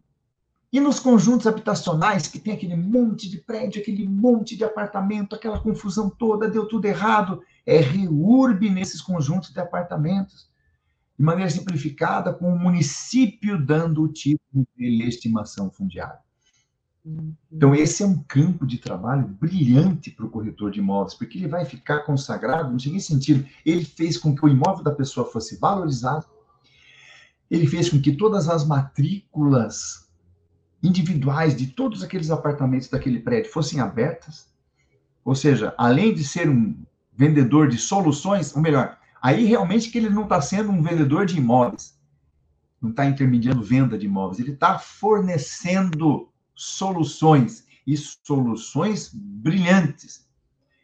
e 0.70 0.80
nos 0.80 1.00
conjuntos 1.00 1.46
habitacionais, 1.46 2.26
que 2.26 2.38
tem 2.38 2.52
aquele 2.52 2.76
monte 2.76 3.28
de 3.28 3.38
prédio, 3.38 3.80
aquele 3.80 4.06
monte 4.06 4.56
de 4.56 4.64
apartamento, 4.64 5.34
aquela 5.34 5.58
confusão 5.58 6.10
toda, 6.10 6.48
deu 6.48 6.66
tudo 6.66 6.84
errado, 6.84 7.42
é 7.64 7.78
reurb 7.78 8.68
nesses 8.68 9.00
conjuntos 9.00 9.50
de 9.50 9.60
apartamentos, 9.60 10.50
de 11.18 11.24
maneira 11.24 11.50
simplificada, 11.50 12.34
com 12.34 12.52
o 12.52 12.58
município 12.58 13.64
dando 13.64 14.02
o 14.02 14.08
título 14.08 14.66
de 14.76 15.02
estimação 15.04 15.70
fundiária. 15.70 16.20
Então, 17.50 17.74
esse 17.74 18.02
é 18.02 18.06
um 18.06 18.22
campo 18.22 18.66
de 18.66 18.78
trabalho 18.78 19.26
brilhante 19.26 20.10
para 20.10 20.26
o 20.26 20.30
corretor 20.30 20.70
de 20.70 20.80
imóveis, 20.80 21.14
porque 21.14 21.38
ele 21.38 21.48
vai 21.48 21.64
ficar 21.64 22.00
consagrado 22.00 22.72
no 22.72 22.78
seguinte 22.78 23.04
sentido: 23.04 23.46
ele 23.64 23.84
fez 23.84 24.18
com 24.18 24.34
que 24.34 24.44
o 24.44 24.48
imóvel 24.48 24.84
da 24.84 24.92
pessoa 24.92 25.30
fosse 25.30 25.56
valorizado, 25.56 26.26
ele 27.50 27.66
fez 27.66 27.88
com 27.88 28.00
que 28.00 28.12
todas 28.12 28.48
as 28.48 28.66
matrículas 28.66 30.08
individuais 30.82 31.56
de 31.56 31.68
todos 31.68 32.02
aqueles 32.02 32.30
apartamentos 32.30 32.88
daquele 32.88 33.20
prédio 33.20 33.50
fossem 33.50 33.80
abertas, 33.80 34.48
ou 35.24 35.34
seja, 35.34 35.74
além 35.76 36.14
de 36.14 36.24
ser 36.24 36.48
um 36.48 36.76
vendedor 37.16 37.68
de 37.68 37.78
soluções, 37.78 38.54
ou 38.54 38.62
melhor, 38.62 38.96
aí 39.20 39.44
realmente 39.44 39.90
que 39.90 39.98
ele 39.98 40.08
não 40.08 40.22
está 40.22 40.40
sendo 40.40 40.70
um 40.70 40.82
vendedor 40.82 41.26
de 41.26 41.36
imóveis, 41.36 41.98
não 42.80 42.90
está 42.90 43.04
intermediando 43.06 43.62
venda 43.62 43.98
de 43.98 44.06
imóveis, 44.06 44.38
ele 44.38 44.52
está 44.52 44.78
fornecendo 44.78 46.28
soluções 46.58 47.64
e 47.86 47.96
soluções 47.96 49.10
brilhantes. 49.14 50.28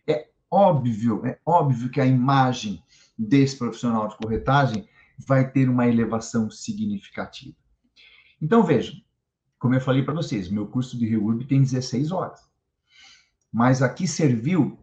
É 0.06 0.28
óbvio, 0.48 1.26
é 1.26 1.40
óbvio 1.44 1.90
que 1.90 2.00
a 2.00 2.06
imagem 2.06 2.80
desse 3.18 3.58
profissional 3.58 4.06
de 4.06 4.16
corretagem 4.16 4.88
vai 5.26 5.50
ter 5.50 5.68
uma 5.68 5.88
elevação 5.88 6.48
significativa. 6.48 7.56
Então, 8.40 8.62
vejam, 8.62 8.94
como 9.58 9.74
eu 9.74 9.80
falei 9.80 10.04
para 10.04 10.14
vocês, 10.14 10.48
meu 10.48 10.68
curso 10.68 10.96
de 10.96 11.06
REURB 11.06 11.44
tem 11.44 11.60
16 11.60 12.12
horas. 12.12 12.40
Mas 13.52 13.82
aqui 13.82 14.06
serviu 14.06 14.78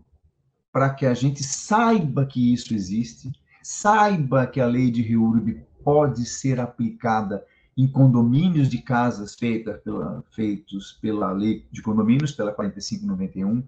para 0.73 0.93
que 0.93 1.05
a 1.05 1.13
gente 1.13 1.41
saiba 1.41 2.25
que 2.25 2.53
isso 2.53 2.73
existe, 2.73 3.31
saiba 3.63 4.45
que 4.45 4.59
a 4.59 4.65
lei 4.65 4.91
de 4.91 5.01
REURB 5.01 5.65
pode 5.83 6.25
ser 6.25 6.59
aplicada 6.59 7.45
em 7.77 7.87
condomínios 7.87 8.69
de 8.69 8.79
casas 8.81 9.35
feita 9.35 9.73
pela, 9.73 10.23
feitos 10.31 10.97
pela 11.01 11.31
lei 11.31 11.65
de 11.71 11.81
condomínios, 11.81 12.31
pela 12.31 12.51
4591. 12.51 13.63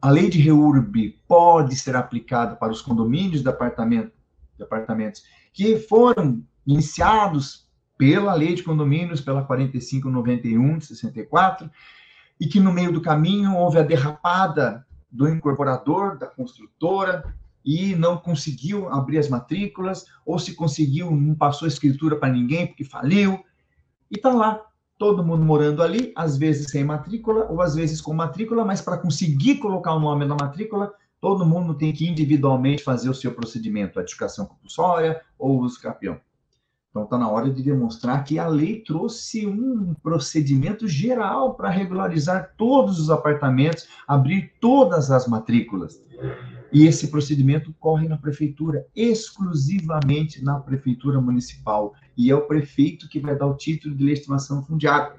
A 0.00 0.10
lei 0.10 0.28
de 0.28 0.38
REURB 0.38 1.18
pode 1.26 1.76
ser 1.76 1.96
aplicada 1.96 2.54
para 2.56 2.72
os 2.72 2.82
condomínios 2.82 3.42
de, 3.42 3.48
apartamento, 3.48 4.12
de 4.56 4.62
apartamentos 4.62 5.22
que 5.52 5.78
foram 5.78 6.42
iniciados 6.66 7.68
pela 7.96 8.34
lei 8.34 8.54
de 8.54 8.62
condomínios, 8.62 9.20
pela 9.20 9.44
4591 9.44 10.78
de 10.78 10.86
64, 10.86 11.70
e 12.40 12.46
que 12.46 12.60
no 12.60 12.72
meio 12.72 12.92
do 12.92 13.00
caminho 13.00 13.56
houve 13.56 13.78
a 13.78 13.82
derrapada 13.82 14.84
do 15.10 15.28
incorporador, 15.28 16.18
da 16.18 16.26
construtora, 16.26 17.34
e 17.64 17.94
não 17.96 18.16
conseguiu 18.16 18.88
abrir 18.88 19.18
as 19.18 19.28
matrículas, 19.28 20.04
ou 20.26 20.38
se 20.38 20.54
conseguiu, 20.54 21.10
não 21.10 21.34
passou 21.34 21.66
a 21.66 21.68
escritura 21.68 22.16
para 22.16 22.32
ninguém 22.32 22.66
porque 22.66 22.84
faliu, 22.84 23.42
e 24.10 24.16
está 24.16 24.32
lá, 24.32 24.60
todo 24.98 25.24
mundo 25.24 25.44
morando 25.44 25.82
ali, 25.82 26.12
às 26.14 26.36
vezes 26.36 26.70
sem 26.70 26.84
matrícula, 26.84 27.46
ou 27.50 27.60
às 27.62 27.74
vezes 27.74 28.00
com 28.00 28.12
matrícula, 28.12 28.64
mas 28.64 28.80
para 28.80 28.98
conseguir 28.98 29.56
colocar 29.56 29.94
o 29.94 30.00
nome 30.00 30.24
na 30.24 30.36
matrícula, 30.38 30.92
todo 31.20 31.46
mundo 31.46 31.74
tem 31.74 31.92
que 31.92 32.06
individualmente 32.06 32.82
fazer 32.82 33.08
o 33.08 33.14
seu 33.14 33.32
procedimento, 33.32 33.98
a 33.98 34.02
edificação 34.02 34.44
compulsória 34.44 35.20
ou 35.38 35.60
uso 35.60 35.80
capião. 35.80 36.20
Então, 36.90 37.02
está 37.02 37.18
na 37.18 37.28
hora 37.28 37.50
de 37.50 37.60
demonstrar 37.60 38.22
que 38.22 38.38
a 38.38 38.46
lei 38.46 38.80
trouxe 38.80 39.48
um 39.48 39.94
procedimento 39.94 40.86
geral 40.86 41.54
para 41.54 41.68
regularizar 41.68 42.54
todos 42.56 43.00
os 43.00 43.10
apartamentos, 43.10 43.88
abrir 44.06 44.52
todas 44.60 45.10
as 45.10 45.26
matrículas. 45.26 46.00
E 46.74 46.88
esse 46.88 47.06
procedimento 47.06 47.72
corre 47.78 48.08
na 48.08 48.18
prefeitura, 48.18 48.84
exclusivamente 48.96 50.42
na 50.42 50.58
prefeitura 50.58 51.20
municipal. 51.20 51.94
E 52.16 52.30
é 52.30 52.34
o 52.34 52.48
prefeito 52.48 53.08
que 53.08 53.20
vai 53.20 53.38
dar 53.38 53.46
o 53.46 53.56
título 53.56 53.94
de 53.94 54.02
legitimação 54.02 54.60
fundiária. 54.64 55.14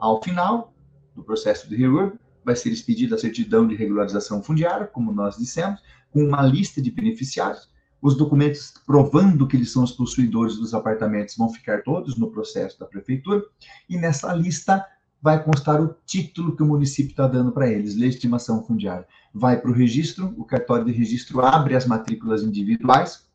Ao 0.00 0.20
final 0.20 0.74
do 1.14 1.22
processo 1.22 1.68
de 1.68 1.76
reúbe, 1.76 2.18
vai 2.44 2.56
ser 2.56 2.70
expedida 2.70 3.14
a 3.14 3.18
certidão 3.18 3.68
de 3.68 3.76
regularização 3.76 4.42
fundiária, 4.42 4.86
como 4.86 5.12
nós 5.12 5.36
dissemos, 5.36 5.80
com 6.10 6.24
uma 6.24 6.42
lista 6.42 6.82
de 6.82 6.90
beneficiários 6.90 7.70
os 8.06 8.16
documentos 8.16 8.74
provando 8.86 9.48
que 9.48 9.56
eles 9.56 9.72
são 9.72 9.82
os 9.82 9.92
possuidores 9.92 10.56
dos 10.56 10.74
apartamentos 10.74 11.36
vão 11.36 11.48
ficar 11.48 11.82
todos 11.82 12.16
no 12.16 12.30
processo 12.30 12.78
da 12.78 12.86
prefeitura, 12.86 13.42
e 13.88 13.96
nessa 13.96 14.32
lista 14.32 14.84
vai 15.22 15.42
constar 15.42 15.82
o 15.82 15.94
título 16.04 16.54
que 16.54 16.62
o 16.62 16.66
município 16.66 17.10
está 17.10 17.26
dando 17.26 17.52
para 17.52 17.70
eles, 17.70 17.96
legitimação 17.96 18.62
fundiária. 18.62 19.06
Vai 19.34 19.60
para 19.60 19.70
o 19.70 19.74
registro, 19.74 20.34
o 20.36 20.44
cartório 20.44 20.84
de 20.84 20.92
registro 20.92 21.40
abre 21.40 21.74
as 21.74 21.86
matrículas 21.86 22.42
individuais. 22.42 23.26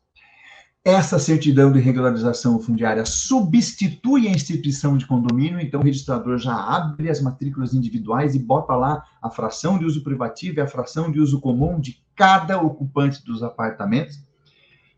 Essa 0.84 1.16
certidão 1.16 1.70
de 1.70 1.78
regularização 1.78 2.58
fundiária 2.58 3.06
substitui 3.06 4.26
a 4.26 4.32
instituição 4.32 4.96
de 4.96 5.06
condomínio, 5.06 5.60
então 5.60 5.80
o 5.80 5.84
registrador 5.84 6.38
já 6.38 6.56
abre 6.56 7.08
as 7.08 7.20
matrículas 7.20 7.72
individuais 7.72 8.34
e 8.34 8.38
bota 8.40 8.74
lá 8.74 9.04
a 9.22 9.30
fração 9.30 9.78
de 9.78 9.84
uso 9.84 10.02
privativo 10.02 10.58
e 10.58 10.60
a 10.60 10.66
fração 10.66 11.12
de 11.12 11.20
uso 11.20 11.40
comum 11.40 11.78
de 11.78 12.02
cada 12.16 12.60
ocupante 12.60 13.24
dos 13.24 13.44
apartamentos. 13.44 14.24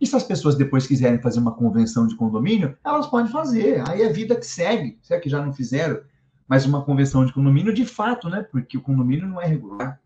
E 0.01 0.07
se 0.07 0.17
as 0.17 0.25
pessoas 0.25 0.55
depois 0.55 0.87
quiserem 0.87 1.21
fazer 1.21 1.39
uma 1.39 1.53
convenção 1.53 2.07
de 2.07 2.17
condomínio, 2.17 2.77
elas 2.85 3.07
podem 3.07 3.31
fazer. 3.31 3.83
Aí 3.89 4.03
é 4.03 4.09
vida 4.09 4.37
que 4.37 4.47
segue. 4.47 4.99
Se 5.03 5.15
é 5.15 5.21
que 5.21 5.29
já 5.29 5.45
não 5.45 5.53
fizeram, 5.53 6.01
mas 6.49 6.67
uma 6.67 6.83
convenção 6.83 7.25
de 7.25 7.33
condomínio 7.33 7.73
de 7.73 7.85
fato, 7.85 8.29
né? 8.29 8.43
Porque 8.43 8.77
o 8.77 8.83
condomínio 8.83 9.27
não 9.27 9.41
é 9.41 9.47
regular, 9.47 10.01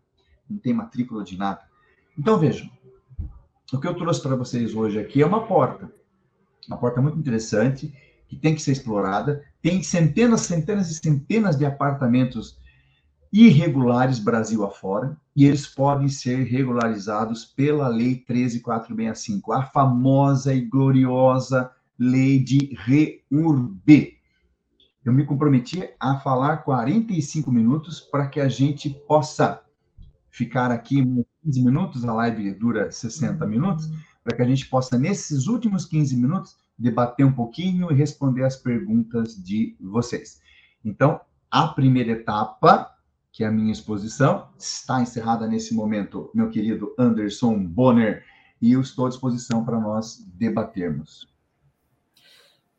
não 0.49 0.57
tem 0.57 0.73
matrícula 0.73 1.23
de 1.23 1.37
nada. 1.37 1.61
Então 2.17 2.37
vejam, 2.37 2.69
o 3.71 3.79
que 3.79 3.87
eu 3.87 3.95
trouxe 3.95 4.21
para 4.21 4.35
vocês 4.35 4.73
hoje 4.73 4.99
aqui 4.99 5.21
é 5.21 5.25
uma 5.25 5.45
porta. 5.45 5.91
Uma 6.67 6.77
porta 6.77 7.01
muito 7.01 7.17
interessante, 7.17 7.93
que 8.27 8.35
tem 8.35 8.55
que 8.55 8.61
ser 8.61 8.71
explorada. 8.71 9.43
Tem 9.61 9.81
centenas, 9.83 10.41
centenas 10.41 10.89
e 10.89 10.95
centenas 10.95 11.57
de 11.57 11.65
apartamentos 11.65 12.57
irregulares 13.31 14.19
Brasil 14.19 14.63
afora, 14.65 15.15
e 15.35 15.45
eles 15.45 15.67
podem 15.67 16.07
ser 16.09 16.43
regularizados 16.43 17.45
pela 17.45 17.87
Lei 17.87 18.15
13465, 18.15 19.53
a 19.53 19.63
famosa 19.63 20.53
e 20.53 20.61
gloriosa 20.61 21.71
Lei 21.97 22.39
de 22.39 22.75
REURB. 22.75 24.18
Eu 25.09 25.13
me 25.13 25.25
comprometi 25.25 25.89
a 25.99 26.19
falar 26.19 26.57
45 26.57 27.51
minutos 27.51 27.99
para 27.99 28.27
que 28.27 28.39
a 28.39 28.47
gente 28.47 28.91
possa 28.91 29.59
ficar 30.29 30.69
aqui 30.69 31.03
15 31.43 31.65
minutos, 31.65 32.05
a 32.05 32.13
live 32.13 32.51
dura 32.51 32.91
60 32.91 33.43
minutos, 33.47 33.89
para 34.23 34.35
que 34.35 34.43
a 34.43 34.45
gente 34.45 34.69
possa, 34.69 34.99
nesses 34.99 35.47
últimos 35.47 35.87
15 35.87 36.15
minutos, 36.15 36.57
debater 36.77 37.25
um 37.25 37.31
pouquinho 37.31 37.91
e 37.91 37.95
responder 37.95 38.43
as 38.43 38.55
perguntas 38.55 39.33
de 39.33 39.75
vocês. 39.81 40.41
Então, 40.85 41.19
a 41.49 41.67
primeira 41.69 42.11
etapa 42.11 42.95
que 43.31 43.43
é 43.43 43.47
a 43.47 43.51
minha 43.51 43.71
exposição. 43.71 44.49
Está 44.59 45.01
encerrada 45.01 45.47
nesse 45.47 45.73
momento, 45.73 46.29
meu 46.35 46.51
querido 46.51 46.93
Anderson 46.99 47.63
Bonner, 47.65 48.23
e 48.61 48.73
eu 48.73 48.81
estou 48.81 49.07
à 49.07 49.09
disposição 49.09 49.65
para 49.65 49.79
nós 49.79 50.23
debatermos. 50.35 51.27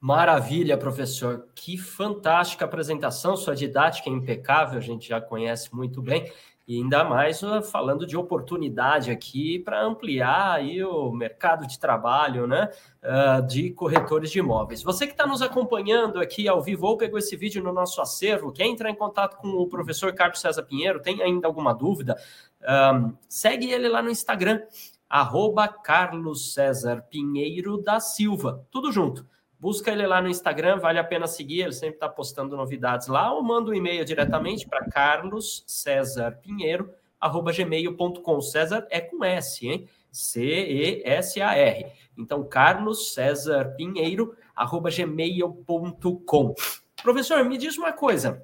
Maravilha, 0.01 0.79
professor. 0.79 1.47
Que 1.55 1.77
fantástica 1.77 2.65
apresentação. 2.65 3.37
Sua 3.37 3.55
didática 3.55 4.09
é 4.09 4.13
impecável, 4.13 4.79
a 4.79 4.83
gente 4.83 5.07
já 5.07 5.21
conhece 5.21 5.75
muito 5.75 6.01
bem. 6.01 6.33
E 6.67 6.77
ainda 6.77 7.03
mais 7.05 7.43
uh, 7.43 7.61
falando 7.61 8.07
de 8.07 8.17
oportunidade 8.17 9.11
aqui 9.11 9.59
para 9.59 9.83
ampliar 9.83 10.53
aí 10.53 10.83
o 10.85 11.11
mercado 11.11 11.67
de 11.67 11.79
trabalho 11.79 12.47
né, 12.47 12.71
uh, 13.03 13.45
de 13.47 13.71
corretores 13.73 14.31
de 14.31 14.39
imóveis. 14.39 14.83
Você 14.83 15.05
que 15.05 15.13
está 15.13 15.27
nos 15.27 15.43
acompanhando 15.43 16.21
aqui 16.21 16.49
ao 16.49 16.63
vivo 16.63 16.87
ou 16.87 16.97
pegou 16.97 17.19
esse 17.19 17.37
vídeo 17.37 17.63
no 17.63 17.73
nosso 17.73 18.01
acervo, 18.01 18.53
quer 18.53 18.67
entrar 18.67 18.89
em 18.89 18.95
contato 18.95 19.37
com 19.37 19.49
o 19.49 19.67
professor 19.67 20.15
Carlos 20.15 20.41
César 20.41 20.63
Pinheiro, 20.63 21.03
tem 21.03 21.21
ainda 21.21 21.49
alguma 21.49 21.75
dúvida? 21.75 22.17
Um, 22.63 23.15
segue 23.29 23.71
ele 23.71 23.89
lá 23.89 24.01
no 24.01 24.11
Instagram, 24.11 24.63
arroba 25.09 25.67
Carlos 25.67 26.55
César 26.55 27.05
Pinheiro 27.11 27.83
da 27.83 27.99
Silva. 27.99 28.65
Tudo 28.71 28.93
junto. 28.93 29.27
Busca 29.61 29.91
ele 29.93 30.07
lá 30.07 30.23
no 30.23 30.29
Instagram, 30.29 30.79
vale 30.79 30.99
a 30.99 31.05
pena 31.05 31.27
seguir, 31.27 31.61
ele 31.61 31.73
sempre 31.75 31.97
está 31.97 32.09
postando 32.09 32.57
novidades 32.57 33.09
lá, 33.09 33.31
ou 33.31 33.43
manda 33.43 33.71
um 33.71 33.75
e-mail 33.75 34.03
diretamente 34.07 34.67
para 34.67 34.89
carlos 34.89 35.63
César 35.67 36.39
Pinheiro, 36.41 36.91
arroba 37.21 37.53
gmail.com. 37.53 38.41
César 38.41 38.87
é 38.89 39.03
com 39.03 39.23
S, 39.23 39.69
hein? 39.69 39.87
C-E-S-A-R. 40.11 41.93
Então, 42.17 42.43
Carlos 42.43 43.13
César 43.13 43.75
Pinheiro, 43.77 44.35
arroba 44.57 44.89
gmail.com. 44.91 46.55
Professor, 47.03 47.45
me 47.45 47.59
diz 47.59 47.77
uma 47.77 47.93
coisa. 47.93 48.43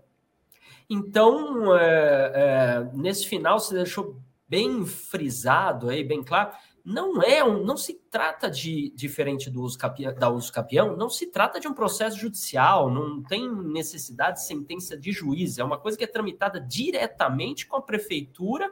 Então, 0.88 1.74
é, 1.76 2.32
é, 2.34 2.90
nesse 2.92 3.26
final, 3.26 3.58
você 3.58 3.74
deixou 3.74 4.20
bem 4.46 4.84
frisado 4.84 5.88
aí, 5.88 6.04
bem 6.04 6.22
claro, 6.22 6.52
não 6.86 7.20
é 7.20 7.42
um, 7.42 7.64
não 7.64 7.76
se 7.76 7.94
trata 8.08 8.48
de 8.48 8.92
diferente 8.94 9.50
do 9.50 9.60
uso 9.60 9.76
capião, 9.76 10.14
da 10.14 10.30
uso 10.30 10.52
capião, 10.52 10.96
não 10.96 11.10
se 11.10 11.26
trata 11.26 11.58
de 11.58 11.66
um 11.66 11.74
processo 11.74 12.16
judicial, 12.16 12.88
não 12.88 13.20
tem 13.20 13.52
necessidade 13.52 14.36
de 14.36 14.46
sentença 14.46 14.96
de 14.96 15.10
juiz, 15.10 15.58
é 15.58 15.64
uma 15.64 15.78
coisa 15.78 15.98
que 15.98 16.04
é 16.04 16.06
tramitada 16.06 16.60
diretamente 16.60 17.66
com 17.66 17.74
a 17.74 17.82
prefeitura 17.82 18.70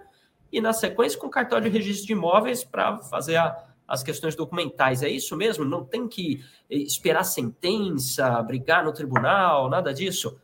e 0.52 0.60
na 0.60 0.72
sequência 0.72 1.18
com 1.18 1.26
o 1.26 1.30
cartório 1.30 1.68
de 1.68 1.76
registro 1.76 2.06
de 2.06 2.12
imóveis 2.12 2.62
para 2.62 2.98
fazer 2.98 3.34
a, 3.34 3.66
as 3.88 4.04
questões 4.04 4.36
documentais. 4.36 5.02
É 5.02 5.08
isso 5.08 5.36
mesmo? 5.36 5.64
Não 5.64 5.84
tem 5.84 6.06
que 6.06 6.40
esperar 6.70 7.24
sentença, 7.24 8.40
brigar 8.44 8.84
no 8.84 8.92
tribunal, 8.92 9.68
nada 9.68 9.92
disso? 9.92 10.38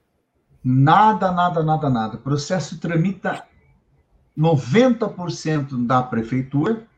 Nada, 0.64 1.30
nada, 1.30 1.62
nada, 1.62 1.88
nada. 1.88 2.16
O 2.16 2.20
processo 2.20 2.80
tramita 2.80 3.44
90% 4.36 5.86
da 5.86 6.02
prefeitura 6.02 6.89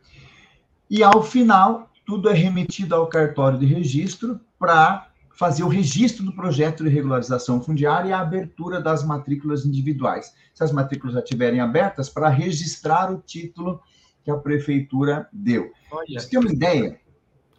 e 0.93 1.03
ao 1.03 1.23
final, 1.23 1.91
tudo 2.05 2.29
é 2.29 2.35
remetido 2.35 2.95
ao 2.95 3.07
cartório 3.07 3.59
de 3.59 3.65
registro 3.65 4.39
para 4.59 5.09
fazer 5.35 5.63
o 5.63 5.69
registro 5.69 6.23
do 6.23 6.35
projeto 6.35 6.85
de 6.85 6.91
regularização 6.91 7.63
fundiária 7.63 8.11
e 8.11 8.13
a 8.13 8.21
abertura 8.21 8.79
das 8.79 9.03
matrículas 9.03 9.65
individuais. 9.65 10.35
Se 10.53 10.63
as 10.63 10.71
matrículas 10.71 11.15
já 11.15 11.21
estiverem 11.21 11.61
abertas, 11.61 12.11
para 12.11 12.29
registrar 12.29 13.11
o 13.11 13.23
título 13.23 13.81
que 14.23 14.31
a 14.31 14.37
prefeitura 14.37 15.27
deu. 15.33 15.73
Olha. 15.91 16.21
Você 16.21 16.29
tem 16.29 16.39
uma 16.39 16.53
ideia? 16.53 17.01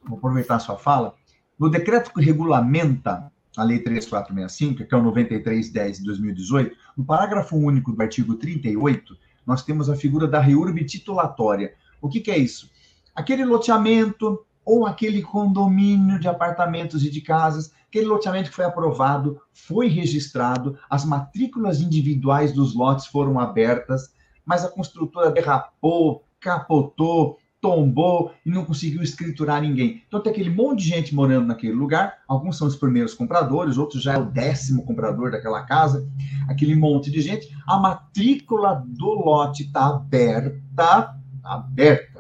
Vou 0.08 0.20
aproveitar 0.20 0.58
a 0.58 0.60
sua 0.60 0.78
fala. 0.78 1.16
No 1.58 1.72
decreto 1.72 2.14
que 2.14 2.24
regulamenta 2.24 3.32
a 3.58 3.64
Lei 3.64 3.80
3465, 3.80 4.88
que 4.88 4.94
é 4.94 4.98
o 5.00 5.02
9310 5.02 5.98
de 5.98 6.04
2018, 6.04 6.76
no 6.96 7.04
parágrafo 7.04 7.58
único 7.58 7.94
do 7.94 8.00
artigo 8.00 8.36
38, 8.36 9.18
nós 9.44 9.64
temos 9.64 9.90
a 9.90 9.96
figura 9.96 10.28
da 10.28 10.40
reurb 10.40 10.86
titulatória. 10.86 11.74
O 12.00 12.08
que, 12.08 12.20
que 12.20 12.30
é 12.30 12.38
isso? 12.38 12.72
Aquele 13.16 13.46
loteamento 13.46 14.46
ou 14.66 14.86
aquele 14.86 15.22
condomínio 15.22 16.20
de 16.20 16.28
apartamentos 16.28 17.04
e 17.04 17.10
de 17.10 17.22
casas, 17.22 17.72
aquele 17.88 18.06
loteamento 18.06 18.50
que 18.50 18.56
foi 18.56 18.66
aprovado, 18.66 19.40
foi 19.52 19.88
registrado, 19.88 20.78
as 20.90 21.06
matrículas 21.06 21.82
individuais 21.82 22.54
dos 22.54 22.74
lotes 22.74 23.06
foram 23.06 23.40
abertas, 23.40 24.14
mas 24.46 24.64
a 24.66 24.70
construtora 24.70 25.32
derrapou, 25.32 26.24
capotou, 26.40 27.38
tombou 27.64 28.34
e 28.46 28.50
não 28.50 28.66
conseguiu 28.66 29.02
escriturar 29.02 29.62
ninguém. 29.62 30.04
Então 30.06 30.20
tem 30.20 30.34
aquele 30.34 30.50
monte 30.50 30.84
de 30.84 30.90
gente 30.90 31.16
morando 31.16 31.48
naquele 31.48 31.72
lugar, 31.72 32.18
alguns 32.28 32.58
são 32.58 32.68
os 32.68 32.76
primeiros 32.76 33.14
compradores, 33.14 33.78
outros 33.78 34.04
já 34.04 34.16
é 34.16 34.18
o 34.18 34.26
décimo 34.26 34.84
comprador 34.84 35.32
daquela 35.32 35.64
casa, 35.64 36.06
aquele 36.50 36.76
monte 36.76 37.10
de 37.10 37.22
gente, 37.22 37.48
a 37.66 37.78
matrícula 37.78 38.84
do 38.86 39.08
lote 39.12 39.64
está 39.64 39.88
aberta, 39.88 41.16
aberta, 41.42 42.13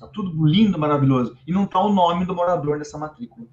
está 0.00 0.08
tudo 0.08 0.46
lindo, 0.46 0.78
maravilhoso, 0.78 1.36
e 1.46 1.52
não 1.52 1.64
está 1.64 1.78
o 1.78 1.92
nome 1.92 2.24
do 2.24 2.34
morador 2.34 2.78
nessa 2.78 2.96
matrícula. 2.96 3.46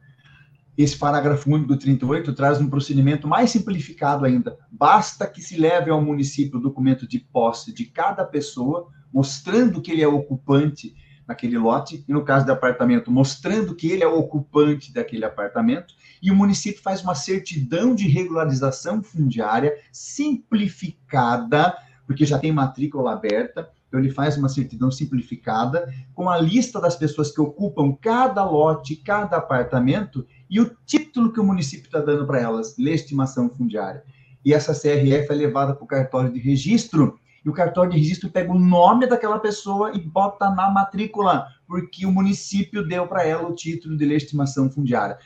Esse 0.77 0.97
parágrafo 0.97 1.49
único 1.49 1.67
do 1.67 1.77
38 1.77 2.33
traz 2.33 2.61
um 2.61 2.69
procedimento 2.69 3.27
mais 3.27 3.49
simplificado 3.51 4.23
ainda. 4.23 4.57
Basta 4.71 5.27
que 5.27 5.41
se 5.41 5.57
leve 5.57 5.91
ao 5.91 6.01
município 6.01 6.57
o 6.57 6.61
documento 6.61 7.05
de 7.05 7.19
posse 7.19 7.73
de 7.73 7.85
cada 7.85 8.23
pessoa, 8.23 8.87
mostrando 9.11 9.81
que 9.81 9.91
ele 9.91 10.03
é 10.03 10.07
ocupante 10.07 10.95
naquele 11.27 11.57
lote, 11.57 12.05
e 12.07 12.13
no 12.13 12.23
caso 12.23 12.45
do 12.45 12.53
apartamento, 12.53 13.11
mostrando 13.11 13.75
que 13.75 13.91
ele 13.91 14.03
é 14.03 14.07
ocupante 14.07 14.93
daquele 14.93 15.25
apartamento, 15.25 15.93
e 16.21 16.31
o 16.31 16.35
município 16.35 16.81
faz 16.81 17.03
uma 17.03 17.15
certidão 17.15 17.93
de 17.93 18.07
regularização 18.07 19.03
fundiária 19.03 19.73
simplificada, 19.91 21.75
porque 22.05 22.25
já 22.25 22.39
tem 22.39 22.53
matrícula 22.53 23.11
aberta, 23.11 23.69
então 23.97 23.99
ele 23.99 24.11
faz 24.11 24.37
uma 24.37 24.49
certidão 24.49 24.91
simplificada 24.91 25.91
com 26.13 26.29
a 26.29 26.37
lista 26.37 26.79
das 26.79 26.95
pessoas 26.95 27.31
que 27.31 27.41
ocupam 27.41 27.95
cada 27.99 28.43
lote, 28.43 28.95
cada 28.95 29.37
apartamento 29.37 30.25
e 30.49 30.61
o 30.61 30.75
título 30.85 31.33
que 31.33 31.39
o 31.39 31.43
município 31.43 31.85
está 31.85 31.99
dando 31.99 32.25
para 32.25 32.39
elas, 32.39 32.77
legitimação 32.77 33.49
fundiária. 33.49 34.03
E 34.45 34.53
essa 34.53 34.73
CRF 34.73 35.31
é 35.31 35.35
levada 35.35 35.73
para 35.73 35.83
o 35.83 35.87
cartório 35.87 36.31
de 36.31 36.39
registro 36.39 37.19
e 37.43 37.49
o 37.49 37.53
cartório 37.53 37.91
de 37.91 37.97
registro 37.97 38.29
pega 38.29 38.51
o 38.51 38.59
nome 38.59 39.07
daquela 39.07 39.39
pessoa 39.39 39.91
e 39.93 39.99
bota 39.99 40.49
na 40.49 40.69
matrícula, 40.69 41.47
porque 41.67 42.05
o 42.05 42.11
município 42.11 42.87
deu 42.87 43.07
para 43.07 43.25
ela 43.25 43.47
o 43.47 43.55
título 43.55 43.97
de 43.97 44.05
legitimação 44.05 44.69
fundiária. 44.69 45.17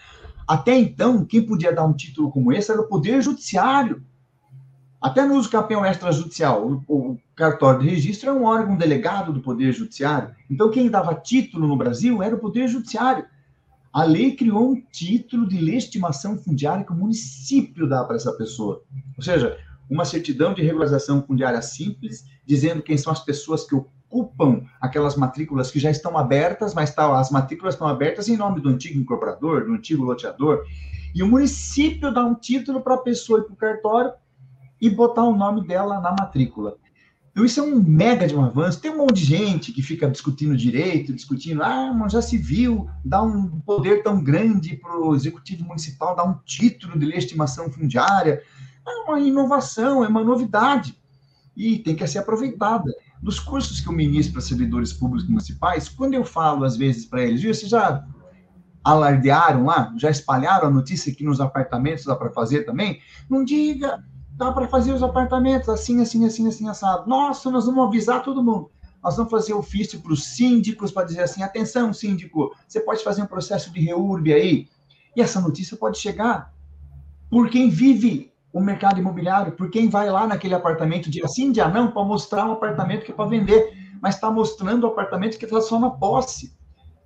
Até 0.47 0.75
então, 0.77 1.25
quem 1.25 1.45
podia 1.45 1.73
dar 1.73 1.85
um 1.85 1.93
título 1.93 2.31
como 2.31 2.51
esse 2.51 2.71
era 2.71 2.81
o 2.81 2.87
Poder 2.87 3.21
Judiciário. 3.21 4.03
Até 5.01 5.25
no 5.25 5.35
uso 5.35 5.49
campeão 5.49 5.83
extrajudicial, 5.83 6.63
o, 6.63 6.83
o 6.87 7.19
cartório 7.35 7.79
de 7.79 7.89
registro 7.89 8.29
é 8.29 8.33
um 8.33 8.43
órgão 8.43 8.77
delegado 8.77 9.33
do 9.33 9.41
Poder 9.41 9.73
Judiciário. 9.73 10.35
Então, 10.47 10.69
quem 10.69 10.91
dava 10.91 11.15
título 11.15 11.67
no 11.67 11.75
Brasil 11.75 12.21
era 12.21 12.35
o 12.35 12.39
Poder 12.39 12.67
Judiciário. 12.67 13.25
A 13.91 14.03
lei 14.03 14.35
criou 14.35 14.71
um 14.71 14.81
título 14.91 15.47
de 15.47 15.59
legitimação 15.59 16.37
fundiária 16.37 16.85
que 16.85 16.91
o 16.91 16.95
município 16.95 17.89
dá 17.89 18.03
para 18.03 18.15
essa 18.15 18.31
pessoa. 18.33 18.83
Ou 19.17 19.23
seja, 19.23 19.57
uma 19.89 20.05
certidão 20.05 20.53
de 20.53 20.61
regularização 20.61 21.23
fundiária 21.23 21.63
simples, 21.63 22.23
dizendo 22.45 22.83
quem 22.83 22.95
são 22.95 23.11
as 23.11 23.25
pessoas 23.25 23.65
que 23.65 23.75
ocupam 23.75 24.61
aquelas 24.79 25.15
matrículas 25.15 25.71
que 25.71 25.79
já 25.79 25.89
estão 25.89 26.15
abertas, 26.15 26.75
mas 26.75 26.93
tá, 26.93 27.19
as 27.19 27.31
matrículas 27.31 27.73
estão 27.73 27.87
abertas 27.87 28.29
em 28.29 28.37
nome 28.37 28.61
do 28.61 28.69
antigo 28.69 28.99
incorporador, 28.99 29.65
do 29.65 29.73
antigo 29.73 30.03
loteador, 30.03 30.63
e 31.13 31.23
o 31.23 31.27
município 31.27 32.13
dá 32.13 32.23
um 32.23 32.35
título 32.35 32.81
para 32.81 32.93
a 32.93 32.99
pessoa 32.99 33.39
ir 33.39 33.43
para 33.43 33.53
o 33.53 33.57
cartório 33.57 34.13
e 34.81 34.89
botar 34.89 35.23
o 35.23 35.35
nome 35.35 35.65
dela 35.65 36.01
na 36.01 36.11
matrícula. 36.11 36.75
Então, 37.31 37.45
isso 37.45 37.61
é 37.61 37.63
um 37.63 37.81
mega 37.81 38.27
de 38.27 38.35
um 38.35 38.43
avanço. 38.43 38.81
Tem 38.81 38.91
um 38.91 38.97
monte 38.97 39.19
de 39.19 39.25
gente 39.25 39.71
que 39.71 39.81
fica 39.81 40.09
discutindo 40.09 40.57
direito, 40.57 41.13
discutindo, 41.13 41.63
ah, 41.63 41.93
mas 41.93 42.11
já 42.11 42.21
se 42.21 42.37
viu, 42.37 42.89
dá 43.05 43.21
um 43.21 43.61
poder 43.61 44.03
tão 44.03 44.21
grande 44.21 44.75
para 44.75 44.99
o 44.99 45.15
executivo 45.15 45.63
municipal, 45.63 46.15
dar 46.15 46.25
um 46.25 46.37
título 46.43 46.99
de 46.99 47.05
legitimação 47.05 47.71
fundiária 47.71 48.41
é 48.87 48.91
uma 49.03 49.19
inovação, 49.19 50.03
é 50.03 50.07
uma 50.07 50.23
novidade 50.23 50.97
e 51.55 51.77
tem 51.79 51.95
que 51.95 52.05
ser 52.07 52.19
aproveitada. 52.19 52.91
Dos 53.21 53.39
cursos 53.39 53.79
que 53.79 53.87
eu 53.87 53.93
ministro 53.93 54.33
para 54.33 54.41
servidores 54.41 54.91
públicos 54.91 55.29
municipais, 55.29 55.87
quando 55.87 56.15
eu 56.15 56.25
falo 56.25 56.63
às 56.63 56.75
vezes 56.75 57.05
para 57.05 57.21
eles, 57.23 57.41
viu, 57.41 57.53
vocês 57.53 57.69
já 57.69 58.03
alardearam 58.83 59.65
lá, 59.65 59.93
já 59.95 60.09
espalharam 60.09 60.67
a 60.67 60.71
notícia 60.71 61.13
que 61.13 61.23
nos 61.23 61.39
apartamentos 61.39 62.05
dá 62.05 62.15
para 62.15 62.31
fazer 62.31 62.63
também? 62.63 62.99
Não 63.29 63.43
diga, 63.43 64.03
dá 64.35 64.51
para 64.51 64.67
fazer 64.67 64.93
os 64.93 65.03
apartamentos 65.03 65.69
assim, 65.69 66.01
assim, 66.01 66.25
assim, 66.25 66.47
assim, 66.47 66.67
assado. 66.67 67.09
Nossa, 67.09 67.49
nós 67.51 67.65
vamos 67.65 67.85
avisar 67.85 68.23
todo 68.23 68.43
mundo. 68.43 68.71
Nós 69.03 69.17
vamos 69.17 69.31
fazer 69.31 69.53
ofício 69.53 69.99
para 69.99 70.13
os 70.13 70.23
síndicos 70.23 70.91
para 70.91 71.05
dizer 71.05 71.23
assim: 71.23 71.43
atenção, 71.43 71.91
síndico, 71.91 72.55
você 72.67 72.79
pode 72.79 73.03
fazer 73.03 73.23
um 73.23 73.27
processo 73.27 73.71
de 73.71 73.79
reurb 73.79 74.31
aí. 74.33 74.67
E 75.15 75.21
essa 75.21 75.41
notícia 75.41 75.75
pode 75.75 75.97
chegar 75.97 76.53
por 77.29 77.49
quem 77.49 77.69
vive 77.69 78.31
o 78.53 78.59
mercado 78.59 78.99
imobiliário, 78.99 79.53
por 79.53 79.69
quem 79.69 79.89
vai 79.89 80.09
lá 80.09 80.27
naquele 80.27 80.53
apartamento 80.53 81.09
dia 81.09 81.27
sim, 81.27 81.51
dia 81.51 81.67
não, 81.69 81.91
para 81.91 82.03
mostrar 82.03 82.45
um 82.45 82.51
apartamento 82.51 83.05
que 83.05 83.11
é 83.11 83.15
para 83.15 83.29
vender, 83.29 83.73
mas 84.01 84.15
está 84.15 84.29
mostrando 84.29 84.83
o 84.83 84.87
apartamento 84.87 85.37
que 85.37 85.45
está 85.45 85.61
só 85.61 85.79
na 85.79 85.89
posse, 85.89 86.53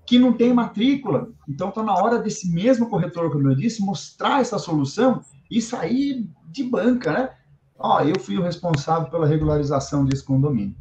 que 0.08 0.18
não 0.18 0.34
tem 0.34 0.54
matrícula. 0.54 1.30
Então 1.48 1.70
está 1.70 1.84
na 1.84 1.94
hora 1.94 2.18
desse 2.18 2.52
mesmo 2.52 2.90
corretor, 2.90 3.32
como 3.32 3.50
eu 3.50 3.56
disse, 3.56 3.84
mostrar 3.84 4.42
essa 4.42 4.58
solução 4.58 5.22
e 5.50 5.62
sair 5.62 6.28
de 6.46 6.64
banca, 6.64 7.12
né? 7.12 7.36
Ó, 7.78 8.02
eu 8.02 8.20
fui 8.20 8.38
o 8.38 8.42
responsável 8.42 9.10
pela 9.10 9.28
regularização 9.28 10.06
desse 10.06 10.24
condomínio. 10.24 10.76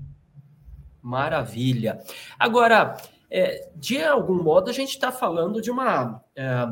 Maravilha. 1.02 2.00
Agora, 2.38 2.96
é, 3.30 3.70
de 3.76 4.02
algum 4.02 4.42
modo, 4.42 4.70
a 4.70 4.72
gente 4.72 4.90
está 4.90 5.10
falando 5.10 5.60
de 5.60 5.70
uma 5.70 6.22
é, 6.36 6.68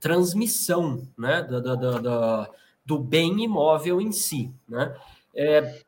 transmissão, 0.00 1.06
né? 1.18 1.42
Da, 1.42 1.60
da, 1.60 1.74
da 1.74 2.50
do 2.88 2.98
bem 2.98 3.44
imóvel 3.44 4.00
em 4.00 4.10
si. 4.10 4.50
Né? 4.66 4.96
É, 5.36 5.82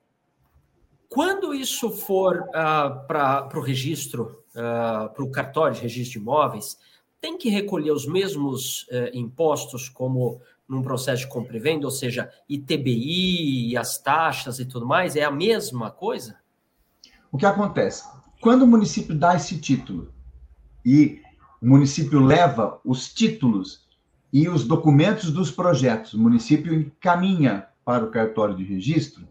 quando 1.09 1.55
isso 1.55 1.89
for 1.89 2.43
uh, 2.51 3.07
para 3.07 3.49
o 3.55 3.61
registro, 3.63 4.45
uh, 4.51 5.09
para 5.09 5.25
o 5.25 5.31
cartório 5.31 5.75
de 5.75 5.81
registro 5.81 6.19
de 6.21 6.23
imóveis, 6.23 6.79
tem 7.19 7.39
que 7.39 7.49
recolher 7.49 7.91
os 7.93 8.07
mesmos 8.07 8.83
uh, 8.89 9.09
impostos 9.15 9.89
como 9.89 10.43
num 10.71 10.83
processo 10.83 11.23
de 11.23 11.29
compra 11.29 11.57
e 11.57 11.61
venda, 11.61 11.85
ou 11.85 11.91
seja, 11.91 12.31
ITBI, 12.49 13.77
as 13.77 13.99
taxas 13.99 14.61
e 14.61 14.65
tudo 14.65 14.87
mais, 14.87 15.17
é 15.17 15.25
a 15.25 15.31
mesma 15.31 15.91
coisa? 15.91 16.39
O 17.33 17.37
que 17.37 17.45
acontece? 17.45 18.09
Quando 18.41 18.63
o 18.63 18.67
município 18.69 19.19
dá 19.19 19.35
esse 19.35 19.61
título 19.61 20.15
e 20.87 21.21
o 21.61 21.67
município 21.67 22.25
leva 22.25 22.81
os 22.85 23.13
títulos 23.13 23.89
e 24.33 24.49
os 24.49 24.65
documentos 24.65 25.33
dos 25.33 25.51
projetos, 25.51 26.15
o 26.15 26.21
município 26.21 26.73
encaminha 26.73 27.67
para 27.85 28.05
o 28.05 28.11
cartório 28.11 28.55
de 28.55 28.63
registro, 28.63 29.29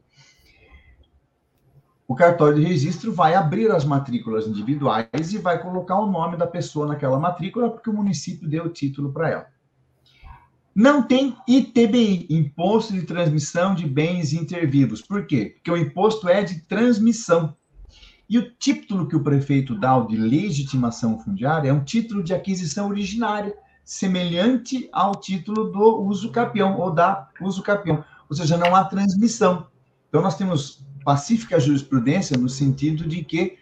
o 2.05 2.15
cartório 2.15 2.55
de 2.55 2.65
registro 2.65 3.13
vai 3.13 3.33
abrir 3.35 3.71
as 3.71 3.85
matrículas 3.85 4.45
individuais 4.45 5.31
e 5.31 5.37
vai 5.37 5.61
colocar 5.61 5.99
o 5.99 6.11
nome 6.11 6.35
da 6.35 6.47
pessoa 6.47 6.87
naquela 6.87 7.19
matrícula, 7.19 7.69
porque 7.69 7.89
o 7.89 7.93
município 7.93 8.49
deu 8.49 8.65
o 8.65 8.69
título 8.69 9.13
para 9.13 9.29
ela. 9.29 9.58
Não 10.81 11.03
tem 11.03 11.35
ITBI, 11.45 12.25
Imposto 12.29 12.93
de 12.93 13.01
Transmissão 13.01 13.75
de 13.75 13.85
Bens 13.85 14.31
Intervivos. 14.31 15.01
Por 15.01 15.27
quê? 15.27 15.55
Porque 15.55 15.69
o 15.69 15.75
imposto 15.75 16.29
é 16.29 16.41
de 16.41 16.61
transmissão. 16.61 17.53
E 18.29 18.37
o 18.37 18.49
título 18.57 19.05
que 19.05 19.15
o 19.17 19.21
prefeito 19.21 19.77
dá, 19.77 19.99
de 19.99 20.15
legitimação 20.15 21.19
fundiária, 21.19 21.67
é 21.67 21.73
um 21.73 21.83
título 21.83 22.23
de 22.23 22.33
aquisição 22.33 22.87
originária 22.87 23.53
semelhante 23.83 24.87
ao 24.93 25.15
título 25.15 25.65
do 25.69 26.01
uso 26.01 26.31
capião 26.31 26.79
ou 26.79 26.93
da 26.93 27.27
uso 27.41 27.61
capião, 27.61 28.01
ou 28.29 28.35
seja, 28.37 28.55
não 28.55 28.73
há 28.73 28.85
transmissão. 28.85 29.67
Então 30.07 30.21
nós 30.21 30.37
temos 30.37 30.87
pacífica 31.03 31.59
jurisprudência 31.59 32.37
no 32.37 32.47
sentido 32.47 33.05
de 33.05 33.21
que 33.21 33.57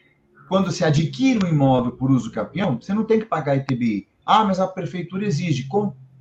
quando 0.48 0.72
se 0.72 0.84
adquire 0.84 1.44
um 1.44 1.50
imóvel 1.50 1.94
por 1.94 2.12
uso 2.12 2.30
capião, 2.30 2.80
você 2.80 2.94
não 2.94 3.06
tem 3.06 3.18
que 3.18 3.26
pagar 3.26 3.56
ITBI. 3.56 4.08
Ah, 4.24 4.44
mas 4.44 4.60
a 4.60 4.68
prefeitura 4.68 5.26
exige 5.26 5.68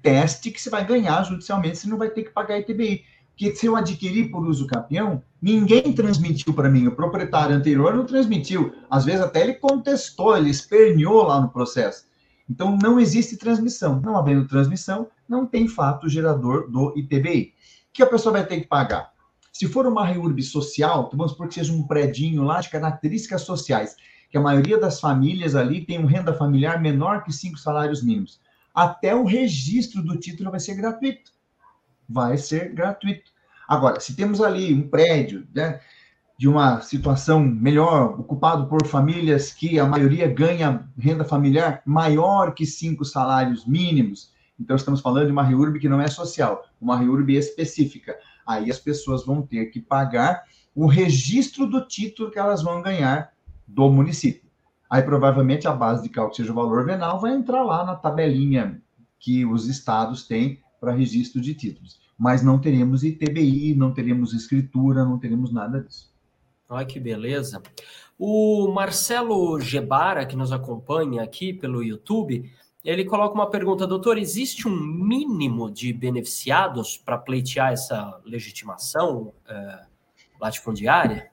conteste 0.06 0.50
que 0.50 0.60
você 0.60 0.70
vai 0.70 0.84
ganhar 0.84 1.22
judicialmente, 1.24 1.78
você 1.78 1.88
não 1.88 1.98
vai 1.98 2.10
ter 2.10 2.24
que 2.24 2.30
pagar 2.30 2.58
ITBI. 2.58 3.04
Porque 3.30 3.54
se 3.54 3.66
eu 3.66 3.76
adquirir 3.76 4.30
por 4.30 4.46
uso 4.46 4.66
capião, 4.66 5.22
ninguém 5.42 5.92
transmitiu 5.92 6.54
para 6.54 6.70
mim, 6.70 6.86
o 6.86 6.96
proprietário 6.96 7.54
anterior 7.54 7.94
não 7.94 8.06
transmitiu. 8.06 8.72
Às 8.90 9.04
vezes 9.04 9.20
até 9.20 9.42
ele 9.42 9.54
contestou, 9.54 10.36
ele 10.36 10.48
esperneou 10.48 11.22
lá 11.22 11.40
no 11.40 11.50
processo. 11.50 12.06
Então, 12.48 12.78
não 12.80 12.98
existe 12.98 13.36
transmissão. 13.36 14.00
Não 14.00 14.16
havendo 14.16 14.46
transmissão, 14.46 15.08
não 15.28 15.44
tem 15.44 15.68
fato 15.68 16.08
gerador 16.08 16.70
do 16.70 16.96
ITBI. 16.96 17.52
O 17.90 17.92
que 17.92 18.02
a 18.02 18.06
pessoa 18.06 18.32
vai 18.32 18.46
ter 18.46 18.60
que 18.60 18.66
pagar? 18.66 19.12
Se 19.52 19.66
for 19.66 19.86
uma 19.86 20.06
reurb 20.06 20.40
social, 20.42 21.10
vamos 21.12 21.32
supor 21.32 21.48
que 21.48 21.54
seja 21.54 21.72
um 21.72 21.86
predinho 21.86 22.44
lá 22.44 22.60
de 22.60 22.70
características 22.70 23.42
sociais, 23.42 23.96
que 24.30 24.38
a 24.38 24.40
maioria 24.40 24.78
das 24.78 25.00
famílias 25.00 25.54
ali 25.54 25.84
tem 25.84 25.98
uma 25.98 26.08
renda 26.08 26.32
familiar 26.32 26.80
menor 26.80 27.24
que 27.24 27.32
cinco 27.32 27.58
salários 27.58 28.02
mínimos. 28.02 28.40
Até 28.76 29.14
o 29.14 29.24
registro 29.24 30.02
do 30.02 30.18
título 30.18 30.50
vai 30.50 30.60
ser 30.60 30.74
gratuito. 30.74 31.32
Vai 32.06 32.36
ser 32.36 32.74
gratuito. 32.74 33.32
Agora, 33.66 33.98
se 34.00 34.14
temos 34.14 34.42
ali 34.42 34.74
um 34.74 34.86
prédio, 34.86 35.48
né, 35.54 35.80
de 36.38 36.46
uma 36.46 36.82
situação 36.82 37.40
melhor, 37.40 38.20
ocupado 38.20 38.66
por 38.66 38.86
famílias 38.86 39.50
que 39.50 39.80
a 39.80 39.86
maioria 39.86 40.28
ganha 40.28 40.86
renda 40.98 41.24
familiar 41.24 41.80
maior 41.86 42.52
que 42.52 42.66
cinco 42.66 43.02
salários 43.02 43.66
mínimos. 43.66 44.30
Então, 44.60 44.76
estamos 44.76 45.00
falando 45.00 45.24
de 45.24 45.32
uma 45.32 45.42
REURB 45.42 45.80
que 45.80 45.88
não 45.88 46.00
é 46.00 46.08
social, 46.08 46.62
uma 46.78 46.98
REURB 46.98 47.30
específica. 47.30 48.14
Aí 48.46 48.70
as 48.70 48.78
pessoas 48.78 49.24
vão 49.24 49.40
ter 49.40 49.66
que 49.66 49.80
pagar 49.80 50.44
o 50.74 50.86
registro 50.86 51.66
do 51.66 51.88
título 51.88 52.30
que 52.30 52.38
elas 52.38 52.62
vão 52.62 52.82
ganhar 52.82 53.32
do 53.66 53.90
município. 53.90 54.45
Aí, 54.88 55.02
provavelmente, 55.02 55.66
a 55.66 55.72
base 55.72 56.02
de 56.02 56.08
cálculo, 56.08 56.36
seja 56.36 56.52
o 56.52 56.54
valor 56.54 56.84
venal, 56.84 57.20
vai 57.20 57.32
entrar 57.32 57.62
lá 57.62 57.84
na 57.84 57.94
tabelinha 57.94 58.80
que 59.18 59.44
os 59.44 59.66
estados 59.68 60.26
têm 60.26 60.62
para 60.80 60.92
registro 60.92 61.40
de 61.40 61.54
títulos. 61.54 62.00
Mas 62.18 62.42
não 62.42 62.58
teremos 62.58 63.04
ITBI, 63.04 63.74
não 63.74 63.92
teremos 63.92 64.32
escritura, 64.32 65.04
não 65.04 65.18
teremos 65.18 65.52
nada 65.52 65.80
disso. 65.80 66.14
Olha 66.68 66.86
que 66.86 66.98
beleza. 66.98 67.62
O 68.18 68.72
Marcelo 68.72 69.60
Gebara, 69.60 70.24
que 70.24 70.36
nos 70.36 70.52
acompanha 70.52 71.22
aqui 71.22 71.52
pelo 71.52 71.82
YouTube, 71.82 72.50
ele 72.84 73.04
coloca 73.04 73.34
uma 73.34 73.50
pergunta, 73.50 73.86
doutor: 73.86 74.16
existe 74.16 74.66
um 74.66 74.74
mínimo 74.74 75.70
de 75.70 75.92
beneficiados 75.92 76.96
para 76.96 77.18
pleitear 77.18 77.72
essa 77.72 78.20
legitimação 78.24 79.32
é, 79.48 79.80
latifundiária? 80.40 81.30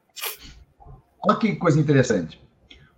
Olha 1.26 1.38
que 1.38 1.56
coisa 1.56 1.80
interessante. 1.80 2.43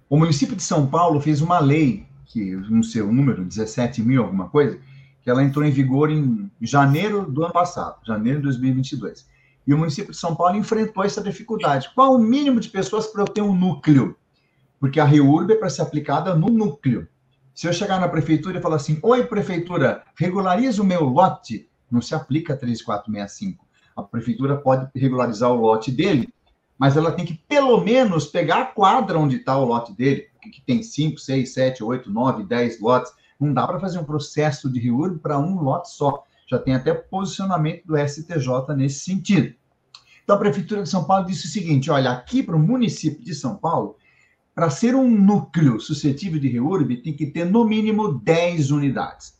O 0.08 0.18
município 0.18 0.56
de 0.56 0.62
São 0.62 0.86
Paulo 0.86 1.20
fez 1.20 1.42
uma 1.42 1.58
lei, 1.58 2.06
que 2.28 2.56
não 2.70 2.84
sei 2.84 3.02
o 3.02 3.12
número, 3.12 3.44
17 3.44 4.04
mil, 4.04 4.22
alguma 4.22 4.50
coisa, 4.50 4.80
que 5.24 5.30
ela 5.30 5.44
entrou 5.44 5.66
em 5.66 5.72
vigor 5.72 6.12
em 6.12 6.52
janeiro 6.62 7.26
do 7.26 7.44
ano 7.44 7.54
passado, 7.54 7.98
janeiro 8.06 8.38
de 8.38 8.44
2022. 8.44 9.28
E 9.66 9.74
o 9.74 9.78
município 9.78 10.12
de 10.12 10.18
São 10.18 10.36
Paulo 10.36 10.56
enfrentou 10.56 11.04
essa 11.04 11.24
dificuldade. 11.24 11.90
Qual 11.96 12.14
o 12.14 12.20
mínimo 12.20 12.60
de 12.60 12.70
pessoas 12.70 13.08
para 13.08 13.24
eu 13.24 13.28
ter 13.28 13.42
um 13.42 13.56
núcleo? 13.56 14.16
Porque 14.80 15.00
a 15.00 15.06
REURB 15.06 15.54
é 15.54 15.56
para 15.56 15.72
ser 15.72 15.82
aplicada 15.82 16.36
no 16.36 16.50
núcleo. 16.50 17.08
Se 17.56 17.68
eu 17.68 17.74
chegar 17.74 18.00
na 18.00 18.08
prefeitura 18.08 18.60
e 18.60 18.62
falar 18.62 18.76
assim, 18.76 19.00
oi, 19.02 19.26
prefeitura, 19.26 20.04
regulariza 20.16 20.84
o 20.84 20.86
meu 20.86 21.04
lote, 21.06 21.68
não 21.90 22.02
se 22.02 22.14
aplica 22.14 22.56
3465. 22.56 23.66
A 23.96 24.04
prefeitura 24.04 24.58
pode 24.58 24.88
regularizar 24.94 25.50
o 25.50 25.56
lote 25.56 25.90
dele, 25.90 26.30
mas 26.78 26.98
ela 26.98 27.12
tem 27.12 27.26
que, 27.26 27.34
pelo 27.48 27.82
menos, 27.82 28.26
pegar 28.28 28.62
a 28.62 28.66
quadra 28.66 29.18
onde 29.18 29.38
está 29.38 29.58
o 29.58 29.66
lote 29.66 29.94
dele, 29.94 30.28
que 30.42 30.62
tem 30.62 30.84
5, 30.84 31.20
6, 31.20 31.54
7, 31.54 31.84
8, 31.84 32.12
9, 32.12 32.44
10 32.44 32.80
lotes. 32.80 33.12
Não 33.40 33.54
dá 33.54 33.66
para 33.66 33.80
fazer 33.80 33.98
um 33.98 34.04
processo 34.04 34.72
de 34.72 34.80
REURB 34.80 35.20
para 35.20 35.40
um 35.40 35.62
lote 35.62 35.92
só 35.92 36.24
já 36.48 36.60
tem 36.60 36.76
até 36.76 36.94
posicionamento 36.94 37.86
do 37.86 37.98
STJ 37.98 38.76
nesse 38.76 39.00
sentido. 39.00 39.56
Então, 40.24 40.36
a 40.36 40.40
Prefeitura 40.40 40.84
de 40.84 40.90
São 40.90 41.04
Paulo 41.04 41.26
disse 41.26 41.48
o 41.48 41.50
seguinte: 41.50 41.90
olha, 41.90 42.12
aqui 42.12 42.44
para 42.44 42.56
o 42.56 42.60
município 42.60 43.24
de 43.24 43.34
São 43.34 43.56
Paulo, 43.56 43.98
para 44.54 44.70
ser 44.70 44.96
um 44.96 45.10
núcleo 45.10 45.80
suscetível 45.80 46.40
de 46.40 46.48
REURB, 46.48 47.02
tem 47.02 47.14
que 47.14 47.28
ter 47.28 47.46
no 47.46 47.66
mínimo 47.66 48.14
10 48.20 48.72
unidades. 48.72 49.36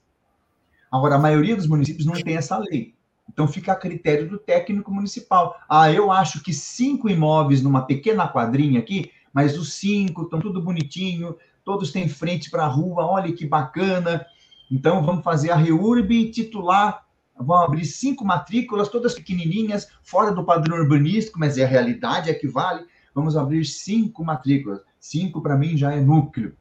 Agora, 0.92 1.16
a 1.16 1.20
maioria 1.20 1.56
dos 1.56 1.68
municípios 1.68 2.06
não 2.06 2.14
tem 2.14 2.36
essa 2.36 2.58
lei. 2.58 2.95
Então, 3.28 3.48
fica 3.48 3.72
a 3.72 3.76
critério 3.76 4.30
do 4.30 4.38
técnico 4.38 4.92
municipal. 4.92 5.60
Ah, 5.68 5.92
eu 5.92 6.12
acho 6.12 6.42
que 6.44 6.54
cinco 6.54 7.10
imóveis 7.10 7.62
numa 7.62 7.82
pequena 7.82 8.28
quadrinha 8.28 8.80
aqui, 8.80 9.12
mas 9.34 9.58
os 9.58 9.74
cinco 9.74 10.24
estão 10.24 10.40
tudo 10.40 10.62
bonitinho, 10.62 11.36
todos 11.64 11.92
têm 11.92 12.08
frente 12.08 12.50
para 12.50 12.64
a 12.64 12.68
rua, 12.68 13.06
olha 13.06 13.34
que 13.34 13.46
bacana. 13.46 14.26
Então, 14.72 15.04
vamos 15.04 15.24
fazer 15.24 15.52
a 15.52 15.56
REURB 15.56 16.32
titular, 16.32 17.06
vão 17.38 17.58
abrir 17.58 17.86
cinco 17.86 18.24
matrículas, 18.24 18.88
todas 18.88 19.14
pequenininhas, 19.14 19.90
fora 20.04 20.32
do 20.32 20.46
padrão 20.46 20.78
urbanístico, 20.78 21.40
mas 21.40 21.58
é 21.58 21.66
a 21.66 21.68
realidade, 21.68 22.30
é 22.30 22.34
que 22.34 22.48
vale. 22.48 22.86
Vamos 23.14 23.36
abrir 23.36 23.66
cinco 23.66 24.24
matrículas. 24.24 24.82
Cinco, 25.00 25.42
para 25.42 25.58
mim, 25.58 25.78
já 25.78 25.94
é 25.94 26.02
núcleo. 26.02 26.56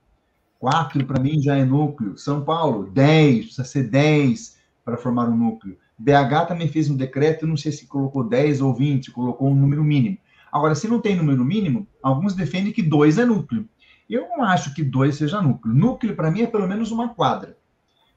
Quatro, 0.58 1.04
para 1.04 1.20
mim, 1.20 1.40
já 1.40 1.56
é 1.56 1.64
núcleo. 1.64 2.16
São 2.16 2.44
Paulo, 2.44 2.90
dez, 2.90 3.46
precisa 3.46 3.64
ser 3.64 3.90
dez 3.90 4.58
para 4.84 4.96
formar 4.96 5.28
um 5.28 5.36
núcleo. 5.36 5.76
BH 5.98 6.46
também 6.48 6.68
fez 6.68 6.90
um 6.90 6.96
decreto, 6.96 7.46
não 7.46 7.56
sei 7.56 7.72
se 7.72 7.86
colocou 7.86 8.24
10 8.24 8.60
ou 8.60 8.74
20, 8.74 9.10
colocou 9.10 9.50
um 9.50 9.54
número 9.54 9.84
mínimo. 9.84 10.18
Agora, 10.52 10.74
se 10.74 10.88
não 10.88 11.00
tem 11.00 11.16
número 11.16 11.44
mínimo, 11.44 11.86
alguns 12.02 12.34
defendem 12.34 12.72
que 12.72 12.82
dois 12.82 13.18
é 13.18 13.24
núcleo. 13.24 13.68
Eu 14.08 14.28
não 14.28 14.42
acho 14.44 14.74
que 14.74 14.84
dois 14.84 15.16
seja 15.16 15.40
núcleo. 15.40 15.74
Núcleo, 15.74 16.14
para 16.14 16.30
mim, 16.30 16.42
é 16.42 16.46
pelo 16.46 16.68
menos 16.68 16.90
uma 16.90 17.08
quadra. 17.08 17.56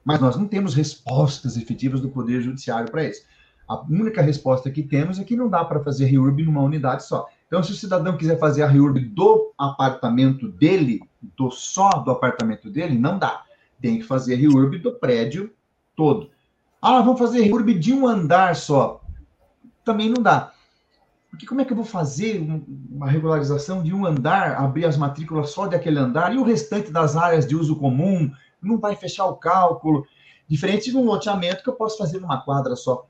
Mas 0.04 0.20
nós 0.20 0.36
não 0.36 0.46
temos 0.46 0.74
respostas 0.74 1.56
efetivas 1.56 2.00
do 2.00 2.08
Poder 2.08 2.40
Judiciário 2.40 2.90
para 2.90 3.04
isso. 3.04 3.22
A 3.68 3.80
única 3.82 4.22
resposta 4.22 4.70
que 4.70 4.82
temos 4.82 5.18
é 5.18 5.24
que 5.24 5.36
não 5.36 5.48
dá 5.48 5.64
para 5.64 5.82
fazer 5.82 6.06
REURB 6.06 6.44
numa 6.44 6.62
unidade 6.62 7.04
só. 7.04 7.26
Então, 7.46 7.62
se 7.62 7.72
o 7.72 7.74
cidadão 7.74 8.16
quiser 8.16 8.38
fazer 8.38 8.62
a 8.62 8.68
REURB 8.68 9.00
do 9.00 9.52
apartamento 9.58 10.48
dele, 10.48 11.00
do 11.36 11.50
só 11.50 11.90
do 11.90 12.10
apartamento 12.10 12.70
dele, 12.70 12.98
não 12.98 13.18
dá. 13.18 13.42
Tem 13.80 13.98
que 13.98 14.04
fazer 14.04 14.34
a 14.34 14.38
REURB 14.38 14.78
do 14.78 14.92
prédio 14.92 15.52
todo. 15.96 16.30
Ah, 16.80 17.00
vamos 17.00 17.18
fazer 17.18 17.42
REURB 17.42 17.74
de 17.74 17.92
um 17.92 18.06
andar 18.06 18.54
só. 18.54 19.00
Também 19.84 20.08
não 20.08 20.22
dá. 20.22 20.52
Porque 21.30 21.46
como 21.46 21.60
é 21.60 21.64
que 21.64 21.72
eu 21.72 21.76
vou 21.76 21.84
fazer 21.84 22.40
uma 22.90 23.08
regularização 23.08 23.82
de 23.82 23.92
um 23.92 24.06
andar, 24.06 24.56
abrir 24.56 24.84
as 24.86 24.96
matrículas 24.96 25.50
só 25.50 25.66
daquele 25.66 25.98
andar 25.98 26.34
e 26.34 26.38
o 26.38 26.44
restante 26.44 26.90
das 26.90 27.16
áreas 27.16 27.46
de 27.46 27.54
uso 27.54 27.76
comum, 27.76 28.30
não 28.62 28.78
vai 28.78 28.96
fechar 28.96 29.26
o 29.26 29.36
cálculo. 29.36 30.06
Diferente 30.48 30.90
de 30.90 30.96
um 30.96 31.04
loteamento 31.04 31.62
que 31.62 31.68
eu 31.68 31.74
posso 31.74 31.98
fazer 31.98 32.20
numa 32.20 32.40
quadra 32.40 32.74
só. 32.74 33.06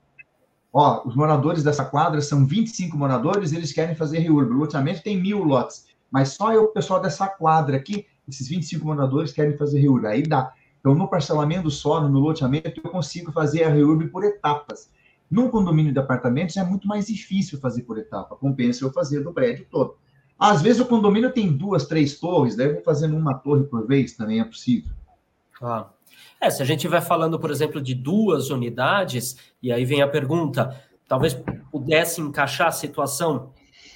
Ó, 0.73 1.07
os 1.07 1.15
moradores 1.15 1.63
dessa 1.63 1.85
quadra 1.85 2.21
são 2.21 2.45
25 2.45 2.97
moradores, 2.97 3.53
eles 3.53 3.71
querem 3.71 3.95
fazer 3.95 4.19
reurb. 4.19 4.51
O 4.51 4.57
loteamento 4.57 5.01
tem 5.01 5.19
mil 5.19 5.43
lotes, 5.43 5.87
mas 6.11 6.29
só 6.29 6.53
eu, 6.53 6.65
o 6.65 6.73
pessoal 6.73 7.01
dessa 7.01 7.27
quadra 7.27 7.77
aqui, 7.77 8.05
esses 8.27 8.47
25 8.47 8.85
moradores 8.85 9.31
querem 9.31 9.57
fazer 9.57 9.79
reurb. 9.79 10.05
Aí 10.05 10.23
dá. 10.23 10.53
Então, 10.89 10.97
no 10.97 11.07
parcelamento 11.07 11.69
solo, 11.69 12.09
no 12.09 12.19
loteamento, 12.19 12.81
eu 12.83 12.89
consigo 12.89 13.31
fazer 13.31 13.63
a 13.63 13.69
reurb 13.69 14.07
por 14.07 14.23
etapas. 14.23 14.89
Num 15.29 15.47
condomínio 15.47 15.93
de 15.93 15.99
apartamentos 15.99 16.57
é 16.57 16.63
muito 16.63 16.87
mais 16.87 17.05
difícil 17.05 17.59
fazer 17.59 17.83
por 17.83 17.99
etapa. 17.99 18.35
Compensa 18.35 18.83
eu 18.83 18.91
fazer 18.91 19.19
do 19.19 19.31
prédio 19.31 19.67
todo. 19.69 19.97
Às 20.39 20.63
vezes 20.63 20.81
o 20.81 20.87
condomínio 20.87 21.31
tem 21.31 21.55
duas, 21.55 21.85
três 21.85 22.19
torres, 22.19 22.55
daí 22.55 22.69
eu 22.69 22.73
vou 22.73 22.81
fazendo 22.81 23.15
uma 23.15 23.35
torre 23.35 23.65
por 23.65 23.85
vez, 23.85 24.13
também 24.13 24.39
é 24.39 24.43
possível. 24.43 24.91
Ah. 25.61 25.85
É, 26.41 26.49
se 26.49 26.59
a 26.63 26.65
gente 26.65 26.87
vai 26.87 27.01
falando, 27.01 27.37
por 27.39 27.51
exemplo, 27.51 27.79
de 27.79 27.93
duas 27.93 28.49
unidades, 28.49 29.37
e 29.61 29.71
aí 29.71 29.85
vem 29.85 30.01
a 30.01 30.07
pergunta, 30.07 30.75
talvez 31.07 31.39
pudesse 31.71 32.19
encaixar 32.19 32.69
a 32.69 32.71
situação, 32.71 33.53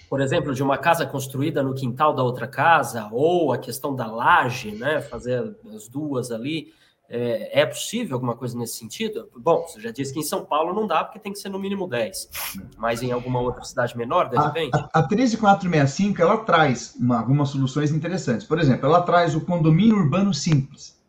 por 0.07 0.21
exemplo, 0.21 0.53
de 0.53 0.61
uma 0.61 0.77
casa 0.77 1.07
construída 1.07 1.63
no 1.63 1.73
quintal 1.73 2.13
da 2.13 2.21
outra 2.21 2.47
casa, 2.47 3.09
ou 3.11 3.51
a 3.51 3.57
questão 3.57 3.95
da 3.95 4.05
laje, 4.05 4.73
né? 4.73 5.01
Fazer 5.01 5.55
as 5.73 5.87
duas 5.87 6.29
ali. 6.29 6.71
É, 7.15 7.61
é, 7.61 7.65
possível 7.67 8.15
alguma 8.15 8.35
coisa 8.35 8.57
nesse 8.57 8.75
sentido? 8.75 9.29
Bom, 9.37 9.67
você 9.67 9.79
já 9.79 9.91
disse 9.91 10.11
que 10.11 10.19
em 10.19 10.23
São 10.23 10.43
Paulo 10.43 10.73
não 10.73 10.87
dá, 10.87 11.03
porque 11.03 11.19
tem 11.19 11.31
que 11.31 11.37
ser 11.37 11.47
no 11.47 11.59
mínimo 11.59 11.87
10. 11.87 12.27
Mas 12.75 13.03
em 13.03 13.11
alguma 13.11 13.39
outra 13.39 13.63
cidade 13.63 13.95
menor, 13.95 14.31
de 14.31 14.35
repente? 14.35 14.75
A, 14.75 14.89
a, 14.91 14.99
a 14.99 15.07
13465, 15.07 16.19
ela 16.19 16.37
traz 16.37 16.95
uma, 16.99 17.19
algumas 17.19 17.49
soluções 17.49 17.91
interessantes. 17.91 18.47
Por 18.47 18.59
exemplo, 18.59 18.87
ela 18.87 18.99
traz 19.03 19.35
o 19.35 19.41
condomínio 19.41 19.95
urbano 19.95 20.33
simples. 20.33 20.99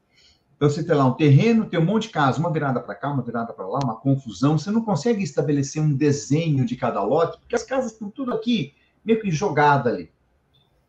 Então, 0.57 0.69
você 0.69 0.85
tem 0.85 0.95
lá 0.95 1.07
um 1.07 1.15
terreno, 1.15 1.65
tem 1.65 1.81
um 1.81 1.85
monte 1.87 2.03
de 2.03 2.11
casa, 2.11 2.39
uma 2.39 2.53
virada 2.53 2.81
para 2.81 2.95
cá, 2.95 3.11
uma 3.11 3.23
virada 3.23 3.55
para 3.55 3.67
lá, 3.67 3.79
uma 3.83 3.97
confusão. 3.97 4.59
Você 4.59 4.71
não 4.71 4.83
consegue 4.83 5.25
estabelecer 5.25 5.83
um 5.83 5.97
desenho 5.97 6.67
de 6.67 6.77
cada 6.77 7.03
lote, 7.03 7.39
porque 7.39 7.57
as 7.57 7.63
casas 7.63 7.93
estão 7.93 8.11
tudo 8.11 8.31
aqui, 8.35 8.75
meio 9.03 9.23
que 9.23 9.31
jogada 9.31 9.89
ali. 9.89 10.11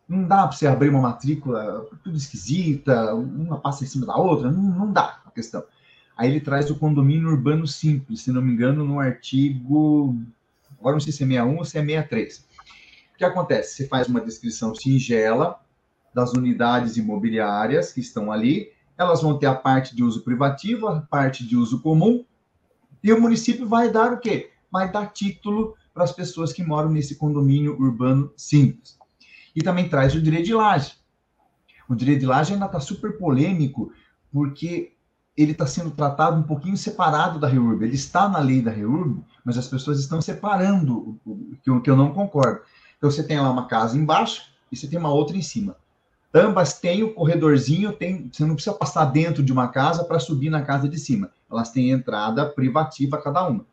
Não 0.08 0.24
dá 0.28 0.48
para 0.48 0.52
você 0.56 0.68
abrir 0.68 0.90
uma 0.90 1.02
matrícula 1.02 1.88
tudo 2.04 2.16
esquisita, 2.16 3.14
uma 3.16 3.60
passa 3.60 3.84
em 3.84 3.88
cima 3.88 4.06
da 4.06 4.16
outra, 4.16 4.52
não, 4.52 4.62
não 4.62 4.92
dá 4.92 5.22
a 5.26 5.32
questão. 5.32 5.64
Aí 6.16 6.30
ele 6.30 6.40
traz 6.40 6.70
o 6.70 6.76
condomínio 6.76 7.30
urbano 7.30 7.68
simples, 7.68 8.22
se 8.22 8.32
não 8.32 8.42
me 8.42 8.54
engano, 8.54 8.86
no 8.86 9.00
artigo. 9.00 10.16
Agora 10.80 10.96
não 10.96 11.00
sei 11.00 11.12
se 11.12 11.24
é 11.24 11.28
61 11.28 11.58
ou 11.58 11.66
se 11.66 11.78
é 11.78 11.82
63. 11.82 12.46
O 13.16 13.18
que 13.18 13.26
acontece? 13.26 13.76
Você 13.76 13.88
faz 13.88 14.08
uma 14.08 14.22
descrição 14.22 14.76
singela 14.76 15.60
das 16.14 16.34
unidades 16.34 16.96
imobiliárias 16.96 17.92
que 17.92 18.00
estão 18.00 18.32
ali, 18.32 18.72
elas 18.98 19.22
vão 19.22 19.38
ter 19.38 19.48
a 19.48 19.56
parte 19.56 19.94
de 19.96 20.04
uso 20.04 20.24
privativo, 20.24 20.88
a 20.88 21.02
parte 21.02 21.46
de 21.46 21.58
uso 21.58 21.82
comum, 21.82 22.24
e 23.04 23.12
o 23.12 23.20
município 23.20 23.68
vai 23.68 23.92
dar 23.92 24.14
o 24.14 24.20
quê? 24.20 24.52
Vai 24.72 24.90
dar 24.90 25.12
título 25.12 25.76
para 25.94 26.04
as 26.04 26.14
pessoas 26.14 26.54
que 26.54 26.64
moram 26.64 26.90
nesse 26.90 27.16
condomínio 27.16 27.80
urbano 27.80 28.32
simples. 28.38 28.98
E 29.56 29.62
também 29.62 29.88
traz 29.88 30.14
o 30.14 30.22
direito 30.22 30.46
de 30.46 30.54
laje. 30.54 30.94
O 31.88 31.96
direito 31.96 32.22
de 32.22 32.26
laje 32.26 32.54
ainda 32.54 32.66
está 32.66 32.80
super 32.80 33.18
polêmico, 33.18 33.92
porque 34.32 34.94
ele 35.38 35.52
está 35.52 35.68
sendo 35.68 35.92
tratado 35.92 36.38
um 36.38 36.44
pouquinho 36.44 36.78
separado 36.78 37.40
da 37.40 37.48
REURB. 37.48 37.84
Ele 37.84 37.96
está 37.96 38.28
na 38.28 38.40
lei 38.40 38.62
da 38.62 38.72
REURB, 38.72 39.24
mas 39.44 39.58
as 39.58 39.68
pessoas 39.68 40.00
estão 40.00 40.22
separando, 40.22 41.20
o 41.26 41.82
que 41.82 41.90
eu 41.90 41.96
não 41.96 42.14
concordo. 42.14 42.62
Então, 42.98 43.12
você 43.12 43.24
tem 43.24 43.40
lá 43.40 43.52
uma 43.52 43.68
casa 43.68 43.98
embaixo 43.98 44.52
e 44.72 44.78
você 44.78 44.88
tem 44.88 44.98
uma 44.98 45.12
outra 45.12 45.38
em 45.38 45.42
cima. 45.42 45.76
Ambas 46.34 46.80
têm 46.80 47.04
o 47.04 47.14
corredorzinho, 47.14 47.94
tem, 47.94 48.30
você 48.32 48.46
não 48.46 48.56
precisa 48.56 48.76
passar 48.76 49.06
dentro 49.06 49.44
de 49.44 49.54
uma 49.54 49.70
casa 49.70 50.04
para 50.04 50.20
subir 50.20 50.50
na 50.50 50.62
casa 50.64 50.90
de 50.90 50.98
cima. 50.98 51.32
Elas 51.50 51.72
têm 51.72 51.92
entrada 51.92 52.46
privativa 52.50 53.22
cada 53.22 53.48
uma. 53.48 53.66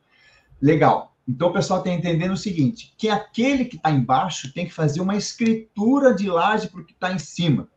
Legal. 0.60 1.11
Então 1.26 1.48
o 1.48 1.52
pessoal 1.52 1.82
tem 1.82 1.96
entendendo 1.96 2.32
o 2.32 2.36
seguinte: 2.36 2.94
que 2.96 3.08
aquele 3.08 3.64
que 3.64 3.76
está 3.76 3.90
embaixo 3.90 4.52
tem 4.52 4.66
que 4.66 4.72
fazer 4.72 5.00
uma 5.00 5.16
escritura 5.16 6.14
de 6.14 6.28
laje 6.28 6.68
para 6.68 6.80
o 6.80 6.84
que 6.84 6.92
está 6.92 7.12
em 7.12 7.18
cima. 7.18 7.68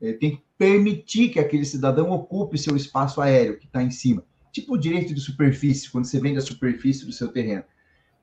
Ele 0.00 0.14
tem 0.14 0.36
que 0.36 0.42
permitir 0.56 1.30
que 1.30 1.40
aquele 1.40 1.64
cidadão 1.64 2.10
ocupe 2.10 2.58
seu 2.58 2.76
espaço 2.76 3.20
aéreo 3.20 3.58
que 3.58 3.66
está 3.66 3.82
em 3.82 3.90
cima. 3.90 4.22
Tipo 4.52 4.74
o 4.74 4.78
direito 4.78 5.12
de 5.12 5.20
superfície, 5.20 5.90
quando 5.90 6.04
você 6.04 6.20
vende 6.20 6.38
a 6.38 6.42
superfície 6.42 7.04
do 7.04 7.12
seu 7.12 7.28
terreno. 7.28 7.64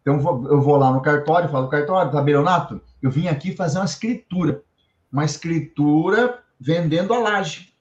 Então 0.02 0.16
eu 0.50 0.62
vou 0.62 0.78
lá 0.78 0.92
no 0.92 1.02
cartório, 1.02 1.50
falo, 1.50 1.68
cartório, 1.68 2.12
tabelionato, 2.12 2.82
eu 3.02 3.12
vim 3.12 3.28
aqui 3.28 3.54
fazer 3.54 3.80
uma 3.80 3.86
escritura. 3.86 4.64
Uma 5.12 5.26
escritura 5.26 6.42
vendendo 6.60 7.14
a 7.14 7.20
laje, 7.20 7.74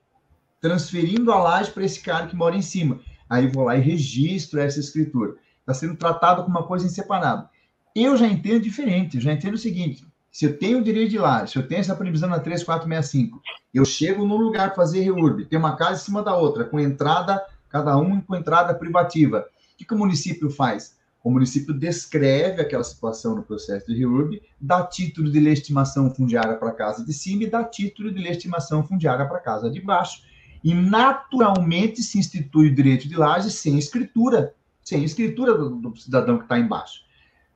transferindo 0.61 1.31
a 1.33 1.39
laje 1.39 1.71
para 1.71 1.85
esse 1.85 2.01
cara 2.01 2.27
que 2.27 2.35
mora 2.35 2.57
em 2.57 2.63
cima. 2.63 3.01
Aí 3.29 3.47
vou 3.47 3.65
lá 3.65 3.77
e 3.77 3.81
registro 3.81 4.61
essa 4.61 4.81
escritura. 4.81 5.37
Está 5.71 5.87
sendo 5.87 5.97
tratado 5.97 6.43
como 6.43 6.59
uma 6.59 6.67
coisa 6.67 6.89
separado. 6.89 7.49
Eu 7.95 8.17
já 8.17 8.27
entendo 8.27 8.61
diferente, 8.61 9.21
já 9.21 9.33
entendo 9.33 9.55
o 9.55 9.59
seguinte: 9.59 10.05
se 10.31 10.45
eu 10.45 10.59
tenho 10.59 10.79
o 10.79 10.83
direito 10.83 11.11
de 11.11 11.19
laje, 11.19 11.53
se 11.53 11.59
eu 11.59 11.67
tenho 11.67 11.81
essa 11.81 11.95
previsão 11.95 12.29
na 12.29 12.41
3465, 12.41 13.41
eu 13.73 13.85
chego 13.85 14.25
num 14.25 14.37
lugar 14.37 14.69
para 14.69 14.77
fazer 14.77 15.01
reurb, 15.01 15.45
tem 15.45 15.59
uma 15.59 15.77
casa 15.77 16.01
em 16.01 16.05
cima 16.05 16.23
da 16.23 16.37
outra, 16.37 16.65
com 16.65 16.81
entrada, 16.81 17.41
cada 17.69 17.97
uma 17.97 18.21
com 18.21 18.35
entrada 18.35 18.75
privativa. 18.75 19.47
O 19.75 19.77
que, 19.77 19.85
que 19.85 19.95
o 19.95 19.99
município 19.99 20.51
faz? 20.51 20.99
O 21.23 21.31
município 21.31 21.73
descreve 21.73 22.63
aquela 22.63 22.83
situação 22.83 23.37
no 23.37 23.43
processo 23.43 23.87
de 23.87 23.97
reurb, 23.97 24.43
dá 24.61 24.85
título 24.85 25.31
de 25.31 25.39
legitimação 25.39 26.13
fundiária 26.13 26.57
para 26.57 26.71
a 26.71 26.75
casa 26.75 27.05
de 27.05 27.13
cima 27.13 27.45
e 27.45 27.51
dá 27.51 27.63
título 27.63 28.13
de 28.13 28.21
legitimação 28.21 28.83
fundiária 28.85 29.27
para 29.27 29.37
a 29.37 29.43
casa 29.43 29.71
de 29.71 29.81
baixo. 29.81 30.23
E 30.65 30.75
naturalmente 30.75 32.03
se 32.03 32.19
institui 32.19 32.69
o 32.69 32.75
direito 32.75 33.09
de 33.09 33.17
laje 33.17 33.51
sem 33.51 33.79
escritura, 33.79 34.55
sem 34.91 35.05
escritura 35.05 35.57
do, 35.57 35.71
do 35.71 35.97
cidadão 35.97 36.37
que 36.37 36.43
está 36.43 36.59
embaixo. 36.59 37.03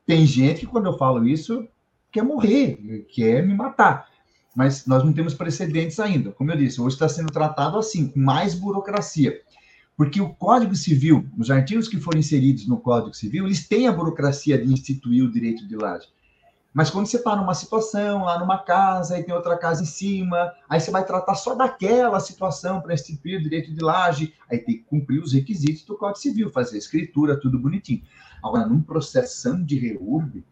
Tem 0.06 0.24
gente 0.24 0.60
que, 0.60 0.66
quando 0.66 0.86
eu 0.86 0.96
falo 0.96 1.26
isso, 1.26 1.66
quer 2.12 2.22
morrer, 2.22 3.06
quer 3.12 3.44
me 3.44 3.54
matar. 3.54 4.08
Mas 4.54 4.86
nós 4.86 5.02
não 5.02 5.12
temos 5.12 5.34
precedentes 5.34 5.98
ainda. 5.98 6.30
Como 6.30 6.52
eu 6.52 6.56
disse, 6.56 6.80
hoje 6.80 6.94
está 6.94 7.08
sendo 7.08 7.32
tratado 7.32 7.76
assim, 7.76 8.06
com 8.06 8.20
mais 8.20 8.54
burocracia. 8.54 9.40
Porque 9.96 10.20
o 10.20 10.32
Código 10.32 10.76
Civil, 10.76 11.26
os 11.36 11.50
artigos 11.50 11.88
que 11.88 12.00
foram 12.00 12.20
inseridos 12.20 12.68
no 12.68 12.78
Código 12.78 13.14
Civil, 13.14 13.46
eles 13.46 13.66
têm 13.66 13.88
a 13.88 13.92
burocracia 13.92 14.56
de 14.56 14.72
instituir 14.72 15.24
o 15.24 15.30
direito 15.30 15.66
de 15.66 15.74
laje. 15.74 16.06
Mas 16.74 16.90
quando 16.90 17.06
você 17.06 17.18
está 17.18 17.36
numa 17.36 17.54
situação, 17.54 18.24
lá 18.24 18.36
numa 18.36 18.58
casa, 18.58 19.16
e 19.16 19.22
tem 19.22 19.32
outra 19.32 19.56
casa 19.56 19.84
em 19.84 19.86
cima, 19.86 20.52
aí 20.68 20.80
você 20.80 20.90
vai 20.90 21.04
tratar 21.04 21.36
só 21.36 21.54
daquela 21.54 22.18
situação 22.18 22.80
para 22.80 22.92
instituir 22.92 23.38
o 23.38 23.42
direito 23.42 23.72
de 23.72 23.80
laje, 23.80 24.34
aí 24.50 24.58
tem 24.58 24.78
que 24.78 24.82
cumprir 24.82 25.22
os 25.22 25.32
requisitos 25.32 25.84
do 25.84 25.96
Código 25.96 26.18
Civil, 26.18 26.50
fazer 26.50 26.76
escritura, 26.76 27.38
tudo 27.38 27.60
bonitinho. 27.60 28.02
Agora, 28.42 28.66
num 28.66 28.82
processo 28.82 29.56
de 29.64 29.78
reurb, 29.78 30.44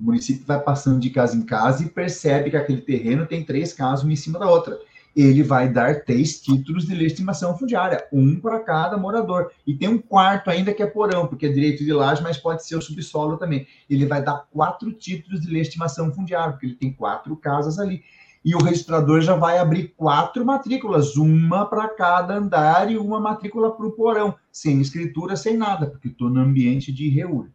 o 0.00 0.02
município 0.02 0.46
vai 0.46 0.58
passando 0.58 1.00
de 1.00 1.10
casa 1.10 1.36
em 1.36 1.42
casa 1.42 1.84
e 1.84 1.90
percebe 1.90 2.50
que 2.50 2.56
aquele 2.56 2.80
terreno 2.80 3.26
tem 3.26 3.44
três 3.44 3.74
casas 3.74 4.04
uma 4.04 4.12
em 4.12 4.16
cima 4.16 4.38
da 4.38 4.48
outra 4.48 4.78
ele 5.20 5.42
vai 5.42 5.68
dar 5.68 6.04
três 6.04 6.40
títulos 6.40 6.86
de 6.86 6.94
legitimação 6.94 7.58
fundiária, 7.58 8.06
um 8.12 8.38
para 8.38 8.60
cada 8.60 8.96
morador. 8.96 9.50
E 9.66 9.74
tem 9.74 9.88
um 9.88 9.98
quarto 9.98 10.48
ainda 10.48 10.72
que 10.72 10.80
é 10.80 10.86
porão, 10.86 11.26
porque 11.26 11.46
é 11.46 11.48
direito 11.48 11.84
de 11.84 11.92
laje, 11.92 12.22
mas 12.22 12.38
pode 12.38 12.64
ser 12.64 12.76
o 12.76 12.80
subsolo 12.80 13.36
também. 13.36 13.66
Ele 13.90 14.06
vai 14.06 14.22
dar 14.22 14.46
quatro 14.52 14.92
títulos 14.92 15.40
de 15.40 15.50
legitimação 15.50 16.12
fundiária, 16.12 16.52
porque 16.52 16.66
ele 16.66 16.76
tem 16.76 16.92
quatro 16.92 17.36
casas 17.36 17.80
ali. 17.80 18.04
E 18.44 18.54
o 18.54 18.62
registrador 18.62 19.20
já 19.20 19.34
vai 19.34 19.58
abrir 19.58 19.88
quatro 19.96 20.44
matrículas, 20.44 21.16
uma 21.16 21.66
para 21.66 21.88
cada 21.88 22.36
andar 22.36 22.88
e 22.88 22.96
uma 22.96 23.18
matrícula 23.18 23.72
para 23.72 23.86
o 23.86 23.92
porão, 23.92 24.36
sem 24.52 24.80
escritura, 24.80 25.34
sem 25.34 25.56
nada, 25.56 25.86
porque 25.86 26.06
estou 26.06 26.30
no 26.30 26.40
ambiente 26.40 26.92
de 26.92 27.08
reúne. 27.08 27.50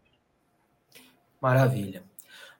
Maravilha. 1.41 2.03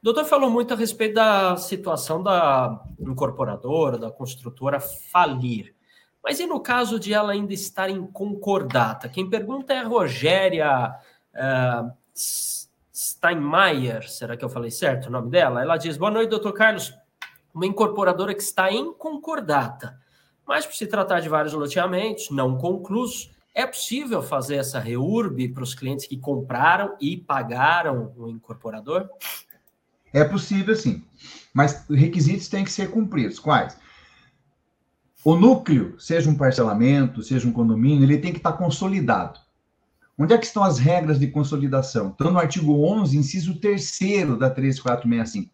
O 0.04 0.12
doutor 0.12 0.26
falou 0.26 0.50
muito 0.50 0.74
a 0.74 0.76
respeito 0.76 1.14
da 1.14 1.56
situação 1.56 2.22
da 2.22 2.84
incorporadora, 3.00 3.98
da 3.98 4.12
construtora 4.12 4.78
falir. 4.78 5.74
Mas 6.22 6.42
e 6.42 6.46
no 6.46 6.60
caso 6.60 7.00
de 7.00 7.14
ela 7.14 7.32
ainda 7.32 7.54
estar 7.54 7.90
em 7.90 8.06
concordata? 8.08 9.08
Quem 9.08 9.30
pergunta 9.30 9.72
é 9.74 9.80
a 9.80 9.88
Rogéria 9.88 10.94
uh, 11.34 11.90
Steinmeier, 12.94 14.10
será 14.10 14.36
que 14.36 14.44
eu 14.44 14.50
falei 14.50 14.72
certo 14.72 15.06
o 15.06 15.10
nome 15.10 15.30
dela? 15.30 15.62
Ela 15.62 15.78
diz: 15.78 15.96
Boa 15.96 16.12
noite, 16.12 16.32
doutor 16.32 16.52
Carlos. 16.52 16.94
Uma 17.54 17.66
incorporadora 17.66 18.34
que 18.34 18.44
está 18.44 18.70
em 18.70 18.92
concordata, 18.92 19.98
mas 20.46 20.66
por 20.66 20.76
se 20.76 20.86
tratar 20.86 21.22
de 21.22 21.30
vários 21.30 21.54
loteamentos 21.54 22.30
não 22.30 22.58
conclusos, 22.58 23.32
é 23.56 23.66
possível 23.66 24.22
fazer 24.22 24.58
essa 24.58 24.80
reurb 24.80 25.48
para 25.54 25.64
os 25.64 25.74
clientes 25.74 26.08
que 26.08 26.18
compraram 26.18 26.94
e 27.00 27.16
pagaram 27.16 28.12
o 28.18 28.28
incorporador? 28.28 29.08
É 30.14 30.24
possível, 30.24 30.76
sim. 30.76 31.04
Mas 31.54 31.86
requisitos 31.90 32.48
têm 32.48 32.64
que 32.64 32.72
ser 32.72 32.92
cumpridos. 32.92 33.40
Quais? 33.40 33.76
O 35.26 35.36
núcleo, 35.36 35.96
seja 36.00 36.30
um 36.30 36.36
parcelamento, 36.36 37.24
seja 37.24 37.48
um 37.48 37.52
condomínio, 37.52 38.04
ele 38.04 38.18
tem 38.18 38.32
que 38.32 38.40
estar 38.40 38.54
consolidado. 38.54 39.40
Onde 40.18 40.34
é 40.34 40.38
que 40.38 40.46
estão 40.46 40.64
as 40.64 40.78
regras 40.78 41.20
de 41.20 41.28
consolidação? 41.28 42.10
Estão 42.10 42.32
no 42.32 42.38
artigo 42.38 42.86
11, 42.86 43.18
inciso 43.18 43.56
3 43.60 44.38
da 44.38 44.50
13465. 44.50 45.52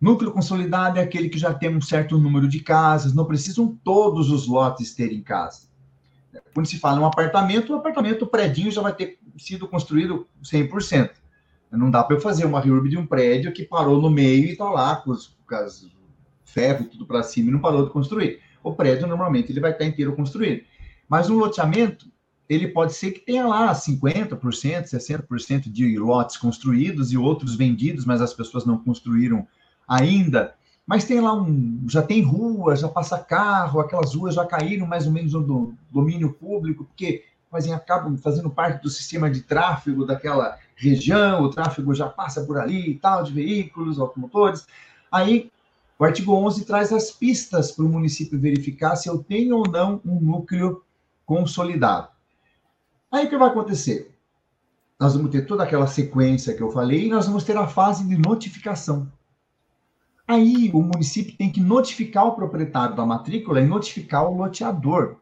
Núcleo 0.00 0.32
consolidado 0.32 0.98
é 0.98 1.02
aquele 1.02 1.28
que 1.28 1.38
já 1.38 1.54
tem 1.54 1.74
um 1.74 1.80
certo 1.80 2.18
número 2.18 2.48
de 2.48 2.60
casas, 2.60 3.14
não 3.14 3.24
precisam 3.24 3.78
todos 3.84 4.30
os 4.30 4.48
lotes 4.48 4.94
terem 4.94 5.22
casa. 5.22 5.68
Quando 6.52 6.66
se 6.66 6.78
fala 6.78 6.98
em 6.98 7.02
um 7.02 7.06
apartamento, 7.06 7.72
o 7.72 7.76
apartamento, 7.76 8.22
o 8.22 8.26
predinho 8.26 8.70
já 8.70 8.82
vai 8.82 8.92
ter 8.92 9.18
sido 9.38 9.68
construído 9.68 10.26
100%. 10.42 11.10
Não 11.76 11.90
dá 11.90 12.02
para 12.02 12.16
eu 12.16 12.20
fazer 12.20 12.44
uma 12.44 12.60
reurb 12.60 12.88
de 12.88 12.96
um 12.96 13.06
prédio 13.06 13.52
que 13.52 13.64
parou 13.64 14.00
no 14.00 14.10
meio 14.10 14.46
e 14.46 14.52
está 14.52 14.68
lá 14.70 14.96
com 14.96 15.10
os, 15.10 15.36
com 15.46 15.54
as 15.54 15.86
ferro 16.54 16.84
tudo 16.84 17.04
para 17.04 17.22
cima 17.22 17.48
e 17.48 17.52
não 17.52 17.58
parou 17.58 17.84
de 17.84 17.90
construir. 17.90 18.40
O 18.62 18.72
prédio, 18.72 19.06
normalmente, 19.06 19.50
ele 19.50 19.60
vai 19.60 19.72
estar 19.72 19.84
inteiro 19.84 20.14
construído. 20.14 20.62
Mas 21.08 21.28
um 21.28 21.36
loteamento, 21.36 22.06
ele 22.48 22.68
pode 22.68 22.94
ser 22.94 23.10
que 23.10 23.20
tenha 23.20 23.46
lá 23.46 23.74
50%, 23.74 24.38
60% 24.38 25.70
de 25.70 25.98
lotes 25.98 26.36
construídos 26.36 27.12
e 27.12 27.18
outros 27.18 27.56
vendidos, 27.56 28.04
mas 28.04 28.22
as 28.22 28.32
pessoas 28.32 28.64
não 28.64 28.78
construíram 28.78 29.46
ainda. 29.86 30.54
Mas 30.86 31.04
tem 31.04 31.20
lá 31.20 31.34
um. 31.34 31.84
Já 31.88 32.02
tem 32.02 32.22
rua, 32.22 32.76
já 32.76 32.88
passa 32.88 33.18
carro, 33.18 33.80
aquelas 33.80 34.14
ruas 34.14 34.34
já 34.34 34.46
caíram 34.46 34.86
mais 34.86 35.06
ou 35.06 35.12
menos 35.12 35.32
no 35.32 35.74
domínio 35.90 36.32
público, 36.32 36.84
porque 36.84 37.24
fazem, 37.54 37.72
acabam 37.72 38.16
fazendo 38.16 38.50
parte 38.50 38.82
do 38.82 38.90
sistema 38.90 39.30
de 39.30 39.42
tráfego 39.42 40.04
daquela 40.04 40.58
região, 40.74 41.42
o 41.42 41.50
tráfego 41.50 41.94
já 41.94 42.08
passa 42.08 42.42
por 42.42 42.58
ali 42.58 42.90
e 42.90 42.98
tal, 42.98 43.22
de 43.22 43.32
veículos, 43.32 44.00
automotores. 44.00 44.66
Aí, 45.10 45.52
o 45.96 46.04
artigo 46.04 46.34
11 46.34 46.64
traz 46.64 46.92
as 46.92 47.12
pistas 47.12 47.70
para 47.70 47.84
o 47.84 47.88
município 47.88 48.40
verificar 48.40 48.96
se 48.96 49.08
eu 49.08 49.18
tenho 49.22 49.58
ou 49.58 49.68
não 49.68 50.00
um 50.04 50.18
núcleo 50.18 50.82
consolidado. 51.24 52.08
Aí, 53.12 53.26
o 53.26 53.30
que 53.30 53.38
vai 53.38 53.48
acontecer? 53.48 54.12
Nós 54.98 55.14
vamos 55.14 55.30
ter 55.30 55.46
toda 55.46 55.62
aquela 55.62 55.86
sequência 55.86 56.54
que 56.54 56.62
eu 56.62 56.72
falei 56.72 57.06
e 57.06 57.10
nós 57.10 57.26
vamos 57.26 57.44
ter 57.44 57.56
a 57.56 57.68
fase 57.68 58.04
de 58.04 58.16
notificação. 58.16 59.08
Aí, 60.26 60.72
o 60.74 60.82
município 60.82 61.36
tem 61.36 61.52
que 61.52 61.60
notificar 61.60 62.26
o 62.26 62.34
proprietário 62.34 62.96
da 62.96 63.06
matrícula 63.06 63.60
e 63.60 63.66
notificar 63.66 64.28
o 64.28 64.36
loteador. 64.36 65.18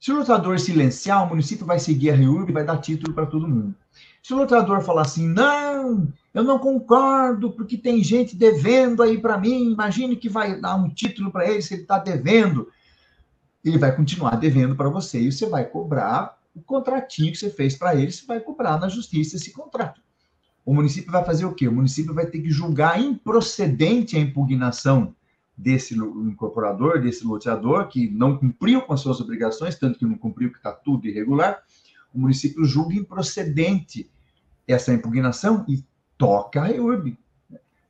Se 0.00 0.12
o 0.12 0.18
loteador 0.18 0.58
silenciar, 0.60 1.24
o 1.24 1.28
município 1.28 1.66
vai 1.66 1.78
seguir 1.78 2.10
a 2.10 2.14
REURB 2.14 2.50
e 2.50 2.52
vai 2.52 2.64
dar 2.64 2.78
título 2.78 3.12
para 3.12 3.26
todo 3.26 3.48
mundo. 3.48 3.74
Se 4.22 4.34
o 4.34 4.36
lutador 4.36 4.82
falar 4.82 5.02
assim, 5.02 5.26
não, 5.26 6.06
eu 6.34 6.44
não 6.44 6.58
concordo, 6.58 7.50
porque 7.50 7.76
tem 7.76 8.02
gente 8.02 8.36
devendo 8.36 9.02
aí 9.02 9.18
para 9.18 9.38
mim, 9.38 9.72
imagine 9.72 10.16
que 10.16 10.28
vai 10.28 10.60
dar 10.60 10.76
um 10.76 10.88
título 10.88 11.32
para 11.32 11.48
ele 11.48 11.62
se 11.62 11.74
ele 11.74 11.82
está 11.82 11.98
devendo. 11.98 12.68
Ele 13.64 13.78
vai 13.78 13.94
continuar 13.94 14.36
devendo 14.36 14.76
para 14.76 14.88
você 14.88 15.20
e 15.20 15.32
você 15.32 15.46
vai 15.46 15.64
cobrar 15.64 16.38
o 16.54 16.60
contratinho 16.60 17.32
que 17.32 17.38
você 17.38 17.50
fez 17.50 17.76
para 17.76 17.94
ele, 17.94 18.12
você 18.12 18.24
vai 18.26 18.38
cobrar 18.40 18.78
na 18.78 18.88
justiça 18.88 19.36
esse 19.36 19.52
contrato. 19.52 20.00
O 20.64 20.74
município 20.74 21.10
vai 21.10 21.24
fazer 21.24 21.46
o 21.46 21.54
quê? 21.54 21.66
O 21.66 21.72
município 21.72 22.14
vai 22.14 22.26
ter 22.26 22.40
que 22.40 22.50
julgar 22.50 23.00
improcedente 23.00 24.16
a 24.16 24.20
impugnação 24.20 25.14
desse 25.58 25.94
incorporador, 25.94 27.00
desse 27.00 27.26
loteador, 27.26 27.88
que 27.88 28.08
não 28.08 28.38
cumpriu 28.38 28.80
com 28.82 28.92
as 28.92 29.00
suas 29.00 29.20
obrigações, 29.20 29.76
tanto 29.76 29.98
que 29.98 30.06
não 30.06 30.16
cumpriu, 30.16 30.52
que 30.52 30.58
está 30.58 30.70
tudo 30.70 31.08
irregular, 31.08 31.60
o 32.14 32.20
município 32.20 32.64
julga 32.64 32.94
improcedente 32.94 34.08
essa 34.68 34.94
impugnação 34.94 35.64
e 35.68 35.84
toca 36.16 36.60
a 36.60 36.64
REURB. 36.64 37.18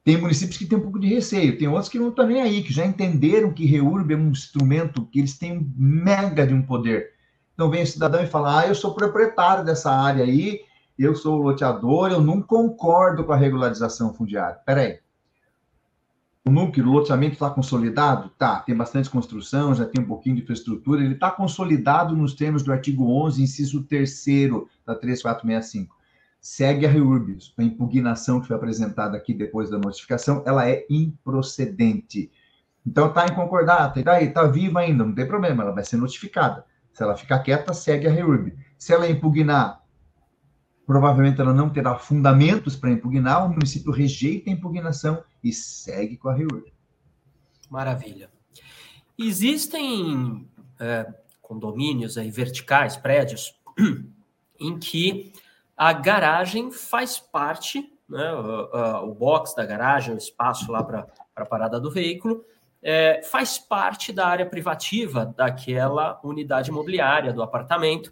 Tem 0.03 0.17
municípios 0.17 0.57
que 0.57 0.65
têm 0.65 0.79
um 0.79 0.83
pouco 0.83 0.99
de 0.99 1.09
receio, 1.09 1.59
tem 1.59 1.69
outros 1.69 1.91
que 1.91 1.99
não 1.99 2.09
estão 2.09 2.27
nem 2.27 2.41
aí, 2.41 2.63
que 2.63 2.73
já 2.73 2.87
entenderam 2.87 3.53
que 3.53 3.67
REURB 3.67 4.15
é 4.15 4.17
um 4.17 4.31
instrumento 4.31 5.05
que 5.05 5.19
eles 5.19 5.37
têm 5.37 5.59
um 5.59 5.71
mega 5.77 6.47
de 6.47 6.55
um 6.55 6.63
poder. 6.63 7.13
Então 7.53 7.69
vem 7.69 7.83
o 7.83 7.87
cidadão 7.87 8.23
e 8.23 8.27
fala: 8.27 8.61
ah, 8.61 8.67
eu 8.67 8.75
sou 8.75 8.95
proprietário 8.95 9.65
dessa 9.65 9.93
área 9.93 10.25
aí, 10.25 10.61
eu 10.99 11.15
sou 11.15 11.37
loteador, 11.37 12.11
eu 12.11 12.23
não 12.23 12.41
concordo 12.41 13.25
com 13.25 13.33
a 13.33 13.37
regularização 13.37 14.15
fundiária. 14.15 14.59
Peraí, 14.65 15.01
o 16.49 16.51
núcleo, 16.51 16.89
o 16.89 16.93
loteamento 16.93 17.35
está 17.35 17.51
consolidado? 17.51 18.31
Tá, 18.31 18.61
tem 18.61 18.75
bastante 18.75 19.11
construção, 19.11 19.75
já 19.75 19.85
tem 19.85 20.03
um 20.03 20.07
pouquinho 20.07 20.37
de 20.37 20.43
infraestrutura, 20.43 21.05
ele 21.05 21.15
está 21.15 21.31
consolidado 21.31 22.17
nos 22.17 22.35
termos 22.35 22.63
do 22.63 22.73
artigo 22.73 23.11
11, 23.25 23.43
inciso 23.43 23.85
3 23.85 24.25
da 24.87 24.95
3465. 24.95 25.95
segue 26.41 26.87
a 26.87 26.89
REURB. 26.89 27.37
A 27.59 27.63
impugnação 27.63 28.41
que 28.41 28.47
foi 28.47 28.57
apresentada 28.57 29.17
aqui 29.17 29.35
depois 29.35 29.69
da 29.69 29.79
notificação, 29.79 30.43
ela 30.47 30.67
é 30.69 30.87
improcedente. 30.89 32.31
Então 32.87 33.09
está 33.09 33.27
em 33.27 33.35
concordata, 33.35 34.01
e 34.01 34.03
daí 34.03 34.29
está 34.29 34.45
viva 34.45 34.81
ainda, 34.81 35.05
não 35.05 35.15
tem 35.15 35.27
problema, 35.27 35.63
ela 35.63 35.73
vai 35.73 35.85
ser 35.85 35.99
notificada. 35.99 36.65
Se 36.95 37.03
ela 37.03 37.17
ficar 37.17 37.41
quieta, 37.41 37.75
segue 37.75 38.07
a 38.07 38.11
REURB. 38.11 38.55
Se 38.79 38.95
ela 38.95 39.09
impugnar, 39.09 39.83
provavelmente 40.89 41.39
ela 41.39 41.53
não 41.53 41.69
terá 41.69 41.99
fundamentos 41.99 42.75
para 42.75 42.91
impugnar, 42.91 43.45
o 43.45 43.51
município 43.51 43.93
rejeita 43.93 44.49
a 44.49 44.55
impugnação 44.55 45.23
e 45.45 45.53
segue 45.53 46.17
com 46.17 46.31
a 46.31 46.35
REURB. 46.35 46.73
Maravilha. 47.69 48.31
Existem 49.19 50.49
é, 50.81 51.07
condomínios 51.43 52.17
aí 52.17 52.31
verticais, 52.31 52.97
prédios, 52.97 53.55
em 54.59 54.79
que 54.79 55.31
a 55.77 55.93
garagem 55.93 56.73
faz 56.73 57.19
parte, 57.19 57.93
né, 58.09 58.33
o, 58.33 59.11
o 59.11 59.15
box 59.15 59.55
da 59.55 59.67
garagem, 59.67 60.15
o 60.15 60.19
espaço 60.19 60.73
lá 60.73 60.83
para 60.83 61.07
a 61.37 61.45
parada 61.45 61.79
do 61.79 61.91
veículo, 61.91 62.43
é, 62.83 63.21
faz 63.25 63.59
parte 63.59 64.11
da 64.11 64.27
área 64.27 64.47
privativa 64.47 65.27
daquela 65.37 66.19
unidade 66.25 66.71
imobiliária, 66.71 67.31
do 67.31 67.43
apartamento, 67.43 68.11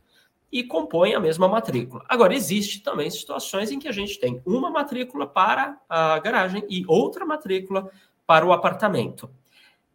e 0.50 0.62
compõe 0.62 1.14
a 1.14 1.20
mesma 1.20 1.48
matrícula. 1.48 2.04
Agora, 2.08 2.34
existe 2.34 2.80
também 2.80 3.10
situações 3.10 3.70
em 3.70 3.78
que 3.78 3.88
a 3.88 3.92
gente 3.92 4.18
tem 4.18 4.40
uma 4.46 4.70
matrícula 4.70 5.26
para 5.26 5.78
a 5.88 6.18
garagem 6.18 6.64
e 6.68 6.84
outra 6.86 7.26
matrícula 7.26 7.90
para 8.26 8.46
o 8.46 8.52
apartamento. 8.52 9.30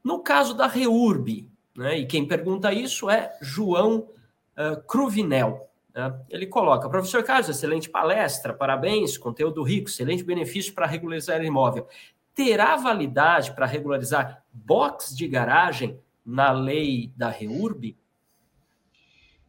No 0.04 0.20
caso 0.20 0.54
da 0.54 0.68
REURB, 0.68 1.50
né, 1.76 2.00
e 2.00 2.06
quem 2.06 2.28
pergunta 2.28 2.74
isso 2.74 3.10
é 3.10 3.38
João 3.42 4.10
uh, 4.58 4.82
Cruvinel. 4.88 5.70
Né? 5.94 6.14
Ele 6.30 6.48
coloca: 6.48 6.90
Professor 6.90 7.24
Carlos, 7.24 7.50
excelente 7.50 7.90
palestra, 7.90 8.54
parabéns, 8.54 9.18
conteúdo 9.18 9.64
rico, 9.64 9.90
excelente 9.90 10.24
benefício 10.24 10.74
para 10.74 10.86
regularizar 10.86 11.44
imóvel. 11.44 11.88
Terá 12.34 12.78
validade 12.78 13.54
para 13.54 13.66
regularizar 13.66 14.44
box 14.52 15.16
de 15.16 15.28
garagem 15.28 16.00
na 16.26 16.52
lei 16.52 17.12
da 17.16 17.30
REURB? 17.30 17.98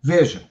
Veja, 0.03 0.51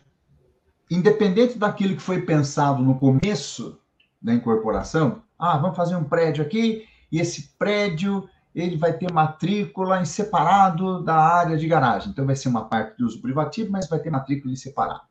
independente 0.92 1.58
daquilo 1.58 1.96
que 1.96 2.02
foi 2.02 2.22
pensado 2.22 2.84
no 2.84 3.00
começo 3.00 3.80
da 4.22 4.34
incorporação, 4.34 5.24
ah, 5.40 5.58
vamos 5.58 5.78
fazer 5.78 5.96
um 5.96 6.04
prédio 6.04 6.44
aqui 6.44 6.86
e 7.10 7.20
esse 7.20 7.54
prédio 7.58 8.30
ele 8.54 8.78
vai 8.78 8.92
ter 8.92 9.12
matrícula 9.12 10.02
em 10.02 10.06
separado 10.06 11.02
da 11.02 11.16
área 11.16 11.58
de 11.58 11.66
garagem. 11.66 12.12
Então 12.12 12.26
vai 12.26 12.36
ser 12.36 12.50
uma 12.50 12.66
parte 12.66 12.98
de 12.98 13.06
uso 13.06 13.22
privativo, 13.22 13.72
mas 13.72 13.88
vai 13.88 14.00
ter 14.00 14.10
matrícula 14.10 14.52
em 14.52 14.58
separado. 14.58 15.02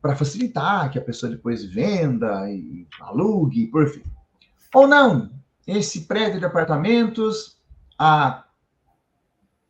Para 0.00 0.14
facilitar 0.14 0.88
que 0.90 0.98
a 0.98 1.02
pessoa 1.02 1.30
depois 1.30 1.64
venda 1.64 2.48
e 2.48 2.86
alugue, 3.00 3.66
por 3.66 3.88
fim. 3.88 4.04
Ou 4.72 4.86
não, 4.86 5.30
esse 5.66 6.02
prédio 6.02 6.38
de 6.38 6.46
apartamentos, 6.46 7.56
a 7.98 8.44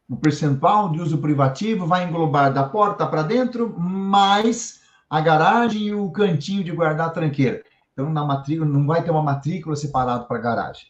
o 0.09 0.17
percentual 0.17 0.93
de 0.93 1.01
uso 1.01 1.17
privativo 1.17 1.87
vai 1.87 2.05
englobar 2.05 2.53
da 2.53 2.65
porta 2.65 3.07
para 3.07 3.23
dentro, 3.23 3.75
mais 3.81 4.82
a 5.13 5.21
garagem 5.21 5.89
e 5.89 5.95
o 5.95 6.11
cantinho 6.11 6.65
de 6.65 6.73
guardar 6.73 7.09
a 7.09 7.11
tranqueira. 7.11 7.63
Então, 7.93 8.11
na 8.11 8.25
matrícula, 8.25 8.67
não 8.67 8.87
vai 8.87 9.05
ter 9.05 9.11
uma 9.11 9.23
matrícula 9.23 9.77
separada 9.77 10.25
para 10.25 10.39
garagem. 10.39 10.87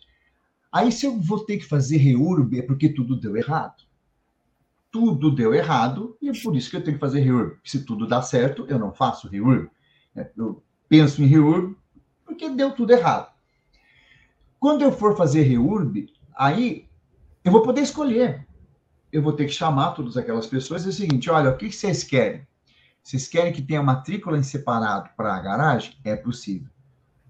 Aí, 0.70 0.92
se 0.92 1.06
eu 1.06 1.18
vou 1.18 1.44
ter 1.44 1.58
que 1.58 1.64
fazer 1.64 1.96
reurb, 1.96 2.56
é 2.56 2.62
porque 2.62 2.88
tudo 2.88 3.16
deu 3.16 3.36
errado. 3.36 3.82
Tudo 4.92 5.28
deu 5.28 5.52
errado, 5.52 6.16
e 6.22 6.28
é 6.28 6.32
por 6.40 6.54
isso 6.54 6.70
que 6.70 6.76
eu 6.76 6.84
tenho 6.84 6.98
que 6.98 7.00
fazer 7.00 7.18
reurb. 7.18 7.56
Se 7.64 7.84
tudo 7.84 8.06
dá 8.06 8.22
certo, 8.22 8.64
eu 8.68 8.78
não 8.78 8.92
faço 8.92 9.26
reurb. 9.26 9.68
É, 10.14 10.30
eu 10.36 10.62
penso 10.88 11.20
em 11.20 11.26
reurb 11.26 11.76
porque 12.24 12.48
deu 12.48 12.70
tudo 12.70 12.92
errado. 12.92 13.28
Quando 14.60 14.82
eu 14.82 14.92
for 14.92 15.16
fazer 15.16 15.42
reurb, 15.42 16.08
aí 16.36 16.86
eu 17.44 17.50
vou 17.50 17.62
poder 17.62 17.80
escolher 17.80 18.46
eu 19.12 19.20
vou 19.20 19.34
ter 19.34 19.44
que 19.44 19.52
chamar 19.52 19.90
todas 19.90 20.16
aquelas 20.16 20.46
pessoas 20.46 20.84
e 20.84 20.86
é 20.86 20.88
o 20.88 20.92
seguinte: 20.92 21.28
olha, 21.28 21.50
o 21.50 21.56
que 21.56 21.70
vocês 21.70 22.02
querem? 22.02 22.46
Vocês 23.02 23.26
querem 23.26 23.52
que 23.52 23.60
tenha 23.60 23.82
matrícula 23.82 24.38
em 24.38 24.42
separado 24.42 25.10
para 25.16 25.34
a 25.34 25.40
garagem? 25.40 25.96
É 26.04 26.14
possível. 26.14 26.70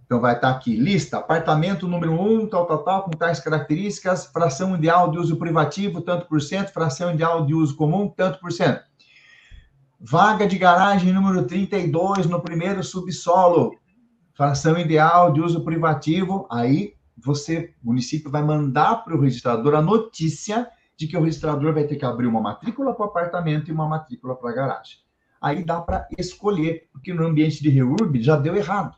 Então 0.05 0.21
vai 0.21 0.35
estar 0.35 0.51
aqui, 0.51 0.77
lista, 0.77 1.17
apartamento 1.17 1.89
número 1.89 2.13
1, 2.13 2.49
tal, 2.49 2.67
tal, 2.67 2.85
tal, 2.85 3.03
com 3.05 3.13
tais 3.13 3.41
características, 3.41 4.27
fração 4.27 4.77
ideal 4.77 5.11
de 5.11 5.17
uso 5.17 5.37
privativo, 5.37 6.03
tanto 6.03 6.27
por 6.27 6.43
cento, 6.43 6.71
fração 6.71 7.15
ideal 7.15 7.47
de 7.47 7.55
uso 7.55 7.75
comum, 7.75 8.09
tanto 8.09 8.39
por 8.39 8.53
cento. 8.53 8.83
Vaga 9.99 10.47
de 10.47 10.59
garagem 10.59 11.15
número 11.15 11.47
32 11.47 12.27
no 12.27 12.43
primeiro 12.43 12.85
subsolo, 12.85 13.75
fração 14.35 14.79
ideal 14.79 15.33
de 15.33 15.41
uso 15.41 15.65
privativo, 15.65 16.47
aí 16.51 16.95
você, 17.17 17.73
município 17.83 18.31
vai 18.31 18.43
mandar 18.43 18.97
para 18.97 19.17
o 19.17 19.21
registrador 19.21 19.75
a 19.75 19.81
notícia 19.81 20.69
de 20.95 21.07
que 21.07 21.17
o 21.17 21.23
registrador 21.23 21.73
vai 21.73 21.85
ter 21.85 21.97
que 21.97 22.05
abrir 22.05 22.27
uma 22.27 22.41
matrícula 22.41 22.93
para 22.93 23.07
o 23.07 23.09
apartamento 23.09 23.71
e 23.71 23.73
uma 23.73 23.89
matrícula 23.89 24.37
para 24.37 24.51
a 24.51 24.55
garagem. 24.55 24.99
Aí 25.43 25.65
dá 25.65 25.81
para 25.81 26.07
escolher, 26.17 26.89
porque 26.93 27.13
no 27.13 27.27
ambiente 27.27 27.61
de 27.61 27.69
reurb 27.69 28.23
já 28.23 28.37
deu 28.37 28.55
errado. 28.55 28.97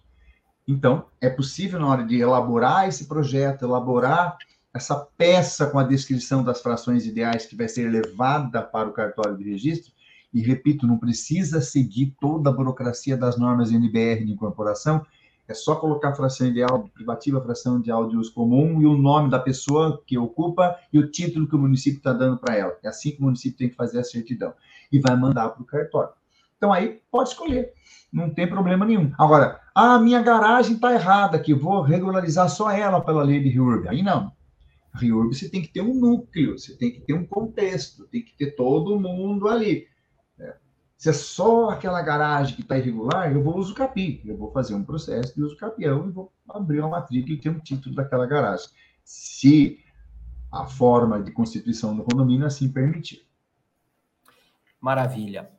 Então, 0.68 1.06
é 1.20 1.30
possível, 1.30 1.80
na 1.80 1.88
hora 1.88 2.04
de 2.04 2.20
elaborar 2.20 2.86
esse 2.86 3.06
projeto, 3.06 3.64
elaborar 3.64 4.36
essa 4.74 4.94
peça 5.16 5.66
com 5.66 5.78
a 5.78 5.84
descrição 5.84 6.44
das 6.44 6.60
frações 6.60 7.06
ideais 7.06 7.46
que 7.46 7.56
vai 7.56 7.68
ser 7.68 7.90
levada 7.90 8.60
para 8.60 8.88
o 8.88 8.92
cartório 8.92 9.36
de 9.38 9.44
registro, 9.44 9.92
e 10.32 10.42
repito, 10.42 10.86
não 10.86 10.98
precisa 10.98 11.60
seguir 11.60 12.14
toda 12.20 12.50
a 12.50 12.52
burocracia 12.52 13.16
das 13.16 13.38
normas 13.38 13.70
NBR 13.70 14.24
de 14.24 14.32
incorporação, 14.32 15.06
é 15.46 15.54
só 15.54 15.76
colocar 15.76 16.10
a 16.10 16.14
fração 16.14 16.46
ideal 16.46 16.88
privativa, 16.94 17.40
fração 17.40 17.78
ideal 17.78 18.08
de 18.08 18.16
uso 18.16 18.32
comum 18.32 18.80
e 18.80 18.86
o 18.86 18.96
nome 18.96 19.30
da 19.30 19.38
pessoa 19.38 20.02
que 20.06 20.18
ocupa 20.18 20.76
e 20.92 20.98
o 20.98 21.10
título 21.10 21.46
que 21.46 21.54
o 21.54 21.58
município 21.58 21.98
está 21.98 22.12
dando 22.12 22.38
para 22.38 22.56
ela. 22.56 22.76
É 22.82 22.88
assim 22.88 23.12
que 23.12 23.20
o 23.20 23.24
município 23.24 23.58
tem 23.58 23.68
que 23.68 23.76
fazer 23.76 23.98
a 23.98 24.04
certidão. 24.04 24.54
E 24.90 24.98
vai 24.98 25.14
mandar 25.16 25.50
para 25.50 25.62
o 25.62 25.66
cartório. 25.66 26.14
Então 26.64 26.72
aí 26.72 26.98
pode 27.10 27.28
escolher, 27.28 27.74
não 28.10 28.32
tem 28.32 28.48
problema 28.48 28.86
nenhum. 28.86 29.12
Agora, 29.18 29.60
a 29.74 29.98
minha 29.98 30.22
garagem 30.22 30.76
está 30.76 30.94
errada 30.94 31.36
aqui, 31.36 31.52
vou 31.52 31.82
regularizar 31.82 32.48
só 32.48 32.70
ela 32.70 33.02
pela 33.02 33.22
lei 33.22 33.38
de 33.38 33.50
REURB. 33.50 33.86
Aí 33.86 34.02
não. 34.02 34.32
REURB 34.94 35.34
você 35.34 35.50
tem 35.50 35.60
que 35.60 35.68
ter 35.68 35.82
um 35.82 35.92
núcleo, 35.92 36.58
você 36.58 36.74
tem 36.74 36.90
que 36.90 37.02
ter 37.02 37.12
um 37.12 37.26
contexto, 37.26 38.06
tem 38.06 38.24
que 38.24 38.34
ter 38.34 38.52
todo 38.52 38.98
mundo 38.98 39.46
ali. 39.46 39.86
Se 40.96 41.10
é 41.10 41.12
só 41.12 41.68
aquela 41.68 42.00
garagem 42.00 42.56
que 42.56 42.62
está 42.62 42.78
irregular, 42.78 43.30
eu 43.30 43.42
vou 43.42 43.58
uso 43.58 43.74
capi. 43.74 44.22
Eu 44.24 44.38
vou 44.38 44.50
fazer 44.50 44.74
um 44.74 44.84
processo 44.84 45.34
de 45.34 45.42
uso 45.42 45.58
capião 45.58 46.08
e 46.08 46.12
vou 46.12 46.32
abrir 46.48 46.80
uma 46.80 46.88
matrícula 46.88 47.34
e 47.34 47.40
ter 47.40 47.50
um 47.50 47.60
título 47.60 47.94
daquela 47.94 48.24
garagem. 48.24 48.70
Se 49.04 49.80
a 50.50 50.64
forma 50.64 51.22
de 51.22 51.30
constituição 51.30 51.94
do 51.94 52.04
condomínio 52.04 52.46
assim 52.46 52.72
permitir. 52.72 53.28
Maravilha. 54.80 55.50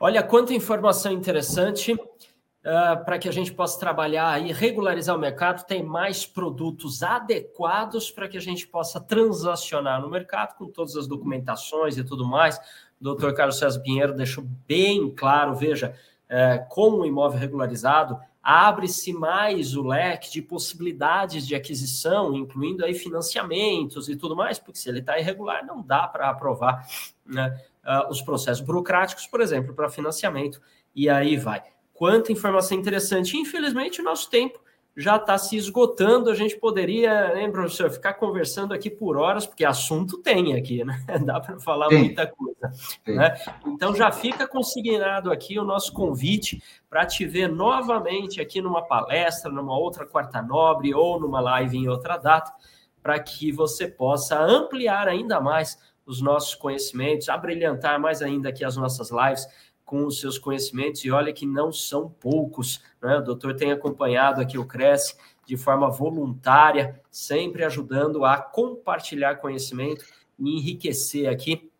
Olha 0.00 0.22
quanta 0.22 0.54
informação 0.54 1.12
interessante 1.12 1.92
uh, 1.92 3.04
para 3.04 3.18
que 3.18 3.28
a 3.28 3.32
gente 3.32 3.52
possa 3.52 3.78
trabalhar 3.78 4.40
e 4.40 4.52
regularizar 4.52 5.16
o 5.16 5.18
mercado. 5.18 5.66
Tem 5.66 5.82
mais 5.82 6.24
produtos 6.24 7.02
adequados 7.02 8.10
para 8.10 8.28
que 8.28 8.36
a 8.36 8.40
gente 8.40 8.66
possa 8.66 9.00
transacionar 9.00 10.00
no 10.00 10.08
mercado 10.08 10.56
com 10.56 10.66
todas 10.66 10.96
as 10.96 11.06
documentações 11.06 11.96
e 11.96 12.04
tudo 12.04 12.26
mais 12.26 12.60
doutor 13.00 13.34
Carlos 13.34 13.58
César 13.58 13.80
Pinheiro 13.80 14.12
deixou 14.12 14.44
bem 14.66 15.10
claro, 15.10 15.54
veja, 15.54 15.94
é, 16.28 16.58
com 16.68 16.90
o 16.90 17.06
imóvel 17.06 17.38
regularizado, 17.38 18.18
abre-se 18.42 19.12
mais 19.12 19.76
o 19.76 19.82
leque 19.82 20.30
de 20.30 20.42
possibilidades 20.42 21.46
de 21.46 21.54
aquisição, 21.54 22.34
incluindo 22.34 22.84
aí 22.84 22.94
financiamentos 22.94 24.08
e 24.08 24.16
tudo 24.16 24.34
mais, 24.34 24.58
porque 24.58 24.78
se 24.78 24.88
ele 24.88 25.00
está 25.00 25.18
irregular, 25.18 25.64
não 25.64 25.82
dá 25.82 26.06
para 26.06 26.30
aprovar 26.30 26.86
né, 27.24 27.60
uh, 27.88 28.10
os 28.10 28.20
processos 28.20 28.62
burocráticos, 28.62 29.26
por 29.26 29.40
exemplo, 29.40 29.74
para 29.74 29.88
financiamento, 29.88 30.60
e 30.94 31.08
aí 31.08 31.36
vai. 31.36 31.62
Quanta 31.94 32.30
informação 32.30 32.78
interessante. 32.78 33.36
Infelizmente, 33.36 34.00
o 34.00 34.04
nosso 34.04 34.28
tempo 34.28 34.60
já 34.96 35.16
está 35.16 35.38
se 35.38 35.56
esgotando. 35.56 36.28
A 36.28 36.34
gente 36.34 36.56
poderia, 36.56 37.32
né, 37.34 37.48
professor, 37.48 37.90
ficar 37.90 38.14
conversando 38.14 38.74
aqui 38.74 38.90
por 38.90 39.16
horas, 39.16 39.46
porque 39.46 39.64
assunto 39.64 40.18
tem 40.18 40.54
aqui, 40.54 40.84
né? 40.84 41.04
Dá 41.24 41.40
para 41.40 41.58
falar 41.58 41.88
tem. 41.88 41.98
muita 41.98 42.26
coisa. 42.26 42.72
Né? 43.06 43.36
Então 43.66 43.94
já 43.94 44.10
fica 44.10 44.46
consignado 44.46 45.30
aqui 45.30 45.58
o 45.58 45.64
nosso 45.64 45.92
convite 45.92 46.62
para 46.90 47.06
te 47.06 47.24
ver 47.24 47.48
novamente 47.48 48.40
aqui 48.40 48.60
numa 48.60 48.82
palestra, 48.82 49.50
numa 49.50 49.78
outra 49.78 50.04
quarta 50.04 50.42
nobre 50.42 50.92
ou 50.92 51.20
numa 51.20 51.40
live 51.40 51.78
em 51.78 51.88
outra 51.88 52.16
data, 52.16 52.52
para 53.00 53.18
que 53.20 53.52
você 53.52 53.86
possa 53.86 54.40
ampliar 54.40 55.06
ainda 55.06 55.40
mais 55.40 55.78
os 56.08 56.22
nossos 56.22 56.54
conhecimentos, 56.54 57.28
abrilhantar 57.28 58.00
mais 58.00 58.22
ainda 58.22 58.48
aqui 58.48 58.64
as 58.64 58.76
nossas 58.76 59.10
lives 59.10 59.46
com 59.84 60.06
os 60.06 60.20
seus 60.20 60.38
conhecimentos, 60.38 61.04
e 61.04 61.10
olha 61.10 61.32
que 61.32 61.46
não 61.46 61.70
são 61.70 62.08
poucos. 62.08 62.82
Né? 63.00 63.16
O 63.16 63.22
doutor 63.22 63.54
tem 63.54 63.72
acompanhado 63.72 64.40
aqui 64.40 64.58
o 64.58 64.66
Cresce 64.66 65.16
de 65.46 65.56
forma 65.56 65.88
voluntária, 65.90 67.00
sempre 67.10 67.64
ajudando 67.64 68.24
a 68.24 68.36
compartilhar 68.36 69.36
conhecimento 69.36 70.04
e 70.38 70.58
enriquecer 70.58 71.28
aqui 71.28 71.70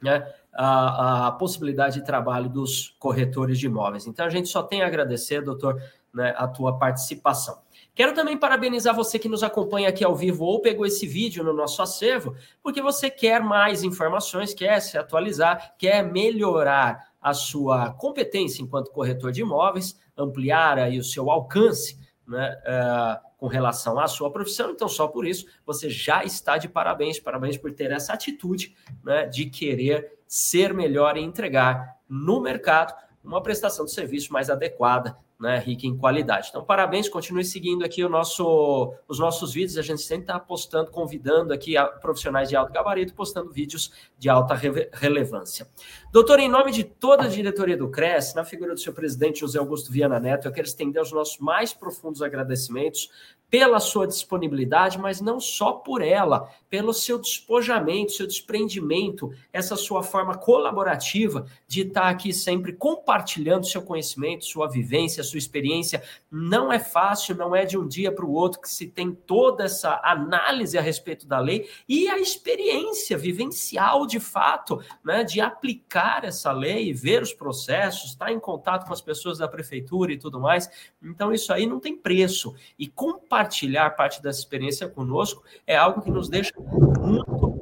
né, 0.00 0.32
a, 0.52 1.26
a, 1.26 1.32
possibilidade 1.32 2.00
de 2.00 2.06
trabalho 2.06 2.48
dos 2.48 2.94
corretores 2.98 3.58
de 3.58 3.66
imóveis. 3.66 4.06
Então, 4.06 4.24
a 4.24 4.30
gente 4.30 4.48
só 4.48 4.62
tem 4.62 4.82
a 4.82 4.86
agradecer, 4.86 5.42
doutor, 5.42 5.82
né, 6.12 6.34
a 6.38 6.48
tua 6.48 6.78
participação. 6.78 7.58
Quero 7.98 8.14
também 8.14 8.36
parabenizar 8.36 8.94
você 8.94 9.18
que 9.18 9.28
nos 9.28 9.42
acompanha 9.42 9.88
aqui 9.88 10.04
ao 10.04 10.14
vivo 10.14 10.44
ou 10.44 10.62
pegou 10.62 10.86
esse 10.86 11.04
vídeo 11.04 11.42
no 11.42 11.52
nosso 11.52 11.82
acervo, 11.82 12.36
porque 12.62 12.80
você 12.80 13.10
quer 13.10 13.42
mais 13.42 13.82
informações, 13.82 14.54
quer 14.54 14.78
se 14.78 14.96
atualizar, 14.96 15.74
quer 15.76 16.04
melhorar 16.04 17.08
a 17.20 17.34
sua 17.34 17.92
competência 17.94 18.62
enquanto 18.62 18.92
corretor 18.92 19.32
de 19.32 19.40
imóveis, 19.40 19.98
ampliar 20.16 20.78
aí 20.78 20.96
o 20.96 21.02
seu 21.02 21.28
alcance 21.28 21.98
né, 22.24 22.56
uh, 22.68 23.20
com 23.36 23.48
relação 23.48 23.98
à 23.98 24.06
sua 24.06 24.30
profissão. 24.30 24.70
Então, 24.70 24.88
só 24.88 25.08
por 25.08 25.26
isso, 25.26 25.46
você 25.66 25.90
já 25.90 26.22
está 26.22 26.56
de 26.56 26.68
parabéns. 26.68 27.18
Parabéns 27.18 27.56
por 27.56 27.72
ter 27.72 27.90
essa 27.90 28.12
atitude 28.12 28.76
né, 29.02 29.26
de 29.26 29.46
querer 29.46 30.20
ser 30.24 30.72
melhor 30.72 31.16
e 31.16 31.20
entregar 31.20 31.96
no 32.08 32.40
mercado 32.40 32.94
uma 33.24 33.42
prestação 33.42 33.84
de 33.84 33.90
serviço 33.90 34.32
mais 34.32 34.48
adequada 34.48 35.18
né, 35.38 35.58
rica 35.58 35.86
em 35.86 35.96
qualidade. 35.96 36.48
Então, 36.50 36.64
parabéns, 36.64 37.08
continue 37.08 37.44
seguindo 37.44 37.84
aqui 37.84 38.04
o 38.04 38.08
nosso, 38.08 38.92
os 39.06 39.18
nossos 39.18 39.52
vídeos. 39.52 39.78
A 39.78 39.82
gente 39.82 40.02
sempre 40.02 40.24
está 40.24 40.38
postando, 40.40 40.90
convidando 40.90 41.52
aqui 41.52 41.74
profissionais 42.00 42.48
de 42.48 42.56
alto 42.56 42.72
gabarito, 42.72 43.14
postando 43.14 43.50
vídeos 43.50 43.92
de 44.18 44.28
alta 44.28 44.54
re 44.54 44.88
relevância. 44.92 45.68
Doutor, 46.10 46.40
em 46.40 46.48
nome 46.48 46.72
de 46.72 46.82
toda 46.82 47.24
a 47.24 47.28
diretoria 47.28 47.76
do 47.76 47.88
CRES, 47.88 48.34
na 48.34 48.44
figura 48.44 48.74
do 48.74 48.80
seu 48.80 48.92
presidente 48.92 49.40
José 49.40 49.58
Augusto 49.58 49.92
Viana 49.92 50.18
Neto, 50.18 50.48
eu 50.48 50.52
quero 50.52 50.66
estender 50.66 51.00
os 51.00 51.12
nossos 51.12 51.38
mais 51.38 51.72
profundos 51.72 52.20
agradecimentos 52.20 53.08
pela 53.50 53.80
sua 53.80 54.06
disponibilidade, 54.06 54.98
mas 54.98 55.20
não 55.20 55.40
só 55.40 55.72
por 55.72 56.02
ela, 56.02 56.50
pelo 56.68 56.92
seu 56.92 57.18
despojamento, 57.18 58.12
seu 58.12 58.26
desprendimento, 58.26 59.32
essa 59.52 59.74
sua 59.74 60.02
forma 60.02 60.36
colaborativa 60.36 61.46
de 61.66 61.82
estar 61.82 62.08
aqui 62.08 62.32
sempre 62.32 62.74
compartilhando 62.74 63.66
seu 63.66 63.80
conhecimento, 63.80 64.44
sua 64.44 64.68
vivência, 64.68 65.22
sua 65.28 65.38
experiência. 65.38 66.02
Não 66.30 66.72
é 66.72 66.78
fácil, 66.78 67.36
não 67.36 67.54
é 67.54 67.64
de 67.64 67.76
um 67.76 67.86
dia 67.86 68.10
para 68.12 68.24
o 68.24 68.32
outro 68.32 68.60
que 68.60 68.68
se 68.68 68.86
tem 68.86 69.12
toda 69.12 69.64
essa 69.64 70.00
análise 70.02 70.76
a 70.76 70.80
respeito 70.80 71.26
da 71.26 71.38
lei 71.38 71.68
e 71.88 72.08
a 72.08 72.18
experiência 72.18 73.16
vivencial 73.16 74.06
de 74.06 74.20
fato, 74.20 74.80
né, 75.04 75.24
de 75.24 75.40
aplicar 75.40 76.24
essa 76.24 76.52
lei, 76.52 76.92
ver 76.92 77.22
os 77.22 77.32
processos, 77.32 78.10
estar 78.10 78.32
em 78.32 78.40
contato 78.40 78.86
com 78.86 78.92
as 78.92 79.00
pessoas 79.00 79.38
da 79.38 79.48
prefeitura 79.48 80.12
e 80.12 80.18
tudo 80.18 80.40
mais. 80.40 80.68
Então, 81.02 81.32
isso 81.32 81.52
aí 81.52 81.66
não 81.66 81.80
tem 81.80 81.96
preço. 81.96 82.54
E 82.78 82.86
compartilhar 82.86 83.90
parte 83.90 84.22
dessa 84.22 84.38
experiência 84.38 84.88
conosco 84.88 85.42
é 85.66 85.76
algo 85.76 86.00
que 86.00 86.10
nos 86.10 86.28
deixa 86.28 86.52
muito 86.58 87.58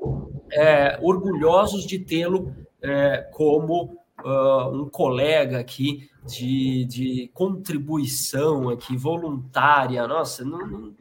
é, 0.51 0.99
orgulhosos 1.03 1.87
de 1.87 1.99
tê-lo 1.99 2.55
é, 2.83 3.29
como 3.33 3.99
uh, 4.25 4.69
um 4.71 4.89
colega 4.89 5.59
aqui 5.59 6.11
de, 6.25 6.85
de 6.85 7.31
contribuição 7.35 8.69
aqui 8.69 8.97
voluntária. 8.97 10.07
Nossa, 10.07 10.45
não, 10.45 10.67
não, 10.67 10.95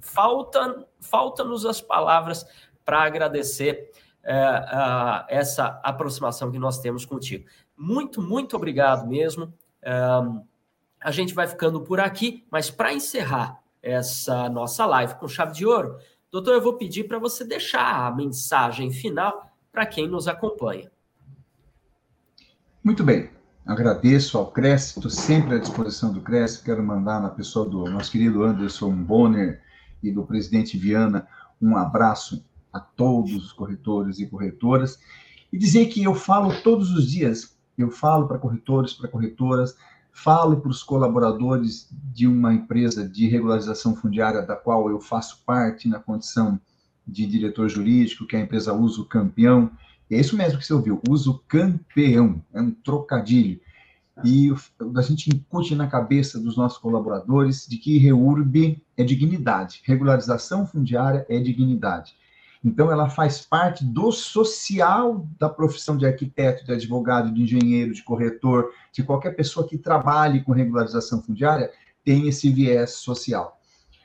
falta 0.00 0.86
falta-nos 1.00 1.64
as 1.64 1.80
palavras 1.80 2.46
para 2.84 3.02
agradecer 3.02 3.90
é, 4.22 4.36
uh, 4.36 5.24
essa 5.28 5.80
aproximação 5.82 6.50
que 6.50 6.58
nós 6.58 6.78
temos 6.78 7.04
contigo. 7.04 7.48
Muito, 7.76 8.20
muito 8.20 8.56
obrigado 8.56 9.06
mesmo. 9.06 9.44
Uh, 9.82 10.44
a 11.00 11.10
gente 11.10 11.32
vai 11.32 11.46
ficando 11.46 11.80
por 11.80 11.98
aqui, 11.98 12.46
mas 12.50 12.70
para 12.70 12.92
encerrar 12.92 13.62
essa 13.82 14.48
nossa 14.50 14.84
live 14.84 15.14
com 15.14 15.26
chave 15.26 15.52
de 15.52 15.64
ouro. 15.64 15.96
Doutor, 16.30 16.54
eu 16.54 16.60
vou 16.60 16.74
pedir 16.74 17.04
para 17.04 17.18
você 17.18 17.44
deixar 17.44 18.06
a 18.06 18.14
mensagem 18.14 18.90
final 18.90 19.50
para 19.72 19.86
quem 19.86 20.06
nos 20.06 20.28
acompanha. 20.28 20.90
Muito 22.82 23.04
bem. 23.04 23.28
Agradeço 23.66 24.38
ao 24.38 24.50
CRES, 24.50 24.96
estou 24.96 25.10
sempre 25.10 25.54
à 25.54 25.58
disposição 25.58 26.10
do 26.14 26.22
CRES. 26.22 26.56
Quero 26.56 26.82
mandar 26.82 27.20
na 27.20 27.28
pessoa 27.28 27.68
do 27.68 27.84
nosso 27.84 28.10
querido 28.10 28.42
Anderson 28.42 28.90
Bonner 28.90 29.60
e 30.02 30.10
do 30.10 30.24
presidente 30.24 30.78
Viana 30.78 31.28
um 31.60 31.76
abraço 31.76 32.42
a 32.72 32.80
todos 32.80 33.34
os 33.34 33.52
corretores 33.52 34.18
e 34.18 34.26
corretoras 34.26 34.98
e 35.52 35.58
dizer 35.58 35.88
que 35.88 36.02
eu 36.02 36.14
falo 36.14 36.54
todos 36.62 36.90
os 36.90 37.06
dias, 37.10 37.54
eu 37.76 37.90
falo 37.90 38.26
para 38.26 38.38
corretores, 38.38 38.94
para 38.94 39.10
corretoras, 39.10 39.76
falo 40.10 40.58
para 40.58 40.70
os 40.70 40.82
colaboradores 40.82 41.86
de 42.14 42.26
uma 42.26 42.54
empresa 42.54 43.06
de 43.06 43.28
regularização 43.28 43.94
fundiária 43.94 44.40
da 44.40 44.56
qual 44.56 44.88
eu 44.88 45.00
faço 45.00 45.42
parte 45.44 45.86
na 45.86 45.98
condição 45.98 46.58
de 47.06 47.26
diretor 47.26 47.68
jurídico, 47.68 48.26
que 48.26 48.36
é 48.36 48.38
a 48.38 48.42
empresa 48.42 48.72
Uso 48.72 49.04
Campeão. 49.04 49.70
É 50.10 50.18
isso 50.18 50.36
mesmo 50.36 50.58
que 50.58 50.66
você 50.66 50.74
ouviu, 50.74 51.00
Uso 51.08 51.42
Campeão, 51.46 52.44
é 52.52 52.60
um 52.60 52.72
trocadilho. 52.72 53.60
E 54.24 54.52
a 54.96 55.02
gente 55.02 55.30
incute 55.30 55.74
na 55.74 55.86
cabeça 55.86 56.38
dos 56.38 56.56
nossos 56.56 56.78
colaboradores 56.78 57.66
de 57.66 57.78
que 57.78 57.96
REURB 57.96 58.82
é 58.96 59.04
dignidade, 59.04 59.80
regularização 59.84 60.66
fundiária 60.66 61.24
é 61.28 61.38
dignidade. 61.38 62.14
Então, 62.62 62.90
ela 62.90 63.08
faz 63.08 63.40
parte 63.40 63.82
do 63.82 64.12
social 64.12 65.26
da 65.38 65.48
profissão 65.48 65.96
de 65.96 66.04
arquiteto, 66.04 66.64
de 66.64 66.72
advogado, 66.72 67.32
de 67.32 67.42
engenheiro, 67.42 67.94
de 67.94 68.02
corretor, 68.02 68.70
de 68.92 69.02
qualquer 69.02 69.34
pessoa 69.34 69.66
que 69.66 69.78
trabalhe 69.78 70.42
com 70.42 70.52
regularização 70.52 71.22
fundiária, 71.22 71.70
tem 72.04 72.28
esse 72.28 72.50
viés 72.50 72.90
social. 72.96 73.58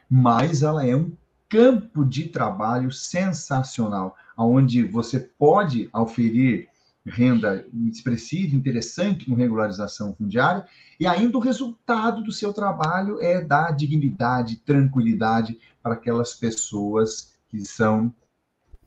Mas 0.09 0.63
ela 0.63 0.85
é 0.85 0.95
um 0.95 1.11
campo 1.49 2.03
de 2.03 2.29
trabalho 2.29 2.91
sensacional, 2.91 4.15
onde 4.37 4.83
você 4.83 5.19
pode 5.19 5.89
oferir 5.93 6.67
renda 7.05 7.65
expressiva, 7.87 8.55
interessante 8.55 9.25
com 9.25 9.35
regularização 9.35 10.15
fundiária, 10.15 10.65
e 10.99 11.05
ainda 11.05 11.37
o 11.37 11.41
resultado 11.41 12.23
do 12.23 12.31
seu 12.31 12.51
trabalho 12.51 13.21
é 13.21 13.41
dar 13.41 13.75
dignidade, 13.75 14.57
tranquilidade 14.57 15.59
para 15.83 15.93
aquelas 15.93 16.33
pessoas 16.33 17.33
que 17.47 17.63
são 17.63 18.13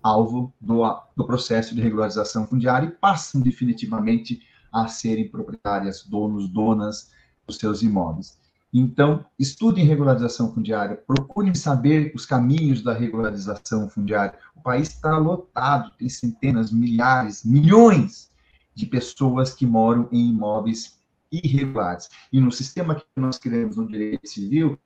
alvo 0.02 0.52
do, 0.60 0.82
do 1.16 1.26
processo 1.26 1.74
de 1.74 1.80
regularização 1.80 2.46
fundiária 2.46 2.86
e 2.86 2.90
passam 2.90 3.40
definitivamente 3.40 4.42
a 4.72 4.88
serem 4.88 5.28
proprietárias, 5.28 6.04
donos, 6.04 6.48
donas 6.48 7.10
dos 7.46 7.56
seus 7.56 7.82
imóveis. 7.82 8.38
Então, 8.72 9.24
estudem 9.38 9.84
regularização 9.86 10.52
fundiária, 10.52 10.96
procurem 10.96 11.54
saber 11.54 12.10
os 12.14 12.26
caminhos 12.26 12.82
da 12.82 12.92
regularização 12.92 13.88
fundiária. 13.88 14.38
O 14.54 14.60
país 14.60 14.88
está 14.88 15.16
lotado, 15.16 15.90
tem 15.96 16.08
centenas, 16.08 16.70
milhares, 16.70 17.44
milhões 17.44 18.30
de 18.74 18.84
pessoas 18.84 19.54
que 19.54 19.64
moram 19.64 20.06
em 20.12 20.28
imóveis 20.28 20.98
irregulares. 21.32 22.10
E 22.32 22.40
no 22.40 22.52
sistema 22.52 22.94
que 22.94 23.04
nós 23.16 23.38
criamos 23.38 23.76
no 23.76 23.88
direito 23.88 24.28
civil, 24.28 24.78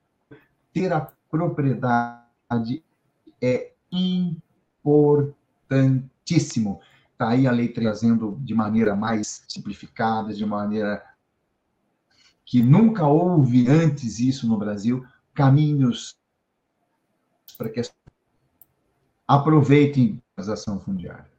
ter 0.71 0.93
a 0.93 1.11
propriedade 1.29 2.81
é 3.41 3.73
importantíssimo. 3.91 6.79
Está 7.11 7.29
aí 7.29 7.45
a 7.45 7.51
lei 7.51 7.67
trazendo 7.67 8.39
de 8.41 8.55
maneira 8.55 8.95
mais 8.95 9.43
simplificada, 9.47 10.33
de 10.33 10.45
maneira 10.45 11.03
que 12.45 12.61
nunca 12.61 13.07
houve 13.07 13.67
antes 13.67 14.19
isso 14.19 14.47
no 14.47 14.57
Brasil, 14.57 15.05
caminhos 15.33 16.17
para 17.57 17.69
que 17.69 17.81
aproveitem 19.27 20.21
a 20.37 20.41
ação 20.41 20.79
fundiária. 20.79 21.32